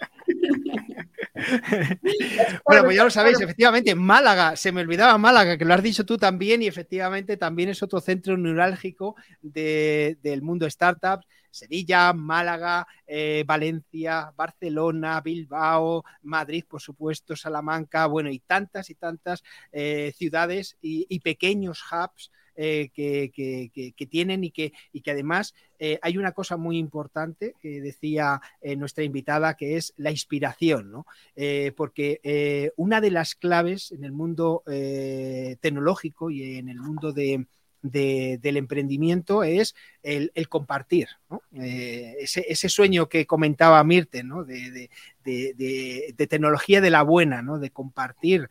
bueno, 2.65 2.83
pues 2.83 2.95
ya 2.95 3.03
lo 3.03 3.09
sabéis, 3.09 3.39
efectivamente, 3.39 3.95
Málaga, 3.95 4.55
se 4.55 4.71
me 4.71 4.81
olvidaba 4.81 5.17
Málaga, 5.17 5.57
que 5.57 5.65
lo 5.65 5.73
has 5.73 5.83
dicho 5.83 6.05
tú 6.05 6.17
también, 6.17 6.61
y 6.61 6.67
efectivamente 6.67 7.37
también 7.37 7.69
es 7.69 7.81
otro 7.83 7.99
centro 8.01 8.37
neurálgico 8.37 9.15
de, 9.41 10.17
del 10.21 10.41
mundo 10.41 10.69
startups. 10.69 11.25
Sevilla, 11.51 12.13
Málaga, 12.13 12.87
eh, 13.05 13.43
Valencia, 13.45 14.33
Barcelona, 14.35 15.19
Bilbao, 15.19 16.03
Madrid, 16.23 16.63
por 16.67 16.81
supuesto, 16.81 17.35
Salamanca, 17.35 18.05
bueno, 18.05 18.29
y 18.29 18.39
tantas 18.39 18.89
y 18.89 18.95
tantas 18.95 19.43
eh, 19.73 20.13
ciudades 20.15 20.77
y, 20.81 21.05
y, 21.09 21.19
pequeños 21.19 21.83
hubs 21.91 22.31
eh, 22.55 22.89
que, 22.93 24.07
tienen 24.09 24.43
y 24.43 24.51
que, 24.51 24.73
y 24.91 25.01
que 25.01 25.11
además 25.11 25.53
eh, 25.79 25.99
hay 26.01 26.17
una 26.17 26.33
cosa 26.33 26.57
muy 26.57 26.77
importante 26.77 27.55
que 27.61 27.81
decía 27.81 28.41
eh, 28.61 28.75
nuestra 28.75 29.03
invitada, 29.03 29.55
que 29.55 29.77
es 29.77 29.93
la 29.97 30.11
inspiración, 30.11 30.91
¿no? 30.91 31.05
porque 31.75 32.71
una 32.75 33.01
de 33.01 33.11
las 33.11 33.35
claves 33.35 33.91
en 33.91 34.03
el 34.03 34.11
mundo 34.11 34.63
tecnológico 34.65 36.29
y 36.29 36.57
en 36.57 36.69
el 36.69 36.79
mundo 36.79 37.11
de, 37.13 37.45
del 37.81 38.57
emprendimiento 38.57 39.43
es 39.43 39.75
el, 40.03 40.31
compartir, 40.49 41.09
ese, 41.51 42.69
sueño 42.69 43.09
que 43.09 43.25
comentaba 43.25 43.83
Mirte, 43.83 44.23
de, 45.23 46.27
tecnología 46.27 46.81
de 46.81 46.89
la 46.89 47.03
buena, 47.03 47.41
¿no? 47.41 47.59
de 47.59 47.71
compartir 47.71 48.49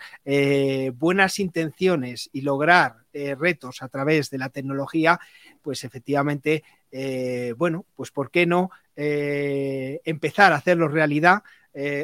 buenas 0.95 1.39
intenciones 1.39 2.31
y 2.33 2.41
lograr 2.41 3.01
eh, 3.13 3.35
retos 3.35 3.83
a 3.83 3.89
través 3.89 4.31
de 4.31 4.39
la 4.39 4.51
tecnología, 4.51 5.19
pues 5.63 5.83
efectivamente, 5.83 6.63
eh, 6.93 7.55
bueno, 7.57 7.85
pues 7.97 8.13
¿por 8.13 8.31
qué 8.31 8.47
no 8.47 8.71
eh, 8.95 10.01
empezar 10.05 10.53
a 10.53 10.57
hacerlo 10.57 10.87
realidad 10.87 11.43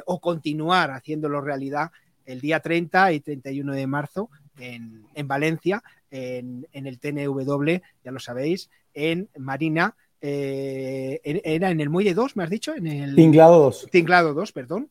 o 0.04 0.20
continuar 0.20 0.92
haciéndolo 0.92 1.40
realidad 1.40 1.90
el 2.24 2.40
día 2.40 2.60
30 2.60 3.12
y 3.12 3.20
31 3.20 3.72
de 3.72 3.86
marzo 3.88 4.30
en, 4.58 5.26
Valencia, 5.26 5.82
en, 6.10 6.66
el 6.72 6.98
TNW, 6.98 7.80
ya 8.04 8.10
lo 8.10 8.18
sabéis, 8.18 8.70
en 8.94 9.28
Marina. 9.38 9.94
era 10.20 11.70
en 11.70 11.80
el 11.80 11.90
Muelle 11.90 12.14
2, 12.14 12.36
me 12.36 12.44
has 12.44 12.50
dicho, 12.50 12.74
en 12.74 12.86
el 12.86 13.14
Tinglado 13.14 13.58
2. 13.60 13.88
Tinglado 13.90 14.34
2, 14.34 14.52
perdón. 14.52 14.90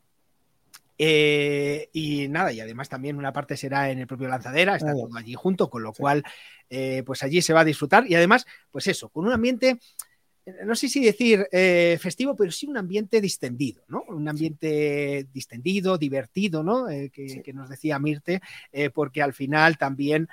Eh, 0.98 1.90
y 1.92 2.28
nada, 2.30 2.54
y 2.54 2.60
además 2.62 2.88
también 2.88 3.18
una 3.18 3.34
parte 3.34 3.58
será 3.58 3.92
en 3.92 4.00
el 4.00 4.08
propio 4.08 4.28
lanzadera, 4.28 4.76
está 4.76 4.94
todo 4.94 5.10
allí 5.16 5.34
junto, 5.34 5.70
con 5.70 5.84
lo 5.84 5.94
cual, 5.94 6.24
eh, 6.70 7.04
pues 7.06 7.22
allí 7.24 7.42
se 7.42 7.54
va 7.54 7.62
a 7.62 7.66
disfrutar. 7.66 8.06
Y 8.08 8.16
además, 8.16 8.46
pues 8.72 8.88
eso, 8.88 9.10
con 9.10 9.26
un 9.26 9.34
ambiente, 9.34 9.80
no 10.64 10.76
sé 10.76 10.88
si 10.88 11.04
decir 11.04 11.48
eh, 11.52 11.98
festivo, 12.00 12.36
pero 12.36 12.52
sí 12.52 12.68
un 12.68 12.78
ambiente 12.78 13.20
distendido, 13.20 13.84
¿no? 13.88 14.04
Un 14.08 14.28
ambiente 14.28 15.28
distendido, 15.34 15.98
divertido, 15.98 16.64
¿no? 16.64 16.86
Que, 16.88 17.52
nos 17.54 17.70
decía 17.70 18.00
Mirte, 18.00 18.42
porque 18.94 19.22
al 19.22 19.34
final 19.34 19.78
también. 19.78 20.30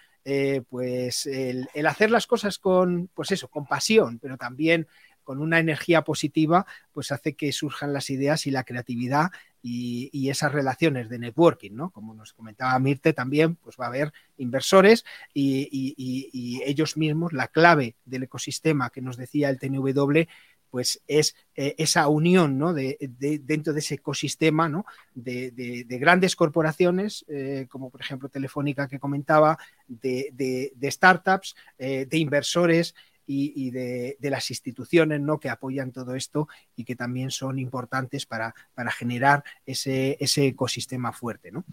Pues 0.68 1.26
el, 1.26 1.68
hacer 1.86 2.10
las 2.10 2.26
cosas 2.26 2.58
con, 2.58 3.08
pues 3.14 3.30
eso, 3.32 3.48
con 3.48 3.66
pasión, 3.66 4.18
pero 4.18 4.36
también 4.36 4.86
con 5.24 5.40
una 5.40 5.58
energía 5.58 6.02
positiva, 6.02 6.66
pues 6.92 7.12
hace 7.12 7.34
que 7.34 7.52
surjan 7.52 7.92
las 7.92 8.10
ideas 8.10 8.46
y 8.46 8.50
la 8.50 8.64
creatividad 8.64 9.30
y, 9.62 10.28
esas 10.28 10.52
relaciones 10.52 11.08
de 11.08 11.18
networking, 11.18 11.72
¿no? 11.72 11.90
Como 11.90 12.14
nos 12.14 12.32
comentaba 12.32 12.78
Mirte 12.78 13.12
también, 13.12 13.56
pues 13.56 13.76
va 13.78 13.84
a 13.84 13.88
haber 13.88 14.12
inversores 14.38 15.04
y, 15.34 16.62
ellos 16.64 16.96
mismos, 16.96 17.32
la 17.32 17.48
clave 17.48 17.96
del 18.04 18.24
ecosistema 18.24 18.90
que 18.90 19.02
nos 19.02 19.16
decía 19.16 19.50
el 19.50 19.58
TNW, 19.58 20.26
pues 20.72 21.02
es 21.06 21.36
eh, 21.54 21.74
esa 21.76 22.08
unión 22.08 22.56
¿no? 22.56 22.72
de, 22.72 22.96
dentro 23.44 23.74
de 23.74 23.80
ese 23.80 23.96
ecosistema 23.96 24.70
¿no? 24.70 24.86
de, 25.14 25.84
grandes 26.00 26.34
corporaciones, 26.34 27.26
eh, 27.28 27.66
como 27.68 27.90
por 27.90 28.00
ejemplo 28.00 28.30
Telefónica 28.30 28.88
que 28.88 28.98
comentaba, 28.98 29.58
de, 29.86 30.72
startups, 30.90 31.54
eh, 31.78 32.06
de 32.08 32.16
inversores 32.16 32.94
y, 33.26 33.70
de, 33.70 34.16
las 34.22 34.50
instituciones 34.50 35.20
¿no? 35.20 35.38
que 35.38 35.50
apoyan 35.50 35.92
todo 35.92 36.14
esto 36.14 36.48
y 36.74 36.84
que 36.84 36.96
también 36.96 37.30
son 37.30 37.58
importantes 37.58 38.24
para, 38.24 38.54
para 38.74 38.90
generar 38.90 39.44
ese, 39.66 40.16
ese, 40.20 40.46
ecosistema 40.46 41.12
fuerte. 41.12 41.52
¿no? 41.52 41.64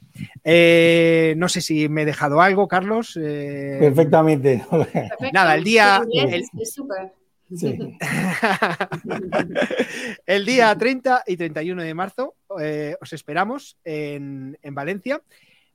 Eh, 0.43 1.35
no 1.37 1.47
sé 1.47 1.61
si 1.61 1.87
me 1.87 2.01
he 2.01 2.05
dejado 2.05 2.41
algo, 2.41 2.67
Carlos. 2.67 3.17
Eh, 3.21 3.77
Perfectamente. 3.79 4.65
Nada, 5.33 5.55
el 5.55 5.63
día... 5.63 6.01
el... 6.13 6.45
día 10.45 10.77
30 10.77 11.23
y 11.27 11.37
31 11.37 11.83
de 11.83 11.93
marzo 11.93 12.35
eh, 12.61 12.95
os 13.01 13.13
esperamos 13.13 13.77
en, 13.83 14.57
en, 14.61 14.75
Valencia. 14.75 15.21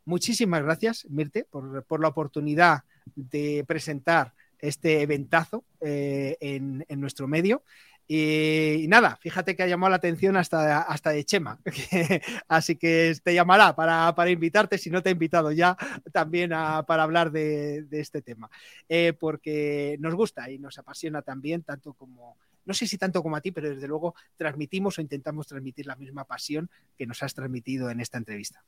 Muchísimas 0.04 0.62
gracias, 0.62 1.06
Mirte, 1.10 1.44
por, 1.44 1.84
por 1.84 2.00
la 2.00 2.08
oportunidad 2.08 2.84
de 3.14 3.64
presentar 3.66 4.32
este 4.64 5.02
eventazo 5.02 5.64
eh, 5.80 6.36
en, 6.40 7.00
nuestro 7.00 7.28
medio. 7.28 7.62
Y, 8.06 8.86
nada, 8.88 9.16
fíjate 9.16 9.56
que 9.56 9.62
ha 9.62 9.66
llamado 9.66 9.90
la 9.90 9.96
atención 9.96 10.36
hasta, 10.36 10.82
hasta 10.82 11.10
de 11.10 11.24
Chema. 11.24 11.58
Así 12.48 12.76
que 12.76 13.14
te 13.22 13.34
llamará 13.34 13.74
para, 13.74 14.30
invitarte, 14.30 14.76
si 14.78 14.90
no 14.90 15.02
te 15.02 15.08
ha 15.08 15.12
invitado 15.12 15.52
ya, 15.52 15.76
también 16.12 16.50
para 16.50 17.02
hablar 17.02 17.30
de, 17.30 17.86
este 17.90 18.20
tema. 18.20 18.50
Eh, 18.88 19.14
porque 19.18 19.96
nos 20.00 20.14
gusta 20.14 20.50
y 20.50 20.58
nos 20.58 20.78
apasiona 20.78 21.22
también, 21.22 21.62
tanto 21.62 21.94
como, 21.94 22.36
no 22.66 22.74
sé 22.74 22.86
si 22.86 22.98
tanto 22.98 23.22
como 23.22 23.36
a 23.36 23.40
ti, 23.40 23.52
pero 23.52 23.70
desde 23.70 23.88
luego 23.88 24.14
transmitimos 24.36 24.98
o 24.98 25.00
intentamos 25.00 25.46
transmitir 25.46 25.86
la 25.86 25.96
misma 25.96 26.24
pasión 26.24 26.68
que 26.98 27.06
nos 27.06 27.22
has 27.22 27.34
transmitido 27.34 27.88
en 27.90 28.00
esta 28.00 28.18
entrevista. 28.18 28.62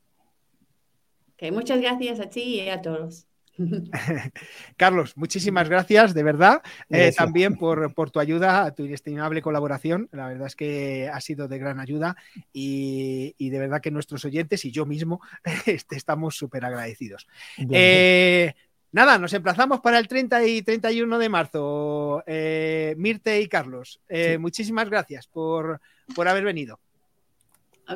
muchas 1.51 1.79
gracias 1.79 2.19
a 2.19 2.29
ti 2.29 2.61
y 2.61 2.69
a 2.69 2.81
todos. 2.81 3.27
Carlos, 4.77 5.15
muchísimas 5.17 5.69
gracias, 5.69 6.13
de 6.13 6.23
verdad, 6.23 6.61
eh, 6.89 7.11
también 7.15 7.55
por, 7.55 8.11
tu 8.11 8.19
ayuda, 8.19 8.71
tu 8.71 8.85
inestimable 8.85 9.41
colaboración. 9.41 10.09
La 10.11 10.27
verdad 10.27 10.47
es 10.47 10.55
que 10.55 11.09
ha 11.11 11.19
sido 11.21 11.47
de 11.47 11.57
gran 11.57 11.79
ayuda 11.79 12.15
y, 12.53 13.33
de 13.49 13.59
verdad 13.59 13.81
que 13.81 13.91
nuestros 13.91 14.23
oyentes 14.25 14.65
y 14.65 14.71
yo 14.71 14.85
mismo 14.85 15.21
este, 15.65 15.95
estamos 15.95 16.35
súper 16.35 16.65
agradecidos. 16.65 17.27
Eh, 17.57 18.53
nada, 18.91 19.17
nos 19.17 19.33
emplazamos 19.33 19.81
para 19.81 19.99
el 19.99 20.07
30 20.07 20.45
y 20.45 20.61
31 20.61 21.17
de 21.17 21.29
marzo. 21.29 22.23
Eh, 22.25 22.95
Mirte 22.97 23.41
y 23.41 23.47
Carlos, 23.47 24.01
muchísimas 24.39 24.89
gracias 24.89 25.27
por, 25.27 25.81
por 26.15 26.27
haber 26.27 26.43
venido. 26.43 26.79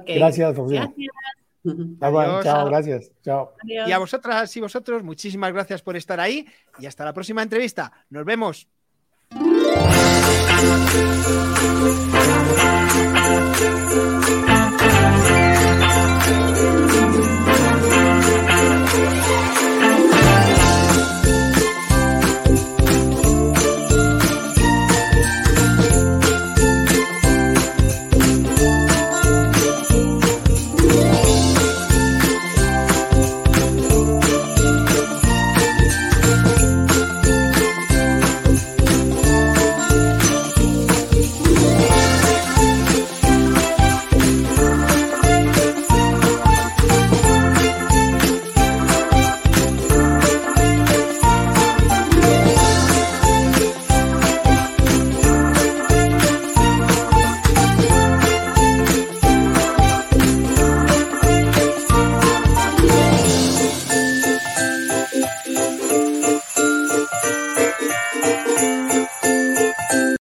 Gracias, 0.06 0.56
Gracias 0.56 0.92
chao, 2.44 2.66
gracias. 2.66 3.12
Chao. 3.24 3.54
Y 3.64 3.92
a 3.92 3.98
vosotras 3.98 4.56
y 4.58 4.62
vosotros, 4.62 5.04
muchísimas 5.04 5.54
gracias 5.54 5.82
por 5.82 5.96
estar 5.96 6.20
ahí 6.20 6.48
y 6.80 6.86
hasta 6.86 7.06
la 7.06 7.14
próxima 7.14 7.44
entrevista. 7.44 7.92
Nos 8.10 8.26
vemos. 8.26 8.68